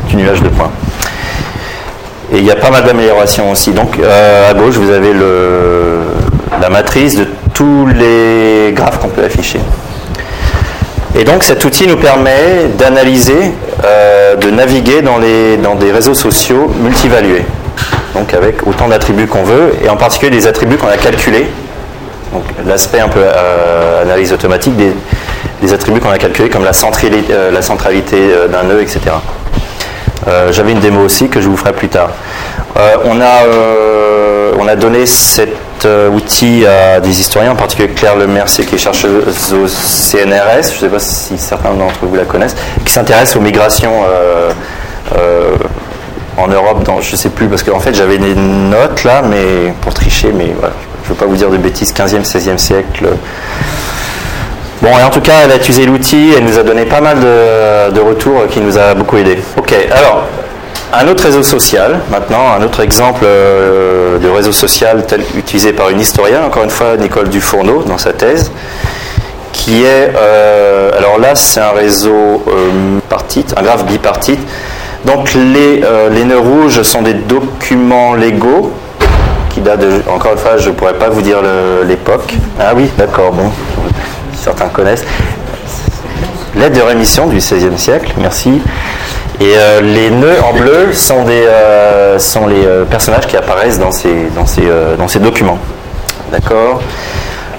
du, 0.09 0.17
nuage 0.17 0.43
de 0.43 0.49
points. 0.49 0.71
Et 2.35 2.39
il 2.39 2.45
y 2.45 2.51
a 2.51 2.57
pas 2.57 2.71
mal 2.71 2.85
d'améliorations 2.85 3.51
aussi. 3.51 3.71
Donc 3.71 3.99
à 4.01 4.53
gauche 4.55 4.75
vous 4.75 4.91
avez 4.91 5.13
la 6.61 6.69
matrice 6.69 7.17
de 7.17 7.27
tous 7.53 7.87
les 7.87 8.73
graphes 8.73 8.99
qu'on 8.99 9.09
peut 9.09 9.25
afficher. 9.25 9.61
Et 11.17 11.23
donc 11.23 11.45
cet 11.45 11.65
outil 11.65 11.87
nous 11.87 11.97
permet 11.97 12.67
d'analyser, 12.77 13.53
euh, 13.85 14.35
de 14.35 14.51
naviguer 14.51 15.01
dans, 15.01 15.19
les, 15.19 15.57
dans 15.59 15.77
des 15.77 15.93
réseaux 15.93 16.15
sociaux 16.15 16.73
multivalués. 16.83 17.45
Donc 18.15 18.35
avec 18.35 18.67
autant 18.67 18.89
d'attributs 18.89 19.27
qu'on 19.27 19.45
veut, 19.45 19.75
et 19.85 19.89
en 19.89 19.97
particulier 19.97 20.31
des 20.31 20.47
attributs 20.47 20.77
qu'on 20.77 20.89
a 20.89 20.97
calculés. 20.97 21.47
Donc 22.33 22.45
l'aspect 22.67 23.01
un 23.01 23.09
peu 23.09 23.21
euh, 23.23 24.03
analyse 24.03 24.33
automatique 24.33 24.75
des, 24.77 25.73
attributs 25.73 26.01
qu'on 26.01 26.11
a 26.11 26.19
calculés, 26.19 26.51
comme 26.51 26.65
la 26.65 26.73
centralité, 26.73 27.33
euh, 27.33 27.51
la 27.51 27.63
centralité 27.63 28.17
euh, 28.19 28.49
d'un 28.49 28.65
nœud, 28.65 28.83
etc. 28.83 29.01
Euh, 30.29 30.53
J'avais 30.53 30.73
une 30.73 30.81
démo 30.81 31.01
aussi 31.05 31.29
que 31.29 31.41
je 31.41 31.49
vous 31.49 31.57
ferai 31.57 31.73
plus 31.73 31.89
tard. 31.89 32.11
Euh, 32.77 32.97
on, 33.05 33.21
a, 33.21 34.59
on 34.59 34.67
a 34.67 34.77
donné 34.77 35.07
cet 35.07 35.87
outil 36.13 36.65
à 36.67 37.01
des 37.01 37.21
historiens, 37.21 37.53
en 37.53 37.57
particulier 37.57 37.89
Claire 37.91 38.17
Lemercier 38.17 38.65
qui 38.65 38.77
est 38.77 38.79
chercheuse 38.79 39.53
au 39.53 39.67
CNRS, 39.69 40.71
je 40.71 40.75
ne 40.77 40.81
sais 40.81 40.89
pas 40.89 40.99
si 40.99 41.37
certains 41.37 41.75
d'entre 41.75 42.07
vous 42.07 42.17
la 42.17 42.25
connaissent, 42.25 42.57
qui 42.85 42.93
s'intéresse 42.93 43.37
aux 43.37 43.41
migrations 43.41 44.03
en 46.37 46.49
Europe, 46.49 46.89
je 47.01 47.13
ne 47.13 47.17
sais 47.17 47.29
plus, 47.29 47.47
parce 47.49 47.63
qu'en 47.63 47.81
fait 47.81 47.95
j'avais 47.95 48.19
des 48.19 48.35
notes 48.35 49.05
là, 49.05 49.23
mais 49.29 49.73
pour 49.83 49.93
tricher, 49.95 50.33
mais 50.35 50.53
voilà, 50.59 50.75
je 51.05 51.11
ne 51.11 51.15
veux 51.15 51.21
pas 51.21 51.27
vous 51.27 51.37
dire 51.37 51.51
de 51.51 51.59
bêtises, 51.59 51.93
15e, 51.93 52.25
16e 52.25 52.59
siècle. 52.59 53.07
Bon, 54.83 54.91
et 54.99 55.03
en 55.03 55.11
tout 55.11 55.21
cas, 55.21 55.43
elle 55.45 55.53
a 55.53 55.57
utilisé 55.57 55.87
l'outil, 55.87 56.33
elle 56.37 56.45
nous 56.45 56.59
a 56.59 56.63
donné 56.63 56.85
pas 56.85 57.01
mal 57.01 57.19
de, 57.19 57.91
de, 57.93 58.01
retours 58.01 58.47
qui 58.51 58.61
nous 58.61 58.77
a 58.77 58.95
beaucoup 58.95 59.17
aidé. 59.17 59.39
Ok, 59.57 59.75
alors, 59.91 60.25
un 60.93 61.09
autre 61.09 61.25
réseau 61.25 61.43
social, 61.43 62.01
maintenant, 62.11 62.53
un 62.59 62.63
autre 62.63 62.81
exemple 62.81 63.25
euh, 63.25 64.19
de 64.19 64.29
réseau 64.29 64.53
social 64.53 65.05
tel 65.07 65.23
utilisé 65.37 65.73
par 65.73 65.91
une 65.91 66.01
historienne, 66.01 66.43
encore 66.45 66.65
une 66.65 66.71
fois, 66.71 66.97
Nicole 66.97 67.29
Dufourneau, 67.29 67.83
dans 67.87 67.99
sa 67.99 68.13
thèse, 68.13 68.51
qui 69.53 69.83
est, 69.85 70.13
euh, 70.17 70.91
alors 70.99 71.19
là, 71.19 71.35
c'est 71.35 71.61
un 71.61 71.71
réseau 71.71 72.11
euh, 72.49 72.99
partite, 73.09 73.55
un 73.57 73.63
graphe 73.63 73.87
bipartite. 73.87 74.41
Donc, 75.07 75.33
les, 75.35 75.83
euh, 75.85 76.11
les 76.11 76.25
nœuds 76.25 76.39
rouges 76.39 76.83
sont 76.83 77.03
des 77.03 77.15
documents 77.15 78.15
légaux 78.15 78.73
qui 79.51 79.61
datent 79.61 79.81
de, 79.81 80.03
encore 80.13 80.33
une 80.33 80.39
fois, 80.39 80.59
je 80.59 80.69
ne 80.69 80.75
pourrais 80.75 80.95
pas 80.95 81.09
vous 81.09 81.23
dire 81.23 81.39
l'époque. 81.87 82.35
Ah 82.61 82.73
oui, 82.75 82.91
d'accord, 82.99 83.33
bon 83.33 83.51
certains 84.45 84.69
connaissent. 84.69 85.05
L'aide 86.55 86.75
de 86.75 86.83
rémission 86.83 87.27
du 87.27 87.37
XVIe 87.37 87.79
siècle, 87.79 88.13
merci. 88.19 88.61
Et 89.41 89.55
euh, 89.57 89.81
les 89.81 90.11
nœuds 90.11 90.37
en 90.45 90.53
bleu 90.53 90.93
sont, 90.93 91.25
euh, 91.27 92.19
les 92.49 92.67
euh, 92.67 92.85
personnages 92.85 93.27
qui 93.27 93.37
apparaissent 93.37 93.79
dans 93.79 93.91
ces, 93.91 95.19
documents. 95.19 95.59
D'accord 96.31 96.81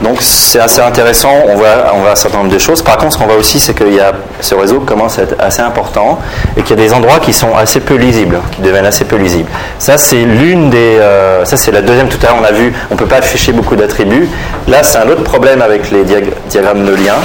donc 0.01 0.17
c'est 0.21 0.59
assez 0.59 0.81
intéressant, 0.81 1.31
on 1.47 1.55
voit, 1.55 1.85
on 1.93 2.01
voit 2.01 2.11
un 2.11 2.15
certain 2.15 2.39
nombre 2.39 2.51
de 2.51 2.59
choses. 2.59 2.81
Par 2.81 2.97
contre, 2.97 3.13
ce 3.13 3.17
qu'on 3.17 3.27
voit 3.27 3.37
aussi, 3.37 3.61
c'est 3.61 3.73
que 3.73 3.85
y 3.85 3.99
a, 4.01 4.11
ce 4.41 4.55
réseau 4.55 4.79
commence 4.79 5.19
à 5.19 5.23
être 5.23 5.35
assez 5.39 5.61
important 5.61 6.19
et 6.57 6.61
qu'il 6.61 6.77
y 6.77 6.79
a 6.81 6.83
des 6.83 6.93
endroits 6.93 7.19
qui 7.19 7.33
sont 7.33 7.55
assez 7.55 7.79
peu 7.79 7.95
lisibles, 7.95 8.39
qui 8.51 8.61
deviennent 8.61 8.85
assez 8.85 9.05
peu 9.05 9.15
lisibles. 9.15 9.49
Ça, 9.79 9.97
c'est 9.97 10.23
l'une 10.23 10.69
des. 10.69 10.97
Euh, 10.99 11.45
ça, 11.45 11.57
c'est 11.57 11.71
la 11.71 11.81
deuxième 11.81 12.09
tout 12.09 12.17
à 12.23 12.27
l'heure, 12.27 12.37
on 12.41 12.43
a 12.43 12.51
vu, 12.51 12.73
on 12.89 12.95
ne 12.95 12.99
peut 12.99 13.05
pas 13.05 13.17
afficher 13.17 13.51
beaucoup 13.51 13.75
d'attributs. 13.75 14.29
Là, 14.67 14.83
c'est 14.83 14.97
un 14.97 15.07
autre 15.09 15.23
problème 15.23 15.61
avec 15.61 15.91
les 15.91 16.03
diagrammes 16.03 16.85
de 16.85 16.93
liens. 16.93 17.21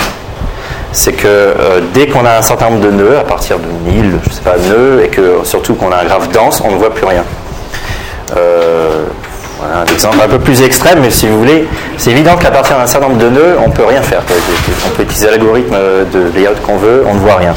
C'est 0.92 1.12
que 1.12 1.27
euh, 1.27 1.81
dès 1.94 2.09
qu'on 2.09 2.25
a 2.25 2.38
un 2.38 2.42
certain 2.42 2.70
nombre 2.70 2.81
de 2.81 2.90
nœuds, 2.90 3.18
à 3.18 3.25
partir 3.25 3.59
de 3.59 3.90
1000, 3.90 4.18
je 4.29 4.35
sais 4.35 4.40
pas, 4.40 4.57
nœuds, 4.57 5.03
et 5.05 5.09
que 5.09 5.38
surtout 5.44 5.75
qu'on 5.75 5.92
a 5.92 5.99
un 5.99 6.05
graphe 6.05 6.31
dense, 6.31 6.61
on 6.64 6.73
ne 6.73 6.77
voit 6.77 6.92
plus 6.92 7.07
rien. 7.07 7.25
Euh, 8.37 9.05
un 9.62 9.87
exemple 9.92 10.18
un 10.23 10.29
peu 10.29 10.38
plus 10.38 10.62
extrême, 10.62 11.01
mais 11.01 11.11
si 11.11 11.27
vous 11.27 11.38
voulez, 11.38 11.66
c'est 11.96 12.11
évident 12.11 12.37
qu'à 12.37 12.51
partir 12.51 12.77
d'un 12.77 12.87
certain 12.87 13.09
nombre 13.09 13.20
de 13.20 13.29
nœuds, 13.29 13.57
on 13.62 13.68
ne 13.68 13.73
peut 13.73 13.85
rien 13.85 14.03
faire. 14.03 14.23
On 14.87 14.90
peut 14.90 15.03
utiliser 15.03 15.27
l'algorithme 15.27 15.77
de 16.12 16.31
layout 16.35 16.61
qu'on 16.64 16.77
veut, 16.77 17.05
on 17.07 17.14
ne 17.14 17.20
voit 17.20 17.37
rien. 17.37 17.55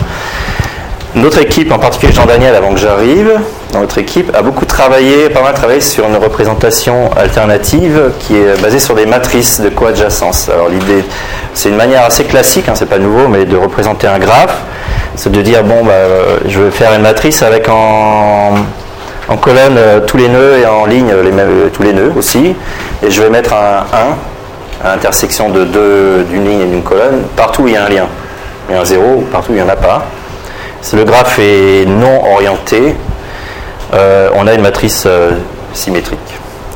Notre 1.15 1.39
équipe, 1.39 1.71
en 1.71 1.77
particulier 1.77 2.11
Jean-Daniel, 2.11 2.55
avant 2.55 2.73
que 2.73 2.79
j'arrive, 2.79 3.39
dans 3.71 3.81
notre 3.81 3.99
équipe, 3.99 4.35
a 4.35 4.41
beaucoup 4.41 4.65
travaillé, 4.65 5.29
pas 5.29 5.43
mal 5.43 5.53
travaillé 5.53 5.79
sur 5.79 6.07
une 6.07 6.15
représentation 6.15 7.11
alternative 7.15 8.11
qui 8.19 8.35
est 8.35 8.59
basée 8.59 8.79
sur 8.79 8.95
des 8.95 9.05
matrices 9.05 9.61
de 9.61 9.69
coadjacence. 9.69 10.49
Alors 10.49 10.69
l'idée, 10.69 11.03
c'est 11.53 11.69
une 11.69 11.75
manière 11.75 12.03
assez 12.03 12.23
classique, 12.23 12.67
hein, 12.67 12.73
c'est 12.73 12.89
pas 12.89 12.97
nouveau, 12.97 13.27
mais 13.27 13.45
de 13.45 13.55
représenter 13.55 14.07
un 14.07 14.17
graphe, 14.17 14.57
c'est 15.15 15.31
de 15.31 15.41
dire 15.43 15.63
bon, 15.63 15.83
bah, 15.85 15.93
je 16.47 16.59
vais 16.59 16.71
faire 16.71 16.93
une 16.95 17.03
matrice 17.03 17.43
avec 17.43 17.69
en, 17.69 18.55
en 19.29 19.37
colonne 19.37 19.77
euh, 19.77 19.99
tous 20.01 20.17
les 20.17 20.27
nœuds 20.27 20.59
et 20.59 20.65
en 20.65 20.85
ligne 20.85 21.11
euh, 21.11 21.69
tous 21.71 21.83
les 21.83 21.93
nœuds 21.93 22.11
aussi. 22.15 22.55
Et 23.01 23.11
je 23.11 23.21
vais 23.21 23.29
mettre 23.29 23.53
un 23.53 23.85
1 24.83 24.85
à 24.85 24.95
l'intersection 24.95 25.49
de 25.49 25.63
deux 25.63 26.23
d'une 26.29 26.45
ligne 26.45 26.61
et 26.61 26.65
d'une 26.65 26.83
colonne, 26.83 27.23
partout 27.35 27.67
il 27.67 27.73
y 27.73 27.77
a 27.77 27.85
un 27.85 27.89
lien. 27.89 28.07
Et 28.69 28.75
un 28.75 28.85
0 28.85 29.25
partout 29.31 29.51
il 29.51 29.55
n'y 29.55 29.61
en 29.61 29.69
a 29.69 29.75
pas. 29.75 30.05
Si 30.81 30.95
le 30.95 31.05
graphe 31.05 31.39
est 31.39 31.85
non 31.85 32.33
orienté, 32.33 32.95
euh, 33.93 34.29
on 34.35 34.47
a 34.47 34.53
une 34.53 34.61
matrice 34.61 35.07
symétrique. 35.73 36.19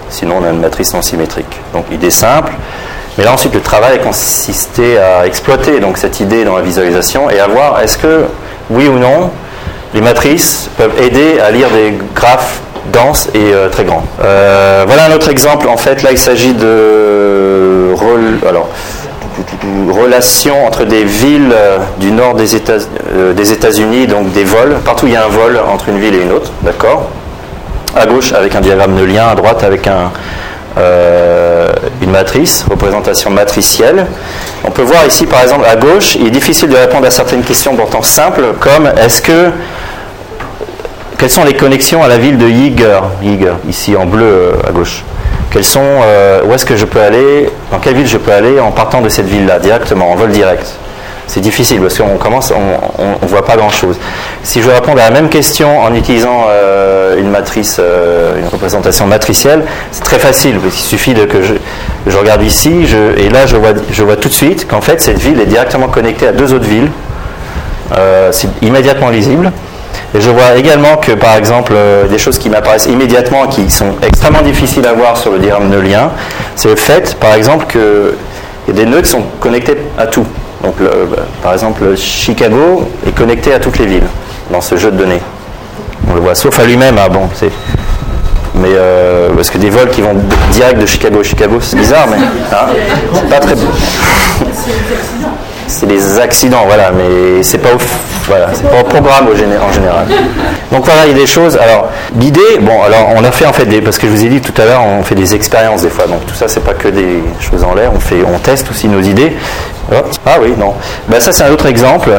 Sinon, 0.10 0.38
on 0.42 0.46
a 0.46 0.52
une 0.52 0.62
matrice 0.62 0.94
non 0.94 1.02
symétrique. 1.02 1.60
Donc, 1.74 1.86
idée 1.92 2.10
simple. 2.10 2.54
Mais 3.18 3.26
là, 3.26 3.34
ensuite, 3.34 3.54
le 3.54 3.62
travail 3.62 4.00
consistait 4.00 4.98
à 4.98 5.26
exploiter 5.26 5.80
donc, 5.82 5.98
cette 5.98 6.22
idée 6.22 6.46
dans 6.46 6.56
la 6.56 6.62
visualisation 6.62 7.30
et 7.30 7.40
à 7.40 7.48
voir 7.48 7.82
est-ce 7.82 7.98
que, 7.98 8.26
oui 8.70 8.88
ou 8.88 8.98
non, 9.00 9.32
les 9.94 10.02
matrices 10.02 10.70
peuvent 10.78 11.02
aider 11.02 11.40
à 11.40 11.52
lire 11.52 11.70
des 11.70 11.94
graphes 12.14 12.62
denses 12.92 13.30
et 13.34 13.54
euh, 13.54 13.70
très 13.70 13.84
grands. 13.84 14.04
Euh, 14.24 14.84
voilà 14.88 15.06
un 15.06 15.16
autre 15.16 15.30
exemple. 15.30 15.68
En 15.68 15.78
fait, 15.78 16.04
là, 16.04 16.12
il 16.12 16.18
s'agit 16.18 16.54
de 16.54 17.94
relations 19.92 20.66
entre 20.66 20.86
des 20.86 21.04
villes 21.04 21.54
euh, 21.54 21.78
du 22.00 22.12
nord 22.12 22.36
des 22.36 22.56
États-Unis, 22.56 24.08
donc 24.08 24.32
des 24.32 24.44
vols. 24.44 24.78
Partout, 24.86 25.08
il 25.08 25.14
y 25.14 25.16
a 25.16 25.26
un 25.26 25.30
vol 25.30 25.60
entre 25.72 25.90
une 25.90 26.00
ville 26.00 26.16
et 26.16 26.22
une 26.22 26.32
autre, 26.32 26.52
d'accord? 26.62 27.10
À 27.96 28.06
gauche, 28.06 28.34
avec 28.34 28.56
un 28.56 28.62
diagramme 28.62 28.96
de 28.96 29.04
lien, 29.04 29.28
à 29.28 29.36
droite, 29.36 29.64
avec 29.64 29.88
un, 29.88 30.12
une 32.02 32.12
matrice, 32.12 32.66
représentation 32.70 33.30
matricielle. 33.30 34.06
On 34.64 34.72
peut 34.72 34.84
voir 34.84 35.06
ici, 35.06 35.26
par 35.26 35.42
exemple, 35.42 35.66
à 35.66 35.76
gauche, 35.76 36.16
il 36.16 36.28
est 36.28 36.32
difficile 36.32 36.70
de 36.70 36.76
répondre 36.76 37.06
à 37.06 37.12
certaines 37.12 37.44
questions 37.44 37.76
pourtant 37.76 38.02
simples, 38.02 38.54
comme 38.60 38.88
est-ce 38.98 39.22
que 39.22 39.52
quelles 41.18 41.30
sont 41.32 41.44
les 41.44 41.56
connexions 41.56 42.04
à 42.04 42.08
la 42.08 42.18
ville 42.18 42.38
de 42.38 42.48
Yiger, 42.48 43.00
ici 43.68 43.96
en 43.96 44.06
bleu 44.06 44.54
à 44.68 44.72
gauche 44.72 45.04
Quelles 45.52 45.64
sont, 45.64 46.02
où 46.46 46.54
est-ce 46.54 46.66
que 46.66 46.76
je 46.76 46.86
peux 46.86 47.02
aller, 47.02 47.50
dans 47.72 47.80
quelle 47.80 47.96
ville 47.96 48.08
je 48.08 48.18
peux 48.18 48.32
aller 48.32 48.60
en 48.60 48.72
partant 48.72 49.02
de 49.02 49.10
cette 49.10 49.28
ville-là 49.28 49.60
directement, 49.60 50.12
en 50.12 50.16
vol 50.16 50.30
direct 50.30 50.76
c'est 51.28 51.42
difficile 51.42 51.82
parce 51.82 51.98
qu'on 51.98 52.18
commence, 52.18 52.52
on 52.52 53.26
ne 53.26 53.30
voit 53.30 53.46
pas 53.46 53.58
grand-chose. 53.58 53.98
Si 54.44 54.62
je 54.62 54.68
veux 54.68 54.74
répondre 54.74 55.00
à 55.02 55.10
la 55.10 55.12
même 55.12 55.30
question 55.30 55.82
en 55.82 55.94
utilisant 55.94 56.46
euh, 56.50 57.18
une 57.18 57.30
matrice, 57.30 57.78
euh, 57.80 58.40
une 58.40 58.48
représentation 58.48 59.06
matricielle, 59.06 59.64
c'est 59.92 60.04
très 60.04 60.20
facile 60.20 60.58
parce 60.60 60.76
suffit 60.76 61.14
de, 61.14 61.26
que 61.26 61.42
je, 61.44 62.18
regarde 62.18 62.42
ici 62.44 62.86
et 63.18 63.30
là 63.30 63.46
je 63.46 63.58
vois, 64.04 64.16
tout 64.16 64.30
de 64.30 64.34
suite 64.34 64.68
qu'en 64.68 64.80
fait 64.82 65.02
cette 65.02 65.20
ville 65.20 65.40
est 65.42 65.46
directement 65.46 65.90
connectée 65.90 66.28
à 66.28 66.32
deux 66.32 66.54
autres 66.54 66.68
villes. 66.68 66.90
Euh, 67.98 68.30
c'est 68.32 68.50
immédiatement 68.62 69.10
lisible. 69.10 69.52
Et 70.16 70.22
je 70.22 70.30
vois 70.30 70.56
également 70.56 70.96
que, 70.98 71.12
par 71.12 71.36
exemple, 71.36 71.74
des 72.10 72.18
choses 72.18 72.38
qui 72.38 72.50
m'apparaissent 72.50 72.86
immédiatement, 72.86 73.48
qui 73.48 73.70
sont 73.70 73.96
extrêmement 74.02 74.42
difficiles 74.42 74.86
à 74.88 74.94
voir 74.94 75.18
sur 75.18 75.32
le 75.32 75.40
diagramme 75.40 75.70
de 75.70 75.78
lien, 75.78 76.12
c'est 76.56 76.70
le 76.70 76.76
fait, 76.76 77.16
par 77.20 77.34
exemple, 77.34 77.66
qu'il 77.68 77.82
y 78.70 78.72
a 78.72 78.74
des 78.74 78.86
nœuds 78.86 79.02
qui 79.02 79.10
sont 79.10 79.24
connectés 79.42 79.78
à 79.98 80.08
tout. 80.08 80.26
Donc, 80.64 80.76
par 81.44 81.54
exemple, 81.54 81.96
Chicago 81.96 82.90
est 83.06 83.12
connecté 83.12 83.54
à 83.54 83.60
toutes 83.60 83.78
les 83.80 83.86
villes 83.86 84.08
dans 84.52 84.62
ce 84.62 84.76
jeu 84.76 84.92
de 84.92 84.98
données. 84.98 85.22
On 86.10 86.16
le 86.16 86.22
voit, 86.22 86.36
sauf 86.36 86.60
à 86.60 86.66
lui-même. 86.66 86.96
Ah 87.00 87.10
bon, 87.10 87.30
c'est. 87.34 87.52
Mais 88.56 88.70
euh, 88.74 89.30
parce 89.36 89.50
que 89.50 89.58
des 89.58 89.70
vols 89.70 89.90
qui 89.90 90.02
vont 90.02 90.16
direct 90.52 90.80
de 90.82 90.86
Chicago 90.86 91.20
à 91.20 91.24
Chicago, 91.24 91.58
c'est 91.62 91.78
bizarre, 91.78 92.08
mais 92.10 92.18
hein, 92.18 92.66
c'est 93.14 93.30
pas 93.30 93.40
très. 93.40 93.56
C'est 95.68 95.86
des 95.86 96.20
accidents, 96.20 96.64
voilà, 96.66 96.92
mais 96.92 97.44
c'est 97.44 97.58
pas 97.58 97.70
au, 97.70 97.78
voilà, 98.26 98.48
c'est 98.54 98.68
pas 98.68 98.82
au 98.82 98.84
programme 98.84 99.28
en 99.28 99.36
général. 99.72 100.08
Donc 100.72 100.86
voilà, 100.86 101.06
il 101.06 101.12
y 101.12 101.16
a 101.16 101.18
des 101.18 101.28
choses. 101.28 101.58
Alors 101.58 101.90
l'idée, 102.20 102.60
bon, 102.62 102.82
alors 102.84 103.10
on 103.16 103.24
a 103.24 103.32
fait 103.32 103.46
en 103.46 103.54
fait 103.54 103.66
des, 103.66 103.82
parce 103.82 103.98
que 103.98 104.08
je 104.08 104.12
vous 104.12 104.26
ai 104.26 104.30
dit 104.30 104.42
tout 104.42 104.60
à 104.62 104.66
l'heure, 104.66 104.82
on 104.84 105.04
fait 105.04 105.16
des 105.16 105.36
expériences 105.36 105.82
des 105.82 105.90
fois. 105.90 106.08
Donc 106.08 106.26
tout 106.26 106.36
ça, 106.36 106.48
c'est 106.48 106.64
pas 106.64 106.74
que 106.74 106.88
des 106.88 107.22
choses 107.40 107.64
en 107.64 107.74
l'air. 107.74 107.92
On 107.96 108.00
fait, 108.00 108.24
on 108.26 108.40
teste 108.40 108.70
aussi 108.72 108.88
nos 108.88 109.02
idées. 109.02 109.34
Ah 110.26 110.38
oui, 110.42 110.54
non. 110.58 110.74
Ben, 111.08 111.20
ça, 111.20 111.32
c'est 111.32 111.44
un 111.44 111.52
autre 111.52 111.68
exemple. 111.68 112.12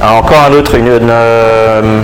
encore 0.00 0.44
un 0.48 0.52
autre, 0.52 0.76
une, 0.76 0.88
euh, 0.88 2.00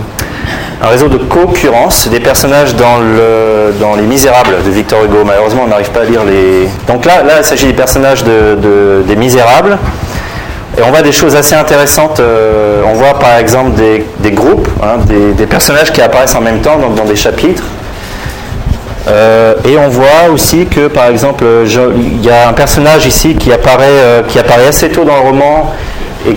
un 0.82 0.86
réseau 0.88 1.08
de 1.08 1.18
concurrence 1.18 2.08
des 2.08 2.20
personnages 2.20 2.74
dans, 2.74 2.98
le, 2.98 3.72
dans 3.80 3.94
Les 3.94 4.02
Misérables 4.02 4.62
de 4.64 4.70
Victor 4.70 5.04
Hugo. 5.04 5.18
Malheureusement, 5.24 5.62
on 5.64 5.68
n'arrive 5.68 5.90
pas 5.90 6.00
à 6.00 6.04
lire 6.04 6.24
les. 6.24 6.68
Donc 6.88 7.04
là, 7.04 7.22
là 7.22 7.34
il 7.38 7.44
s'agit 7.44 7.66
des 7.66 7.72
personnages 7.72 8.24
de, 8.24 9.02
des 9.06 9.16
Misérables. 9.16 9.78
Et 10.76 10.82
on 10.82 10.90
voit 10.90 11.02
des 11.02 11.12
choses 11.12 11.36
assez 11.36 11.54
intéressantes. 11.54 12.20
Euh, 12.20 12.82
on 12.86 12.94
voit 12.94 13.18
par 13.18 13.38
exemple 13.38 13.72
des, 13.72 14.30
groupes, 14.32 14.68
hein, 14.82 14.98
des, 15.06 15.46
personnages 15.46 15.92
qui 15.92 16.00
apparaissent 16.00 16.34
en 16.34 16.40
même 16.40 16.60
temps 16.60 16.78
donc 16.78 16.94
dans 16.94 17.04
des 17.04 17.16
chapitres. 17.16 17.64
Euh, 19.06 19.54
et 19.64 19.76
on 19.76 19.88
voit 19.88 20.30
aussi 20.32 20.66
que, 20.66 20.88
par 20.88 21.06
exemple, 21.08 21.44
il 21.64 22.24
y 22.24 22.30
a 22.30 22.48
un 22.48 22.54
personnage 22.54 23.06
ici 23.06 23.34
qui 23.36 23.52
apparaît, 23.52 23.84
euh, 23.86 24.22
assez 24.66 24.88
tôt 24.88 25.04
dans 25.04 25.16
le 25.16 25.28
roman 25.28 25.74
et 26.26 26.34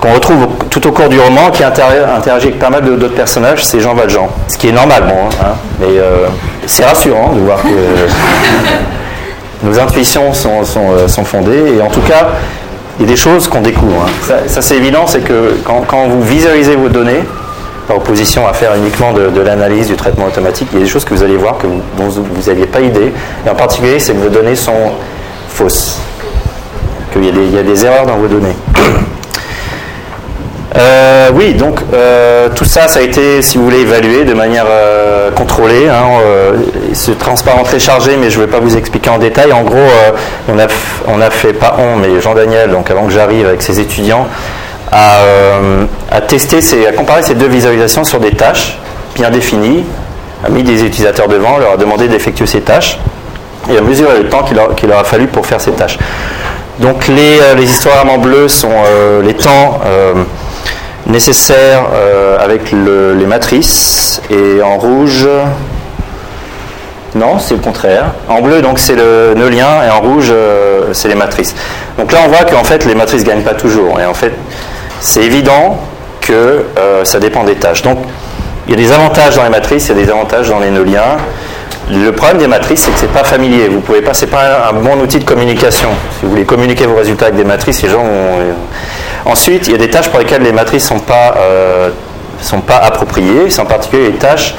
qu'on 0.00 0.14
retrouve 0.14 0.48
tout 0.70 0.86
au 0.86 0.92
cours 0.92 1.10
du 1.10 1.20
roman, 1.20 1.50
qui 1.50 1.62
interagit 1.62 2.46
avec 2.46 2.58
pas 2.58 2.70
mal 2.70 2.82
d'autres 2.82 3.14
personnages, 3.14 3.62
c'est 3.62 3.80
Jean 3.80 3.94
Valjean. 3.94 4.28
Ce 4.48 4.56
qui 4.56 4.68
est 4.68 4.72
normal, 4.72 5.04
bon, 5.06 5.28
hein, 5.44 5.52
mais 5.78 6.00
c'est 6.66 6.86
rassurant 6.86 7.32
de 7.34 7.40
voir 7.40 7.62
que 7.62 7.68
nos 9.62 9.78
intuitions 9.78 10.32
sont, 10.32 10.64
sont, 10.64 11.24
fondées. 11.24 11.74
Et 11.76 11.82
en 11.82 11.88
tout 11.88 12.00
cas, 12.00 12.28
il 12.98 13.06
y 13.06 13.08
a 13.08 13.12
des 13.12 13.16
choses 13.16 13.48
qu'on 13.48 13.60
découvre. 13.60 14.06
Hein. 14.06 14.34
Ça, 14.46 14.62
c'est 14.62 14.76
évident, 14.76 15.06
c'est 15.06 15.20
que 15.20 15.56
quand, 15.64 15.82
quand 15.86 16.08
vous 16.08 16.22
visualisez 16.22 16.76
vos 16.76 16.88
données, 16.88 17.22
par 17.90 17.96
opposition 17.96 18.46
à 18.46 18.52
faire 18.52 18.76
uniquement 18.76 19.12
de, 19.12 19.40
l'analyse, 19.40 19.88
du 19.88 19.96
traitement 19.96 20.26
automatique, 20.26 20.68
il 20.72 20.78
y 20.78 20.82
a 20.82 20.84
des 20.84 20.90
choses 20.90 21.04
que 21.04 21.12
vous 21.12 21.24
allez 21.24 21.36
voir 21.36 21.58
que 21.58 21.66
vous, 21.66 21.82
dont 21.98 22.08
vous 22.08 22.48
n'aviez 22.48 22.66
pas 22.66 22.80
idée. 22.80 23.12
Et 23.44 23.50
en 23.50 23.56
particulier, 23.56 23.98
c'est 23.98 24.12
que 24.12 24.18
vos 24.18 24.28
données 24.28 24.54
sont 24.54 24.92
fausses, 25.48 25.98
qu'il 27.12 27.24
y, 27.24 27.58
a 27.58 27.62
des 27.64 27.84
erreurs 27.84 28.06
dans 28.06 28.16
vos 28.16 28.28
données. 28.28 28.54
Euh, 30.76 31.30
oui, 31.34 31.54
donc 31.54 31.80
euh, 31.92 32.48
tout 32.54 32.64
ça, 32.64 32.86
ça 32.86 33.00
a 33.00 33.02
été, 33.02 33.42
si 33.42 33.58
vous 33.58 33.64
voulez, 33.64 33.80
évalué 33.80 34.24
de 34.24 34.34
manière 34.34 34.66
euh, 34.68 35.30
contrôlée. 35.32 35.88
Hein, 35.88 36.20
ce 36.92 37.10
transparent 37.12 37.62
très 37.62 37.78
chargé, 37.78 38.16
mais 38.16 38.30
je 38.30 38.38
ne 38.38 38.44
vais 38.44 38.50
pas 38.50 38.60
vous 38.60 38.76
expliquer 38.76 39.10
en 39.10 39.18
détail. 39.18 39.52
En 39.52 39.62
gros, 39.62 39.78
on, 40.48 40.58
a, 40.58 41.30
fait, 41.30 41.52
pas 41.52 41.76
on, 41.78 41.96
mais 41.96 42.20
Jean-Daniel, 42.20 42.70
donc 42.70 42.90
avant 42.90 43.06
que 43.06 43.12
j'arrive 43.12 43.46
avec 43.46 43.62
ses 43.62 43.80
étudiants, 43.80 44.26
euh, 44.92 45.84
à, 46.10 46.20
tester, 46.20 46.86
à 46.86 46.92
comparer 46.92 47.22
ces 47.22 47.34
deux 47.34 47.46
visualisations 47.46 48.04
sur 48.04 48.20
des 48.20 48.32
tâches 48.32 48.78
bien 49.14 49.30
définies, 49.30 49.84
a 50.44 50.48
mis 50.48 50.62
des 50.62 50.84
utilisateurs 50.84 51.28
devant, 51.28 51.58
leur 51.58 51.72
a 51.72 51.76
demandé 51.76 52.08
d'effectuer 52.08 52.46
ces 52.46 52.60
tâches 52.60 52.98
et 53.70 53.76
a 53.76 53.82
mesuré 53.82 54.18
le 54.22 54.28
temps 54.28 54.42
qu'il 54.42 54.56
leur, 54.88 54.98
a 54.98 55.04
fallu 55.04 55.26
pour 55.26 55.46
faire 55.46 55.60
ces 55.60 55.72
tâches. 55.72 55.98
Donc 56.78 57.08
les, 57.08 57.38
les 57.56 57.64
histogrammes 57.64 58.08
en 58.08 58.18
bleu 58.18 58.48
sont 58.48 58.72
les 59.22 59.34
temps 59.34 59.80
nécessaires 61.10 61.84
avec 62.40 62.72
les 62.72 63.26
matrices 63.26 64.22
et 64.30 64.62
en 64.62 64.78
rouge, 64.78 65.28
non, 67.14 67.38
c'est 67.38 67.54
le 67.54 67.60
contraire. 67.60 68.12
En 68.28 68.40
bleu, 68.40 68.62
donc 68.62 68.78
c'est 68.78 68.96
le 68.96 69.48
lien 69.48 69.82
et 69.86 69.90
en 69.90 70.00
rouge, 70.00 70.32
c'est 70.92 71.08
les 71.08 71.14
matrices. 71.14 71.54
Donc 71.98 72.12
là, 72.12 72.20
on 72.24 72.28
voit 72.28 72.44
qu'en 72.44 72.64
fait, 72.64 72.84
les 72.86 72.94
matrices 72.94 73.22
ne 73.22 73.28
gagnent 73.28 73.42
pas 73.42 73.54
toujours. 73.54 74.00
Et 74.00 74.06
en 74.06 74.14
fait, 74.14 74.32
c'est 75.00 75.22
évident 75.22 75.78
que 76.20 76.64
euh, 76.78 77.04
ça 77.04 77.18
dépend 77.18 77.44
des 77.44 77.56
tâches. 77.56 77.82
Donc, 77.82 77.98
il 78.66 78.72
y 78.72 78.74
a 78.74 78.76
des 78.76 78.92
avantages 78.92 79.36
dans 79.36 79.42
les 79.42 79.50
matrices, 79.50 79.88
il 79.88 79.96
y 79.96 80.00
a 80.00 80.04
des 80.04 80.10
avantages 80.10 80.48
dans 80.48 80.60
les 80.60 80.70
nœuds-liens. 80.70 81.16
Le 81.90 82.12
problème 82.12 82.38
des 82.38 82.46
matrices, 82.46 82.82
c'est 82.84 82.92
que 82.92 82.98
c'est 82.98 83.12
pas 83.12 83.24
familier. 83.24 83.68
Vous 83.68 83.80
pouvez 83.80 84.00
pas, 84.00 84.14
c'est 84.14 84.28
pas 84.28 84.68
un, 84.70 84.72
bon 84.74 85.00
outil 85.00 85.18
de 85.18 85.24
communication. 85.24 85.88
Si 86.18 86.24
vous 86.24 86.30
voulez 86.30 86.44
communiquer 86.44 86.86
vos 86.86 86.94
résultats 86.94 87.26
avec 87.26 87.36
des 87.36 87.44
matrices, 87.44 87.82
les 87.82 87.88
gens 87.88 88.04
euh, 88.04 88.52
Ensuite, 89.24 89.66
il 89.66 89.72
y 89.72 89.74
a 89.74 89.78
des 89.78 89.90
tâches 89.90 90.08
pour 90.08 90.18
lesquelles 90.18 90.42
les 90.42 90.52
matrices 90.52 90.90
pas 91.06 91.34
euh, 91.38 91.90
sont 92.40 92.60
pas 92.60 92.76
appropriées. 92.76 93.50
C'est 93.50 93.60
en 93.60 93.66
particulier 93.66 94.10
les 94.10 94.18
tâches 94.18 94.54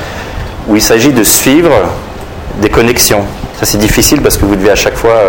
où 0.67 0.75
il 0.75 0.81
s'agit 0.81 1.11
de 1.11 1.23
suivre 1.23 1.71
des 2.57 2.69
connexions. 2.69 3.23
Ça, 3.59 3.65
c'est 3.65 3.77
difficile 3.77 4.21
parce 4.21 4.37
que 4.37 4.45
vous 4.45 4.55
devez 4.55 4.71
à 4.71 4.75
chaque 4.75 4.95
fois 4.95 5.19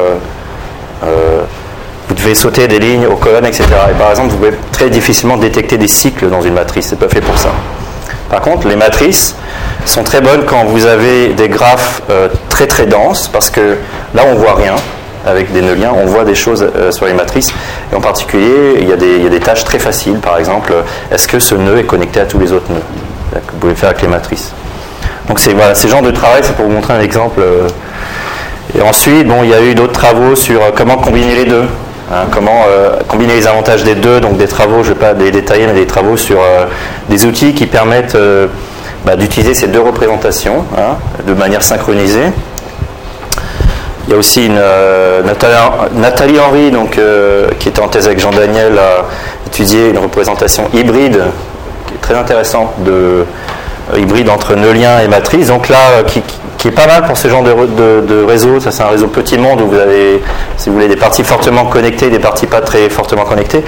vous 2.13 2.15
devez 2.15 2.35
sauter 2.35 2.69
des 2.69 2.79
lignes 2.79 3.07
aux 3.07 3.17
colonnes, 3.17 3.47
etc. 3.47 3.65
Et 3.91 3.99
par 3.99 4.11
exemple, 4.11 4.29
vous 4.29 4.37
pouvez 4.37 4.53
très 4.71 4.91
difficilement 4.91 5.39
détecter 5.39 5.79
des 5.79 5.89
cycles 5.89 6.29
dans 6.29 6.43
une 6.43 6.53
matrice, 6.53 6.89
c'est 6.89 6.99
pas 6.99 7.09
fait 7.09 7.23
pour 7.23 7.39
ça. 7.39 7.49
Par 8.29 8.43
contre, 8.43 8.69
les 8.69 8.77
matrices 8.77 9.35
sont 9.87 10.05
très 10.05 10.21
bonnes 10.21 10.45
quand 10.45 10.65
vous 10.65 10.85
avez 10.85 11.29
des 11.29 11.49
graphes 11.49 12.03
euh, 12.11 12.29
très 12.51 12.67
très 12.67 12.85
denses, 12.85 13.29
parce 13.29 13.49
que 13.49 13.79
là 14.15 14.25
on 14.27 14.35
voit 14.35 14.55
rien 14.55 14.75
avec 15.27 15.53
des 15.53 15.63
nœuds 15.63 15.75
liens, 15.75 15.93
on 15.97 16.07
voit 16.07 16.25
des 16.25 16.35
choses 16.35 16.67
euh, 16.77 16.91
sur 16.91 17.07
les 17.07 17.15
matrices, 17.15 17.53
et 17.93 17.95
en 17.95 18.01
particulier, 18.01 18.79
il 18.81 18.89
y, 18.89 18.93
a 18.93 18.97
des, 18.97 19.41
tâches 19.41 19.65
très 19.65 19.79
faciles, 19.79 20.19
par 20.19 20.39
exemple, 20.39 20.73
est-ce 21.11 21.27
que 21.29 21.39
ce 21.39 21.55
nœud 21.55 21.79
est 21.79 21.85
connecté 21.85 22.21
à 22.21 22.25
tous 22.25 22.39
les 22.39 22.53
autres 22.53 22.71
nœuds? 22.71 22.83
Que 23.33 23.53
vous 23.53 23.59
pouvez 23.59 23.75
faire 23.75 23.91
avec 23.91 24.03
les 24.03 24.09
matrices. 24.09 24.53
Donc 25.29 25.41
c'est 25.41 25.55
voilà, 25.55 25.75
ces 25.75 25.89
genres 25.89 26.03
de 26.03 26.11
travail, 26.11 26.43
c'est 26.43 26.55
pour 26.55 26.67
vous 26.67 26.73
montrer 26.73 26.95
un 26.95 27.01
exemple. 27.01 27.41
Euh. 27.41 27.69
et 28.77 28.83
ensuite, 28.83 29.27
bon, 29.27 29.43
il 29.43 29.51
y 29.51 29.55
a 29.55 29.63
eu 29.63 29.75
d'autres 29.75 29.93
travaux 29.93 30.35
sur 30.37 30.61
comment 30.75 30.97
combiner 30.97 31.35
les 31.37 31.45
deux. 31.47 31.65
Hein, 32.13 32.27
comment 32.31 32.65
euh, 32.69 32.99
combiner 33.09 33.35
les 33.37 33.47
avantages 33.47 33.85
des 33.85 33.95
deux, 33.95 34.21
donc 34.21 34.37
des 34.37 34.47
travaux, 34.47 34.83
je 34.83 34.91
ne 34.91 34.95
vais 34.95 35.01
pas 35.01 35.13
les 35.15 35.31
détailler, 35.31 35.67
mais 35.67 35.73
des 35.73 35.87
travaux 35.87 36.19
sur 36.19 36.41
euh, 36.41 36.67
des 37.09 37.25
outils 37.25 37.55
qui 37.55 37.67
permettent 37.67 38.17
euh, 38.17 38.49
bah, 39.07 39.17
d'utiliser 39.17 39.55
ces 39.55 39.69
deux 39.69 39.81
représentations 39.81 40.67
hein, 40.77 40.97
de 41.27 41.33
manière 41.33 41.63
synchronisée. 41.63 42.31
Il 44.13 44.17
y 44.17 44.17
a 44.17 44.19
aussi 44.19 44.45
une, 44.45 44.61
Nathalie, 45.95 46.39
Henry, 46.39 46.71
donc, 46.71 47.01
qui 47.59 47.69
était 47.71 47.81
en 47.81 47.89
thèse 47.89 48.05
avec 48.05 48.21
Jean 48.21 48.31
Daniel, 48.31 48.79
a 48.79 49.07
étudié 49.47 49.89
une 49.89 49.97
représentation 49.97 50.69
hybride, 50.75 51.23
qui 51.87 51.95
est 51.95 51.99
très 52.03 52.15
intéressante, 52.15 52.75
de, 52.85 53.25
hybride 53.97 54.29
entre 54.29 54.55
neulien 54.55 55.01
et 55.01 55.09
matrice. 55.09 55.47
Donc 55.47 55.71
là, 55.71 56.03
qui, 56.07 56.69
est 56.69 56.73
pas 56.73 56.87
mal 56.87 57.07
pour 57.07 57.17
ce 57.17 57.27
genre 57.29 57.43
de, 57.43 58.25
réseau. 58.29 58.61
Ça, 58.61 58.71
c'est 58.71 58.83
un 58.83 58.89
réseau 58.89 59.07
petit 59.07 59.39
monde 59.39 59.63
où 59.63 59.69
vous 59.69 59.79
avez, 59.79 60.23
si 60.59 60.69
vous 60.69 60.75
voulez, 60.75 60.89
des 60.89 60.97
parties 60.97 61.25
fortement 61.25 61.65
connectées, 61.65 62.11
des 62.11 62.19
parties 62.19 62.47
pas 62.47 62.61
très 62.61 62.91
fortement 62.91 63.25
connectées. 63.25 63.65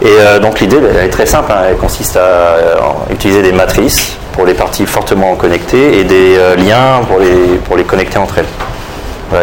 Et 0.00 0.06
euh, 0.06 0.38
donc 0.38 0.60
l'idée, 0.60 0.78
est 1.04 1.08
très 1.08 1.26
simple. 1.26 1.50
Hein. 1.50 1.62
Elle 1.70 1.76
consiste 1.76 2.16
à 2.16 2.20
euh, 2.20 2.76
utiliser 3.10 3.42
des 3.42 3.52
matrices 3.52 4.16
pour 4.32 4.46
les 4.46 4.54
parties 4.54 4.86
fortement 4.86 5.34
connectées 5.34 5.98
et 5.98 6.04
des 6.04 6.36
euh, 6.38 6.54
liens 6.54 7.00
pour 7.64 7.76
les 7.76 7.84
connecter 7.84 8.18
entre 8.18 8.38
elles. 8.38 8.71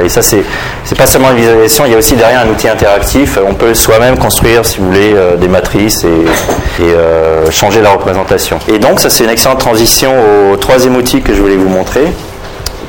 Et 0.04 0.10
ça, 0.10 0.22
c'est, 0.22 0.44
c'est 0.84 0.98
pas 0.98 1.06
seulement 1.06 1.32
une 1.32 1.38
visualisation, 1.38 1.86
il 1.86 1.92
y 1.92 1.96
a 1.96 1.98
aussi 1.98 2.16
derrière 2.16 2.42
un 2.42 2.50
outil 2.50 2.68
interactif. 2.68 3.40
On 3.48 3.54
peut 3.54 3.74
soi-même 3.74 4.18
construire, 4.18 4.66
si 4.66 4.80
vous 4.80 4.88
voulez, 4.88 5.16
des 5.40 5.48
matrices 5.48 6.04
et, 6.04 6.84
et 6.84 7.52
changer 7.52 7.82
la 7.82 7.92
représentation. 7.92 8.60
Et 8.68 8.80
donc, 8.80 9.00
ça, 9.00 9.10
c'est 9.10 9.24
une 9.24 9.30
excellente 9.30 9.60
transition 9.60 10.14
au 10.52 10.56
troisième 10.56 10.96
outil 10.96 11.22
que 11.22 11.34
je 11.34 11.42
voulais 11.42 11.56
vous 11.56 11.70
montrer, 11.70 12.06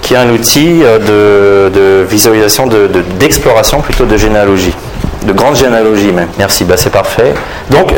qui 0.02 0.14
est 0.14 0.16
un 0.16 0.30
outil 0.30 0.80
euh, 0.82 1.68
de, 1.70 2.04
visualisation, 2.04 2.68
d'exploration 3.18 3.80
plutôt 3.80 4.04
de 4.04 4.16
généalogie. 4.16 4.74
de 5.26 5.32
grandes 5.32 5.56
généalogies 5.56 6.12
même. 6.12 6.28
Merci, 6.38 6.64
bah 6.64 6.76
c'est 6.76 6.90
parfait. 6.90 7.34
Donc, 7.70 7.92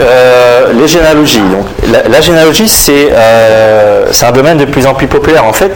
les 0.74 0.88
généalogies. 0.88 1.40
Donc, 1.40 1.66
la, 2.10 2.20
généalogie, 2.20 2.68
c'est 2.68 3.12
un 3.14 4.32
domaine 4.32 4.58
de 4.58 4.64
plus 4.64 4.86
en 4.86 4.94
plus 4.94 5.06
populaire. 5.06 5.44
En 5.44 5.52
fait, 5.52 5.72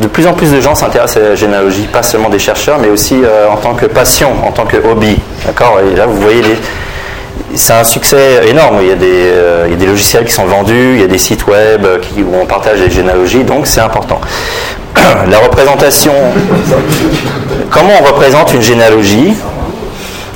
de 0.00 0.06
plus 0.06 0.26
en 0.26 0.32
plus 0.32 0.50
de 0.50 0.60
gens 0.60 0.74
s'intéressent 0.74 1.22
à 1.22 1.28
la 1.28 1.34
généalogie, 1.34 1.86
pas 1.92 2.02
seulement 2.02 2.28
des 2.28 2.38
chercheurs, 2.38 2.78
mais 2.78 2.88
aussi 2.88 3.16
en 3.50 3.56
tant 3.56 3.74
que 3.74 3.86
passion, 3.86 4.30
en 4.46 4.50
tant 4.50 4.64
que 4.64 4.76
hobby. 4.76 5.18
D'accord? 5.46 5.80
Et 5.80 5.94
là, 5.94 6.06
vous 6.06 6.20
voyez 6.20 6.42
c'est 7.54 7.72
un 7.72 7.84
succès 7.84 8.48
énorme. 8.48 8.78
Il 8.82 8.88
y, 8.88 8.92
a 8.92 8.96
des, 8.96 9.06
euh, 9.10 9.64
il 9.66 9.72
y, 9.72 9.74
a 9.74 9.78
des, 9.78 9.86
logiciels 9.86 10.24
qui 10.24 10.32
sont 10.32 10.46
vendus, 10.46 10.94
il 10.94 11.00
y 11.00 11.04
a 11.04 11.06
des 11.06 11.18
sites 11.18 11.46
web 11.46 11.86
qui, 12.00 12.22
où 12.22 12.34
on 12.40 12.46
partage 12.46 12.80
les 12.80 12.90
généalogies, 12.90 13.44
donc 13.44 13.66
c'est 13.66 13.80
important. 13.80 14.20
La 15.30 15.38
représentation. 15.38 16.12
Comment 17.70 17.92
on 18.00 18.04
représente 18.04 18.52
une 18.54 18.62
généalogie? 18.62 19.34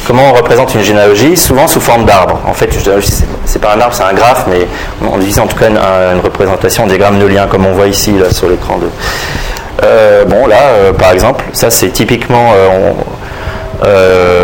Comment 0.07 0.31
on 0.31 0.35
représente 0.35 0.73
une 0.75 0.83
généalogie 0.83 1.37
Souvent 1.37 1.67
sous 1.67 1.81
forme 1.81 2.05
d'arbre. 2.05 2.39
En 2.47 2.53
fait, 2.53 2.67
une 2.67 2.79
généalogie, 2.79 3.13
c'est 3.45 3.59
pas 3.59 3.75
un 3.75 3.81
arbre, 3.81 3.93
c'est 3.93 4.05
un 4.05 4.13
graphe, 4.13 4.47
mais 4.49 4.69
on 5.03 5.17
utilise 5.17 5.41
en 5.41 5.49
tout 5.49 5.57
cas 5.57 5.69
une, 5.69 6.21
représentation 6.21 6.87
des 6.87 6.97
grammes 6.97 7.19
de 7.19 7.27
liens, 7.27 7.49
comme 7.49 7.67
on 7.67 7.73
voit 7.73 7.89
ici 7.89 8.13
là, 8.13 8.31
sur 8.31 8.49
l'écran. 8.49 8.79
Euh, 9.83 10.25
bon, 10.25 10.47
là, 10.47 10.61
euh, 10.61 10.93
par 10.93 11.11
exemple, 11.11 11.45
ça 11.53 11.71
c'est 11.71 11.89
typiquement. 11.89 12.53
Euh, 12.55 12.93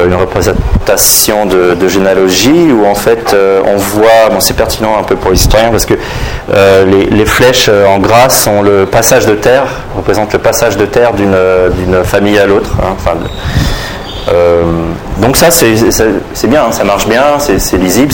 une 0.06 0.14
représentation 0.14 1.46
de, 1.46 1.88
généalogie 1.88 2.70
où 2.70 2.84
en 2.84 2.94
fait 2.94 3.34
on 3.64 3.76
voit, 3.78 4.28
bon 4.30 4.40
c'est 4.40 4.54
pertinent 4.54 4.98
un 5.00 5.04
peu 5.04 5.16
pour 5.16 5.30
l'historien 5.30 5.70
parce 5.70 5.86
que 5.86 5.94
les, 6.84 7.24
flèches 7.24 7.70
en 7.70 7.98
gras 7.98 8.28
sont 8.28 8.60
le 8.60 8.84
passage 8.84 9.24
de 9.24 9.34
terre, 9.34 9.64
représentent 9.96 10.34
le 10.34 10.38
passage 10.38 10.76
de 10.76 10.84
terre 10.84 11.14
d'une 11.14 12.04
famille 12.04 12.38
à 12.38 12.44
l'autre. 12.44 12.72
Hein, 12.82 12.94
donc 15.18 15.36
ça 15.36 15.50
c'est 15.50 16.46
bien, 16.48 16.72
ça 16.72 16.84
marche 16.84 17.06
bien, 17.06 17.38
c'est 17.38 17.76
lisible, 17.76 18.12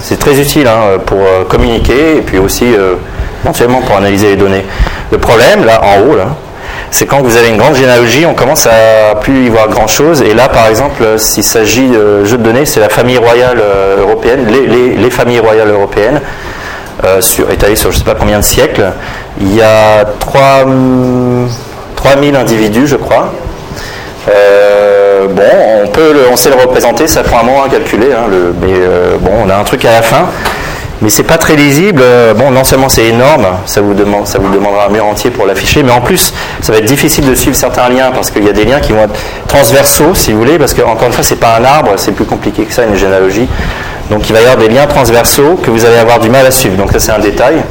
c'est 0.00 0.18
très 0.18 0.38
utile 0.38 0.66
hein, 0.66 0.98
pour 1.06 1.18
communiquer 1.48 2.16
et 2.18 2.20
puis 2.22 2.38
aussi 2.38 2.66
éventuellement 3.42 3.80
pour 3.82 3.96
analyser 3.96 4.30
les 4.30 4.36
données. 4.36 4.64
Le 5.12 5.18
problème 5.18 5.64
là 5.64 5.80
en 5.82 6.00
haut 6.00 6.16
c'est 6.90 7.06
quand 7.06 7.22
vous 7.22 7.36
avez 7.36 7.48
une 7.48 7.56
grande 7.56 7.76
généalogie, 7.76 8.26
on 8.26 8.34
commence 8.34 8.66
à 8.66 9.14
plus 9.20 9.46
y 9.46 9.48
voir 9.48 9.68
grand 9.68 9.86
chose. 9.86 10.22
Et 10.22 10.34
là, 10.34 10.48
par 10.48 10.66
exemple, 10.66 11.18
s'il 11.18 11.44
s'agit 11.44 11.88
de 11.88 12.24
jeu 12.24 12.36
de 12.36 12.42
données, 12.42 12.66
c'est 12.66 12.80
la 12.80 12.88
famille 12.88 13.18
royale 13.18 13.60
euh, 13.62 14.00
européenne, 14.00 14.46
les, 14.46 15.10
familles 15.10 15.38
royales 15.38 15.70
européennes, 15.70 16.20
euh, 17.04 17.20
sur, 17.20 17.50
étalées 17.50 17.76
sur 17.76 17.90
je 17.92 17.96
ne 17.96 18.00
sais 18.00 18.10
pas 18.10 18.16
combien 18.18 18.38
de 18.38 18.44
siècles. 18.44 18.92
Il 19.40 19.54
y 19.54 19.62
a 19.62 20.04
3, 20.18 20.66
3000 21.96 22.36
individus, 22.36 22.86
je 22.88 22.96
crois. 22.96 23.32
Euh, 24.28 24.99
bon, 25.28 25.42
on, 25.84 25.88
peut 25.88 26.14
sait 26.36 26.50
le 26.50 26.56
représenter, 26.56 27.06
ça 27.06 27.22
prend 27.22 27.40
un 27.40 27.42
moment 27.42 27.64
à 27.64 27.68
calculer, 27.68 28.12
hein, 28.12 28.30
mais 28.62 28.74
bon, 29.20 29.30
on 29.44 29.50
a 29.50 29.56
un 29.56 29.64
truc 29.64 29.84
à 29.84 29.92
la 29.92 30.02
fin 30.02 30.28
mais 31.02 31.08
c'est 31.08 31.22
pas 31.22 31.38
très 31.38 31.56
lisible. 31.56 32.02
Euh, 32.02 32.34
bon, 32.34 32.50
non 32.50 32.64
seulement 32.64 32.88
c'est 32.88 33.06
énorme, 33.06 33.46
ça 33.66 33.80
vous, 33.80 33.94
demandera 33.94 34.86
un 34.86 34.90
mur 34.90 35.06
entier 35.06 35.30
pour 35.30 35.46
l'afficher, 35.46 35.82
mais 35.82 35.92
en 35.92 36.00
plus, 36.00 36.32
ça 36.60 36.72
va 36.72 36.78
être 36.78 36.84
difficile 36.84 37.28
de 37.28 37.34
suivre 37.34 37.56
certains 37.56 37.88
liens 37.88 38.10
parce 38.12 38.30
qu'il 38.30 38.44
y 38.44 38.48
a 38.48 38.52
des 38.52 38.64
liens 38.64 38.80
qui 38.80 38.92
vont 38.92 39.04
être 39.04 39.18
transversaux, 39.48 40.14
si 40.14 40.32
vous 40.32 40.38
voulez, 40.38 40.58
parce 40.58 40.74
que 40.74 40.82
encore 40.82 41.06
une 41.06 41.12
fois, 41.12 41.24
c'est 41.24 41.36
pas 41.40 41.56
un 41.56 41.64
arbre, 41.64 41.92
c'est 41.96 42.12
plus 42.12 42.24
compliqué 42.24 42.64
que 42.64 42.72
ça, 42.72 42.84
une 42.84 42.96
généalogie. 42.96 43.48
Donc 44.10 44.28
il 44.28 44.32
va 44.32 44.40
y 44.40 44.44
avoir 44.44 44.56
des 44.56 44.68
liens 44.68 44.86
transversaux 44.86 45.58
que 45.62 45.70
vous 45.70 45.84
allez 45.84 45.96
avoir 45.96 46.18
du 46.18 46.28
mal 46.28 46.44
à 46.44 46.50
suivre. 46.50 46.76
Donc 46.76 46.92
ça, 46.92 46.98
c'est 46.98 47.12
un 47.12 47.18
détail. 47.18 47.62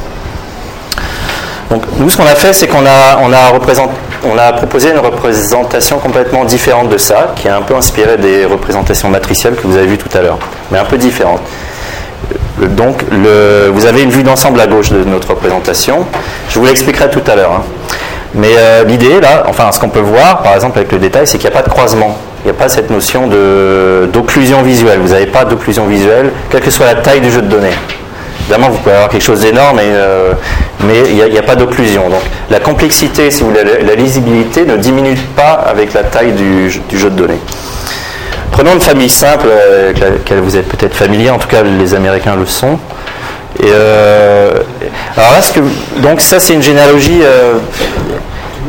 Donc 1.70 1.84
nous, 1.98 2.10
ce 2.10 2.16
qu'on 2.16 2.26
a 2.26 2.34
fait, 2.34 2.52
c'est 2.52 2.66
qu'on 2.66 2.84
a, 2.84 3.16
a, 3.16 3.52
on 4.24 4.38
a 4.38 4.52
proposé 4.52 4.90
une 4.90 4.98
représentation 4.98 5.98
complètement 5.98 6.44
différente 6.44 6.88
de 6.88 6.98
ça, 6.98 7.32
qui 7.36 7.48
est 7.48 7.50
un 7.50 7.62
peu 7.62 7.74
inspirée 7.74 8.16
des 8.16 8.44
représentations 8.44 9.08
matricielles 9.08 9.54
que 9.54 9.66
vous 9.66 9.76
avez 9.76 9.86
vues 9.86 9.98
tout 9.98 10.16
à 10.16 10.20
l'heure, 10.20 10.38
mais 10.70 10.78
un 10.78 10.84
peu 10.84 10.98
différente. 10.98 11.40
Donc, 12.58 13.04
vous 13.10 13.86
avez 13.86 14.02
une 14.02 14.10
vue 14.10 14.22
d'ensemble 14.22 14.60
à 14.60 14.66
gauche 14.66 14.90
de 14.90 15.04
notre 15.04 15.30
représentation. 15.30 16.04
Je 16.50 16.58
vous 16.58 16.66
l'expliquerai 16.66 17.08
tout 17.08 17.22
à 17.26 17.34
l'heure. 17.34 17.52
Hein. 17.52 17.62
Mais 18.34 18.54
euh, 18.58 18.84
l'idée, 18.84 19.20
là, 19.20 19.44
enfin, 19.48 19.72
ce 19.72 19.80
qu'on 19.80 19.88
peut 19.88 19.98
voir, 19.98 20.42
par 20.42 20.54
exemple, 20.54 20.78
avec 20.78 20.92
le 20.92 20.98
détail, 20.98 21.26
c'est 21.26 21.38
qu'il 21.38 21.48
n'y 21.48 21.56
a 21.56 21.58
pas 21.58 21.66
de 21.66 21.72
croisement. 21.72 22.16
Il 22.42 22.50
n'y 22.50 22.56
a 22.56 22.58
pas 22.58 22.68
cette 22.68 22.90
notion 22.90 23.28
d'occlusion 24.12 24.62
visuelle. 24.62 25.00
Vous 25.00 25.12
n'avez 25.12 25.26
pas 25.26 25.44
d'occlusion 25.44 25.86
visuelle, 25.86 26.30
quelle 26.50 26.60
que 26.60 26.70
soit 26.70 26.86
la 26.86 26.96
taille 26.96 27.20
du 27.20 27.30
jeu 27.30 27.42
de 27.42 27.48
données. 27.48 27.74
Évidemment, 28.50 28.70
vous 28.70 28.78
pouvez 28.78 28.96
avoir 28.96 29.08
quelque 29.08 29.22
chose 29.22 29.42
d'énorme, 29.42 29.78
euh, 29.80 30.32
mais 30.80 31.02
il 31.08 31.30
n'y 31.30 31.38
a, 31.38 31.42
pas 31.42 31.54
d'occlusion. 31.54 32.08
Donc, 32.08 32.22
la 32.50 32.58
complexité, 32.58 33.30
si 33.30 33.44
vous 33.44 33.50
voulez, 33.50 33.62
la, 33.62 33.94
lisibilité 33.94 34.64
ne 34.64 34.76
diminue 34.76 35.16
pas 35.36 35.52
avec 35.52 35.94
la 35.94 36.02
taille 36.02 36.32
du 36.32 36.68
jeu 36.68 37.10
de 37.10 37.14
données. 37.14 37.38
Prenons 38.50 38.74
une 38.74 38.80
famille 38.80 39.08
simple 39.08 39.46
euh, 39.48 39.84
avec 39.84 40.00
laquelle 40.00 40.40
vous 40.40 40.56
êtes 40.56 40.68
peut-être 40.68 40.96
familier, 40.96 41.30
en 41.30 41.38
tout 41.38 41.46
cas 41.46 41.62
les 41.62 41.94
Américains 41.94 42.34
le 42.34 42.44
sont. 42.44 42.78
Euh, 43.62 44.50
alors 45.16 45.30
là, 45.30 45.62
donc 46.02 46.20
ça 46.20 46.40
c'est 46.40 46.54
une 46.54 46.62
généalogie 46.62 47.20
euh, 47.22 47.54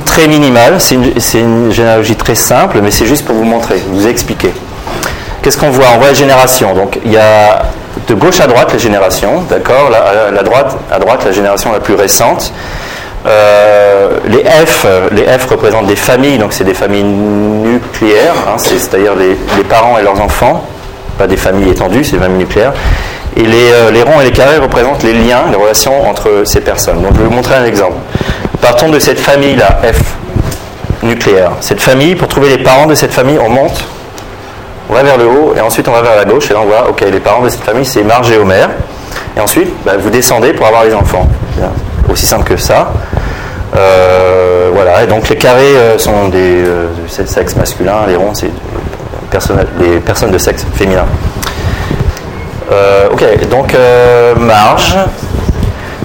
très 0.06 0.28
minimale, 0.28 0.76
c'est 0.80 0.96
une, 1.40 1.72
généalogie 1.72 2.16
très 2.16 2.36
simple, 2.36 2.82
mais 2.84 2.92
c'est 2.92 3.08
juste 3.08 3.26
pour 3.26 3.36
vous 3.36 3.46
montrer, 3.46 3.82
vous 3.88 4.08
expliquer. 4.08 4.52
Qu'est-ce 5.42 5.58
qu'on 5.58 5.72
voit? 5.72 5.86
On 5.96 5.98
voit 5.98 6.10
la 6.10 6.14
génération. 6.14 6.76
Donc 6.76 7.00
il 7.04 7.12
y 7.12 7.18
a 7.18 7.64
de 8.08 8.14
gauche 8.14 8.39
à 8.39 8.47
droite 8.47 8.74
les 8.74 8.80
générations, 8.80 9.41
d'accord 9.49 9.89
la, 9.89 10.43
droite, 10.43 10.78
à 10.91 10.99
droite 10.99 11.24
la 11.26 11.32
génération 11.32 11.72
la 11.72 11.80
plus 11.80 11.95
récente. 11.95 12.54
Euh, 13.26 14.18
les 14.28 14.43
F, 14.43 14.86
les 15.12 15.24
F 15.24 15.45
représentent 15.45 15.86
des 15.86 15.95
familles, 15.95 16.38
donc 16.38 16.54
c'est 16.54 16.64
des 16.64 16.74
familles 16.74 17.04
nucléaires, 17.04 18.34
hein, 18.47 18.58
c'est-à-dire 18.58 19.14
les, 19.16 19.64
parents 19.64 19.97
et 19.99 20.04
leurs 20.04 20.20
enfants, 20.20 20.66
pas 21.18 21.28
des 21.28 21.38
familles 21.38 21.70
étendues, 21.70 22.04
c'est 22.04 22.14
des 22.14 22.24
familles 22.24 22.39
nucléaires. 22.39 22.74
Et 23.38 23.43
les, 23.43 23.72
euh, 23.72 23.91
les, 23.91 24.02
ronds 24.02 24.20
et 24.20 24.26
les 24.26 24.32
carrés 24.32 24.58
représentent 24.58 25.04
les 25.04 25.14
liens, 25.14 25.43
les 25.49 25.56
relations 25.56 26.10
entre 26.10 26.41
ces 26.45 26.62
personnes. 26.62 27.02
Donc 27.02 27.14
je 27.14 27.20
vais 27.20 27.26
vous 27.26 27.34
montrer 27.34 27.56
un 27.56 27.66
exemple. 27.66 27.95
Partons 28.60 28.89
de 28.89 28.99
cette 28.99 29.20
famille-là, 29.20 29.80
F, 29.84 30.02
nucléaire. 31.04 31.52
Cette 31.62 31.82
famille, 31.82 32.16
pour 32.16 32.28
trouver 32.28 32.49
les 32.49 32.64
parents 32.64 32.88
de 32.88 32.95
cette 32.95 33.14
famille, 33.14 33.39
on 33.39 33.49
monte, 33.49 33.84
on 34.92 34.94
va 34.94 35.04
vers 35.04 35.18
le 35.18 35.26
haut, 35.26 35.54
et 35.56 35.62
ensuite 35.62 35.88
on 35.88 35.94
va 35.94 36.02
vers 36.02 36.18
la 36.18 36.26
gauche, 36.26 36.52
et 36.52 36.54
là 36.54 36.60
on 36.62 36.66
voit, 36.66 36.89
ok, 36.89 37.02
les 37.02 37.20
parents 37.20 37.42
de 37.42 37.50
cette 37.50 37.64
famille, 37.64 37.86
c'est 37.86 38.04
Marge 38.04 38.30
et 38.30 38.38
Homer. 38.38 38.68
Et 39.38 39.39
ensuite, 39.39 39.70
bah, 39.86 39.94
vous 39.98 40.10
descendez 40.10 40.54
pour 40.54 40.68
avoir 40.68 40.84
les 40.84 40.94
enfants 40.94 41.28
aussi 42.10 42.26
simple 42.26 42.44
que 42.44 42.58
ça. 42.58 42.92
Euh, 43.76 44.70
voilà, 44.74 45.04
et 45.04 45.08
donc 45.08 45.30
les 45.30 45.38
carrés 45.38 45.78
euh, 45.78 45.98
sont 45.98 46.28
des 46.28 46.66
euh, 46.66 46.88
sexe 47.08 47.56
masculin, 47.56 48.06
les 48.08 48.16
ronds 48.16 48.34
c'est 48.34 48.52
des 49.80 50.00
personnes 50.00 50.32
de 50.32 50.38
sexe 50.38 50.66
féminin. 50.74 51.06
ok, 53.14 53.50
donc 53.50 53.74
marge. 54.38 54.98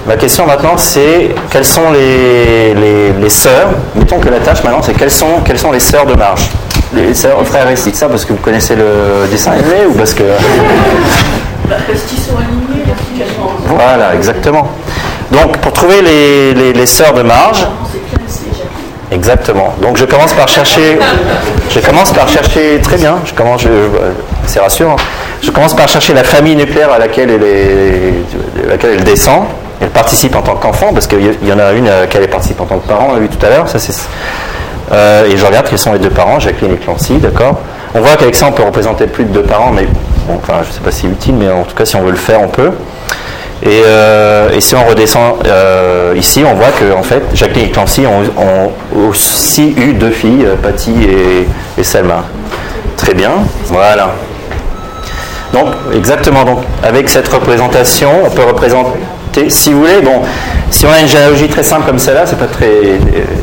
Ma 0.05 0.15
question 0.15 0.47
maintenant 0.47 0.77
c'est 0.77 1.35
quelles 1.51 1.65
sont 1.65 1.91
les, 1.91 2.73
les, 2.73 3.29
sœurs? 3.29 3.67
Mettons 3.95 4.19
que 4.19 4.29
la 4.29 4.39
tâche 4.39 4.63
maintenant 4.63 4.81
c'est 4.81 4.93
quelles 4.93 5.11
sont, 5.11 5.41
quelles 5.43 5.59
sont 5.59 5.73
les 5.73 5.81
sœurs 5.81 6.05
de 6.05 6.13
marge? 6.13 6.49
Les 6.93 7.13
sœurs, 7.13 7.45
frères 7.45 7.69
et 7.69 7.75
ça 7.75 8.07
parce 8.07 8.23
que 8.23 8.33
vous 8.33 8.39
connaissez 8.39 8.75
le 8.75 9.27
dessin 9.29 9.51
animé 9.51 9.85
ou 9.89 9.93
parce 9.93 10.13
que. 10.13 10.23
Parce 11.69 12.01
qu'ils 12.07 12.19
sont 12.19 12.37
alignés, 12.37 12.85
Voilà, 13.65 14.15
exactement. 14.15 14.69
Donc, 15.31 15.57
pour 15.57 15.73
trouver 15.73 16.01
les, 16.01 16.73
les, 16.73 16.85
sœurs 16.85 17.13
de 17.13 17.23
marge, 17.23 17.67
exactement. 19.11 19.75
Donc, 19.81 19.97
je 19.97 20.05
commence 20.05 20.31
par 20.31 20.47
chercher. 20.47 20.97
Je 21.69 21.79
commence 21.81 22.13
par 22.13 22.29
chercher 22.29 22.79
très 22.81 22.95
bien. 22.95 23.17
Je 23.25 23.33
commence. 23.33 23.65
C'est 24.45 24.61
rassurant. 24.61 24.95
Je 25.41 25.51
commence 25.51 25.75
par 25.75 25.89
chercher 25.89 26.13
la 26.13 26.23
famille 26.23 26.55
nucléaire 26.55 26.91
à 26.93 26.99
laquelle 26.99 27.29
elle 27.31 27.43
est, 27.43 28.69
laquelle 28.69 28.91
elle 28.99 29.03
descend. 29.03 29.43
Elle 29.81 29.89
participe 29.89 30.35
en 30.35 30.41
tant 30.41 30.55
qu'enfant 30.55 30.93
parce 30.93 31.05
qu'il 31.05 31.19
y 31.43 31.53
en 31.53 31.59
a 31.59 31.73
une 31.73 31.87
à 31.87 32.01
laquelle 32.01 32.23
elle 32.23 32.29
participe 32.29 32.61
en 32.61 32.65
tant 32.65 32.79
que 32.79 32.87
parent. 32.87 33.07
On 33.09 33.13
l'a 33.13 33.19
vu 33.19 33.27
tout 33.27 33.45
à 33.45 33.49
l'heure. 33.49 33.67
Ça 33.67 33.77
c'est. 33.77 33.93
Euh, 34.91 35.29
et 35.29 35.37
je 35.37 35.45
regarde 35.45 35.67
quels 35.67 35.79
sont 35.79 35.93
les 35.93 35.99
deux 35.99 36.09
parents, 36.09 36.39
Jacqueline 36.39 36.73
et 36.73 36.77
Clancy, 36.77 37.17
d'accord 37.17 37.59
On 37.93 37.99
voit 37.99 38.15
qu'avec 38.15 38.35
ça, 38.35 38.47
on 38.47 38.51
peut 38.51 38.63
représenter 38.63 39.07
plus 39.07 39.25
de 39.25 39.33
deux 39.33 39.43
parents, 39.43 39.71
mais 39.71 39.87
bon, 40.27 40.35
enfin, 40.35 40.61
je 40.63 40.69
ne 40.69 40.73
sais 40.73 40.81
pas 40.81 40.91
si 40.91 41.01
c'est 41.01 41.07
utile, 41.07 41.35
mais 41.35 41.49
en 41.49 41.63
tout 41.63 41.75
cas, 41.75 41.85
si 41.85 41.95
on 41.95 42.03
veut 42.03 42.11
le 42.11 42.17
faire, 42.17 42.41
on 42.41 42.47
peut. 42.47 42.71
Euh, 43.65 44.49
et, 44.53 44.61
si 44.61 44.75
on 44.75 44.85
redescend 44.85 45.45
euh, 45.45 46.13
ici, 46.15 46.43
on 46.45 46.53
voit 46.53 46.69
que 46.69 46.93
en 46.93 47.03
fait, 47.03 47.23
Jacqueline 47.33 47.65
et 47.65 47.71
Clancy 47.71 48.03
ont, 48.05 48.71
aussi 49.09 49.73
eu 49.75 49.93
deux 49.93 50.11
filles, 50.11 50.45
euh, 50.45 50.55
Patty 50.55 50.93
et, 51.77 51.83
Selma. 51.83 52.23
Très 52.95 53.13
bien, 53.13 53.31
voilà. 53.65 54.11
Donc, 55.53 55.67
exactement. 55.93 56.43
Donc, 56.43 56.59
avec 56.83 57.09
cette 57.09 57.27
représentation, 57.27 58.09
on 58.25 58.29
peut 58.29 58.43
représenter, 58.43 58.99
si 59.49 59.73
vous 59.73 59.79
voulez, 59.81 60.01
bon, 60.01 60.21
si 60.69 60.85
on 60.85 60.91
a 60.91 60.99
une 60.99 61.07
généalogie 61.07 61.47
très 61.47 61.63
simple 61.63 61.85
comme 61.85 61.99
celle-là, 61.99 62.25
c'est 62.25 62.39
pas 62.39 62.47
très 62.47 62.99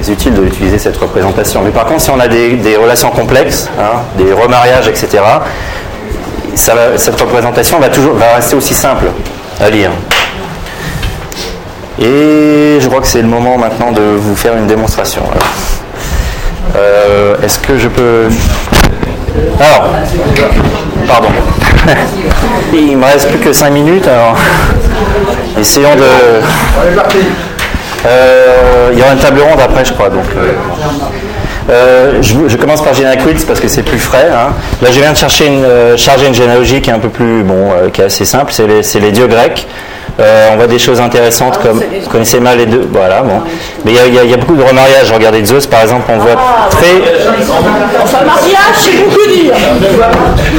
utile 0.08 0.34
d'utiliser 0.34 0.78
cette 0.78 0.96
représentation. 0.96 1.62
Mais 1.62 1.70
par 1.70 1.86
contre, 1.86 2.00
si 2.00 2.10
on 2.10 2.20
a 2.20 2.28
des, 2.28 2.76
relations 2.76 3.10
complexes, 3.10 3.68
hein, 3.78 4.02
des 4.18 4.32
remariages, 4.32 4.88
etc., 4.88 5.22
cette 6.54 7.20
représentation 7.20 7.80
va 7.80 7.88
toujours 7.88 8.14
va 8.14 8.36
rester 8.36 8.54
aussi 8.56 8.74
simple 8.74 9.06
à 9.60 9.70
lire. 9.70 9.90
Et 12.00 12.78
je 12.80 12.88
crois 12.88 13.00
que 13.00 13.06
c'est 13.06 13.22
le 13.22 13.28
moment 13.28 13.56
maintenant 13.56 13.92
de 13.92 14.02
vous 14.02 14.34
faire 14.34 14.56
une 14.56 14.66
démonstration. 14.66 15.22
Euh, 16.76 17.36
est-ce 17.42 17.58
que 17.58 17.78
je 17.78 17.88
peux... 17.88 18.28
Alors, 19.60 19.90
pardon. 21.06 21.28
Il 22.72 22.96
me 22.96 23.04
reste 23.04 23.28
plus 23.28 23.38
que 23.38 23.52
5 23.52 23.70
minutes, 23.70 24.08
alors 24.08 24.36
essayons 25.64 25.94
de. 25.96 26.02
Euh, 28.06 28.90
il 28.92 28.98
y 28.98 29.02
aura 29.02 29.12
une 29.12 29.18
table 29.18 29.40
ronde 29.40 29.60
après, 29.62 29.84
je 29.84 29.92
crois. 29.92 30.10
Donc, 30.10 30.24
euh, 30.36 30.52
euh, 31.70 32.12
je, 32.20 32.34
je 32.48 32.56
commence 32.56 32.82
par 32.82 32.92
Genaquids 32.92 33.44
parce 33.46 33.60
que 33.60 33.68
c'est 33.68 33.82
plus 33.82 33.98
frais. 33.98 34.28
hein. 34.30 34.52
Là, 34.82 34.88
je 34.92 35.00
viens 35.00 35.12
de 35.12 35.16
chercher 35.16 35.46
une, 35.46 35.64
euh, 35.64 35.96
charger 35.96 36.26
une 36.26 36.34
généalogie 36.34 36.80
qui 36.82 36.90
est 36.90 36.92
un 36.92 36.98
peu 36.98 37.08
plus 37.08 37.42
bon, 37.42 37.70
euh, 37.72 37.88
qui 37.90 38.02
est 38.02 38.04
assez 38.04 38.26
simple. 38.26 38.52
C'est 38.52 38.66
les, 38.66 38.82
c'est 38.82 39.00
les 39.00 39.10
dieux 39.10 39.26
grecs. 39.26 39.66
Euh, 40.20 40.50
on 40.52 40.56
voit 40.56 40.66
des 40.68 40.78
choses 40.78 41.00
intéressantes 41.00 41.58
comme 41.60 41.80
vous 42.02 42.08
connaissez 42.10 42.38
mal 42.38 42.58
les 42.58 42.66
deux. 42.66 42.86
Voilà, 42.92 43.22
bon. 43.22 43.40
Mais 43.84 43.92
il 43.92 43.96
y 43.96 43.98
a- 44.00 44.06
il 44.06 44.14
y, 44.14 44.18
a- 44.18 44.24
il 44.24 44.30
y 44.30 44.34
a 44.34 44.36
beaucoup 44.36 44.54
de 44.54 44.62
remariages. 44.62 45.10
Regardez 45.10 45.44
Zeus, 45.44 45.66
par 45.66 45.80
exemple, 45.80 46.04
on 46.08 46.18
voit 46.18 46.36
très. 46.70 46.86
Enfin, 48.02 48.18
mariage, 48.24 48.76
c'est 48.78 48.92
beaucoup 49.02 49.26
dire. 49.26 49.54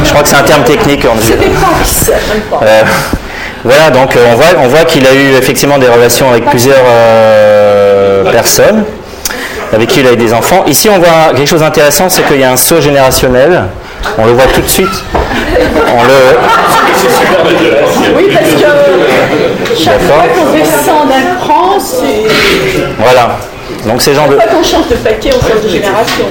Je 0.04 0.10
crois 0.10 0.24
que 0.24 0.30
c'est 0.30 0.36
un 0.36 0.42
terme 0.44 0.64
technique. 0.64 1.06
en- 1.06 1.16
C'est 1.22 2.14
voilà, 3.66 3.90
donc 3.90 4.16
euh, 4.16 4.20
on 4.32 4.36
voit, 4.36 4.46
on 4.60 4.68
voit 4.68 4.86
qu'il 4.86 5.06
a 5.06 5.14
eu 5.14 5.36
effectivement 5.38 5.80
des 5.80 5.88
relations 5.88 6.30
avec 6.30 6.46
plusieurs 6.46 6.86
euh, 6.88 8.32
personnes 8.32 8.86
avec 9.74 9.90
qui 9.90 10.00
il 10.02 10.08
a 10.08 10.14
eu 10.14 10.18
des 10.18 10.34
enfants. 10.34 10.64
Ici, 10.68 10.88
on 10.90 11.00
voit 11.00 11.34
quelque 11.36 11.48
chose 11.48 11.62
d'intéressant, 11.62 12.08
c'est 12.10 12.22
qu'il 12.28 12.40
y 12.40 12.44
a 12.44 12.52
un 12.52 12.58
saut 12.58 12.80
générationnel. 12.80 13.64
On 14.18 14.26
le 14.26 14.34
voit 14.34 14.46
tout 14.54 14.62
de 14.62 14.68
suite. 14.68 15.04
On 15.18 16.04
le, 16.04 16.14
Oui, 18.16 18.30
parce 18.32 18.52
que 18.52 19.84
chaque 19.84 20.02
fois 20.02 20.24
qu'on 20.36 20.52
descend 20.52 21.10
d'un 21.10 21.36
cran, 21.44 21.80
c'est. 21.80 22.30
voilà. 23.00 23.38
Donc 23.86 24.02
ces 24.02 24.14
gens 24.14 24.28
de, 24.28 24.36
qu'on 24.36 24.64
change 24.64 24.88
de 24.90 24.96
paquet, 24.96 25.32
on 25.36 25.42
change 25.48 25.64
de 25.64 25.70
génération. 25.70 26.26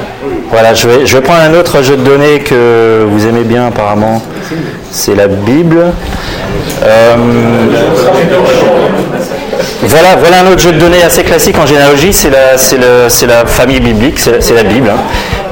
voilà, 0.50 0.72
je 0.72 0.88
vais, 0.88 1.06
je 1.06 1.16
vais 1.16 1.22
prendre 1.22 1.40
un 1.42 1.54
autre 1.54 1.82
jeu 1.82 1.96
de 1.96 2.02
données 2.02 2.40
que 2.40 3.04
vous 3.08 3.26
aimez 3.26 3.42
bien 3.42 3.66
apparemment. 3.66 4.22
C'est 4.90 5.14
la 5.14 5.26
Bible. 5.28 5.78
Euh, 6.82 7.16
Voilà, 9.86 10.16
voilà 10.16 10.40
un 10.40 10.46
autre 10.52 10.60
jeu 10.60 10.72
de 10.72 10.78
données 10.78 11.02
assez 11.02 11.22
classique 11.24 11.56
en 11.58 11.66
généalogie, 11.66 12.12
c'est 12.12 12.30
la, 12.30 12.54
le- 12.56 13.26
la 13.26 13.46
famille 13.46 13.80
biblique, 13.80 14.18
c'est 14.18 14.54
la 14.54 14.62
Bible. 14.62 14.88
hein. 14.90 14.98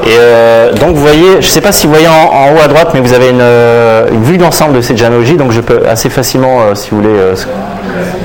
Et 0.05 0.17
euh, 0.19 0.73
donc 0.73 0.95
vous 0.97 1.01
voyez, 1.03 1.33
je 1.35 1.37
ne 1.37 1.43
sais 1.53 1.61
pas 1.61 1.71
si 1.73 1.87
vous 1.87 1.93
voyez 1.93 2.09
en, 2.09 2.53
haut 2.55 2.61
à 2.63 2.67
droite, 2.69 2.89
mais 2.95 3.01
vous 3.01 3.13
avez 3.13 3.29
une, 3.29 3.41
euh, 3.41 4.07
vue 4.23 4.39
d'ensemble 4.39 4.75
de 4.75 4.81
cette 4.81 4.97
généalogie, 4.97 5.35
donc 5.37 5.53
je 5.53 5.61
peux 5.61 5.83
assez 5.89 6.09
facilement, 6.11 6.75
si 6.75 6.91
vous 6.91 7.03
voulez, 7.03 7.15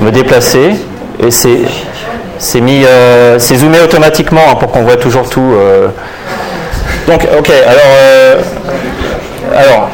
me 0.02 0.10
déplacer. 0.10 0.70
Et 1.24 1.30
c'est 1.30 2.60
mis, 2.60 2.84
c'est 3.38 3.56
zoomé 3.56 3.80
automatiquement 3.80 4.40
hein, 4.50 4.54
pour 4.56 4.70
qu'on 4.72 4.82
voit 4.82 4.96
toujours 4.96 5.28
tout. 5.28 5.52
Donc, 7.06 7.26
ok, 7.38 7.50
alors, 7.66 8.42
alors 9.56 9.88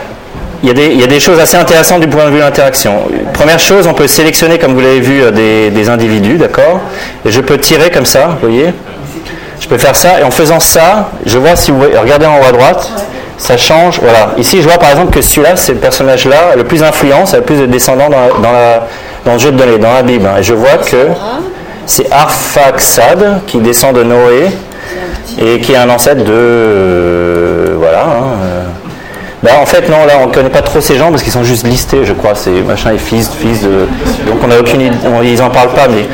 il 0.64 0.98
y, 0.98 1.02
a 1.02 1.06
des, 1.06 1.20
choses 1.20 1.38
assez 1.38 1.58
intéressantes 1.58 2.00
du 2.00 2.08
point 2.08 2.24
de 2.24 2.30
vue 2.30 2.38
de 2.38 2.42
l'interaction. 2.42 3.02
Première 3.34 3.58
chose, 3.58 3.86
on 3.86 3.92
peut 3.92 4.06
sélectionner, 4.06 4.58
comme 4.58 4.72
vous 4.72 4.80
l'avez 4.80 5.00
vu, 5.00 5.22
euh, 5.22 5.30
des, 5.30 5.90
individus, 5.90 6.38
d'accord? 6.38 6.80
Et 7.26 7.30
je 7.30 7.42
peux 7.42 7.58
tirer 7.58 7.90
comme 7.90 8.06
ça, 8.06 8.38
vous 8.40 8.48
voyez? 8.48 8.72
Je 9.60 9.68
peux 9.68 9.76
faire 9.76 9.94
ça, 9.94 10.20
et 10.20 10.22
en 10.22 10.30
faisant 10.30 10.60
ça, 10.60 11.10
je 11.26 11.36
vois 11.36 11.54
si 11.54 11.70
vous 11.70 11.76
voyez, 11.76 11.98
regardez 11.98 12.24
en 12.24 12.38
haut 12.38 12.48
à 12.48 12.52
droite, 12.52 12.90
ça 13.36 13.58
change, 13.58 14.00
voilà. 14.00 14.30
Ici, 14.38 14.62
je 14.62 14.66
vois 14.66 14.78
par 14.78 14.90
exemple 14.90 15.12
que 15.12 15.20
celui-là, 15.20 15.54
c'est 15.56 15.74
le 15.74 15.80
personnage-là, 15.80 16.56
le 16.56 16.64
plus 16.64 16.82
influent, 16.82 17.26
ça 17.26 17.36
a 17.36 17.40
le 17.40 17.44
plus 17.44 17.60
de 17.60 17.66
descendants 17.66 18.08
dans, 18.08 19.32
le 19.32 19.38
jeu 19.38 19.52
de 19.52 19.58
données, 19.58 19.76
dans 19.76 19.92
la 19.92 20.02
Bible. 20.02 20.26
hein. 20.26 20.38
Et 20.38 20.42
je 20.42 20.54
vois 20.54 20.78
que 20.78 21.08
c'est 21.84 22.10
Arphaxad 22.10 23.42
qui 23.46 23.58
descend 23.58 23.94
de 23.94 24.02
Noé, 24.02 24.48
et 25.38 25.60
qui 25.60 25.72
est 25.72 25.76
un 25.76 25.90
ancêtre 25.90 26.24
de... 26.24 26.32
euh, 26.32 27.74
voilà, 27.76 28.04
hein, 28.04 28.53
bah, 29.44 29.50
en 29.60 29.66
fait, 29.66 29.88
non, 29.90 30.06
là, 30.06 30.14
on 30.22 30.26
ne 30.28 30.32
connaît 30.32 30.48
pas 30.48 30.62
trop 30.62 30.80
ces 30.80 30.96
gens 30.96 31.10
parce 31.10 31.22
qu'ils 31.22 31.32
sont 31.32 31.44
juste 31.44 31.66
listés, 31.66 32.04
je 32.04 32.14
crois. 32.14 32.34
C'est 32.34 32.50
machin 32.50 32.92
et 32.92 32.98
fils, 32.98 33.30
fils 33.30 33.60
de. 33.62 33.86
Donc, 34.26 34.38
on 34.42 34.46
n'a 34.48 34.58
aucune 34.58 34.80
idée, 34.80 34.96
ils 35.24 35.38
n'en 35.38 35.50
parlent 35.50 35.74
pas, 35.74 35.86
mais. 35.88 36.06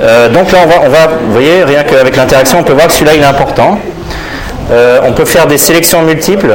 Euh, 0.00 0.28
donc, 0.28 0.50
là, 0.52 0.58
on 0.84 0.88
va, 0.88 1.06
vous 1.26 1.32
voyez, 1.32 1.62
rien 1.64 1.84
qu'avec 1.84 2.16
l'interaction, 2.16 2.58
on 2.60 2.62
peut 2.64 2.72
voir 2.72 2.88
que 2.88 2.92
celui-là, 2.92 3.14
il 3.14 3.22
est 3.22 3.24
important. 3.26 3.78
Euh, 4.72 4.98
on 5.04 5.12
peut 5.12 5.24
faire 5.24 5.46
des 5.46 5.56
sélections 5.58 6.02
multiples. 6.02 6.52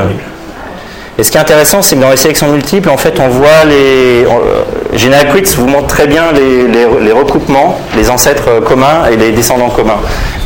Et 1.17 1.23
ce 1.23 1.31
qui 1.31 1.37
est 1.37 1.41
intéressant, 1.41 1.81
c'est 1.81 1.95
que 1.95 2.01
dans 2.01 2.09
les 2.09 2.17
sélections 2.17 2.47
multiples, 2.47 2.89
en 2.89 2.97
fait, 2.97 3.19
on 3.19 3.29
voit 3.29 3.63
les. 3.67 4.25
on- 4.29 4.97
Genealogics 4.97 5.55
vous 5.55 5.67
montre 5.67 5.87
très 5.87 6.05
bien 6.05 6.23
les, 6.33 7.13
recoupements, 7.13 7.79
les 7.95 8.09
ancêtres 8.09 8.49
euh, 8.49 8.59
communs 8.61 9.05
et 9.09 9.15
les 9.15 9.31
descendants 9.31 9.69
communs. 9.69 9.99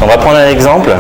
On 0.04 0.06
va 0.06 0.18
prendre 0.18 0.38
un 0.38 0.48
exemple. 0.50 0.92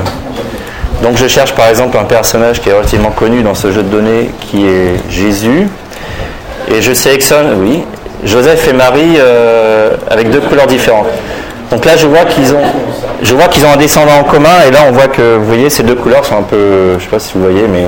Donc 1.05 1.17
je 1.17 1.27
cherche 1.27 1.53
par 1.53 1.67
exemple 1.67 1.95
un 1.99 2.03
personnage 2.03 2.59
qui 2.59 2.69
est 2.69 2.73
relativement 2.73 3.11
connu 3.11 3.43
dans 3.43 3.53
ce 3.53 3.71
jeu 3.71 3.83
de 3.83 3.89
données 3.89 4.31
qui 4.41 4.65
est 4.65 4.95
Jésus. 5.07 5.67
Et 6.67 6.81
je 6.81 6.93
sélectionne, 6.93 7.57
oui, 7.59 7.83
Joseph 8.23 8.67
et 8.67 8.73
Marie 8.73 9.17
euh, 9.19 9.91
avec 10.09 10.31
deux 10.31 10.39
couleurs 10.39 10.65
différentes. 10.65 11.05
Donc 11.69 11.85
là 11.85 11.95
je 11.95 12.07
vois 12.07 12.25
qu'ils 12.25 12.55
ont, 12.55 12.63
je 13.21 13.35
vois 13.35 13.49
qu'ils 13.49 13.63
ont 13.65 13.71
un 13.71 13.77
descendant 13.77 14.15
en 14.19 14.23
commun 14.23 14.63
et 14.67 14.71
là 14.71 14.79
on 14.89 14.93
voit 14.93 15.07
que, 15.07 15.35
vous 15.35 15.45
voyez, 15.45 15.69
ces 15.69 15.83
deux 15.83 15.93
couleurs 15.93 16.25
sont 16.25 16.39
un 16.39 16.41
peu, 16.41 16.95
je 16.97 17.03
sais 17.03 17.09
pas 17.11 17.19
si 17.19 17.33
vous 17.35 17.43
voyez, 17.43 17.67
mais 17.67 17.85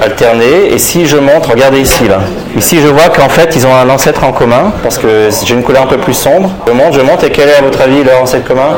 alternées. 0.00 0.72
Et 0.72 0.78
si 0.78 1.06
je 1.06 1.16
montre, 1.16 1.50
regardez 1.50 1.80
ici 1.80 2.08
là. 2.08 2.20
Ici 2.56 2.78
je 2.80 2.88
vois 2.88 3.08
qu'en 3.08 3.28
fait 3.28 3.54
ils 3.56 3.66
ont 3.66 3.74
un 3.74 3.88
ancêtre 3.88 4.24
en 4.24 4.32
commun 4.32 4.72
parce 4.82 4.98
que 4.98 5.28
j'ai 5.44 5.54
une 5.54 5.62
couleur 5.62 5.82
un 5.82 5.86
peu 5.86 5.98
plus 5.98 6.14
sombre. 6.14 6.50
Je 6.66 6.72
monte, 6.72 6.94
je 6.94 7.00
monte 7.00 7.24
et 7.24 7.30
quel 7.30 7.48
est 7.48 7.56
à 7.56 7.62
votre 7.62 7.80
avis 7.80 8.02
leur 8.04 8.22
ancêtre 8.22 8.46
commun? 8.46 8.76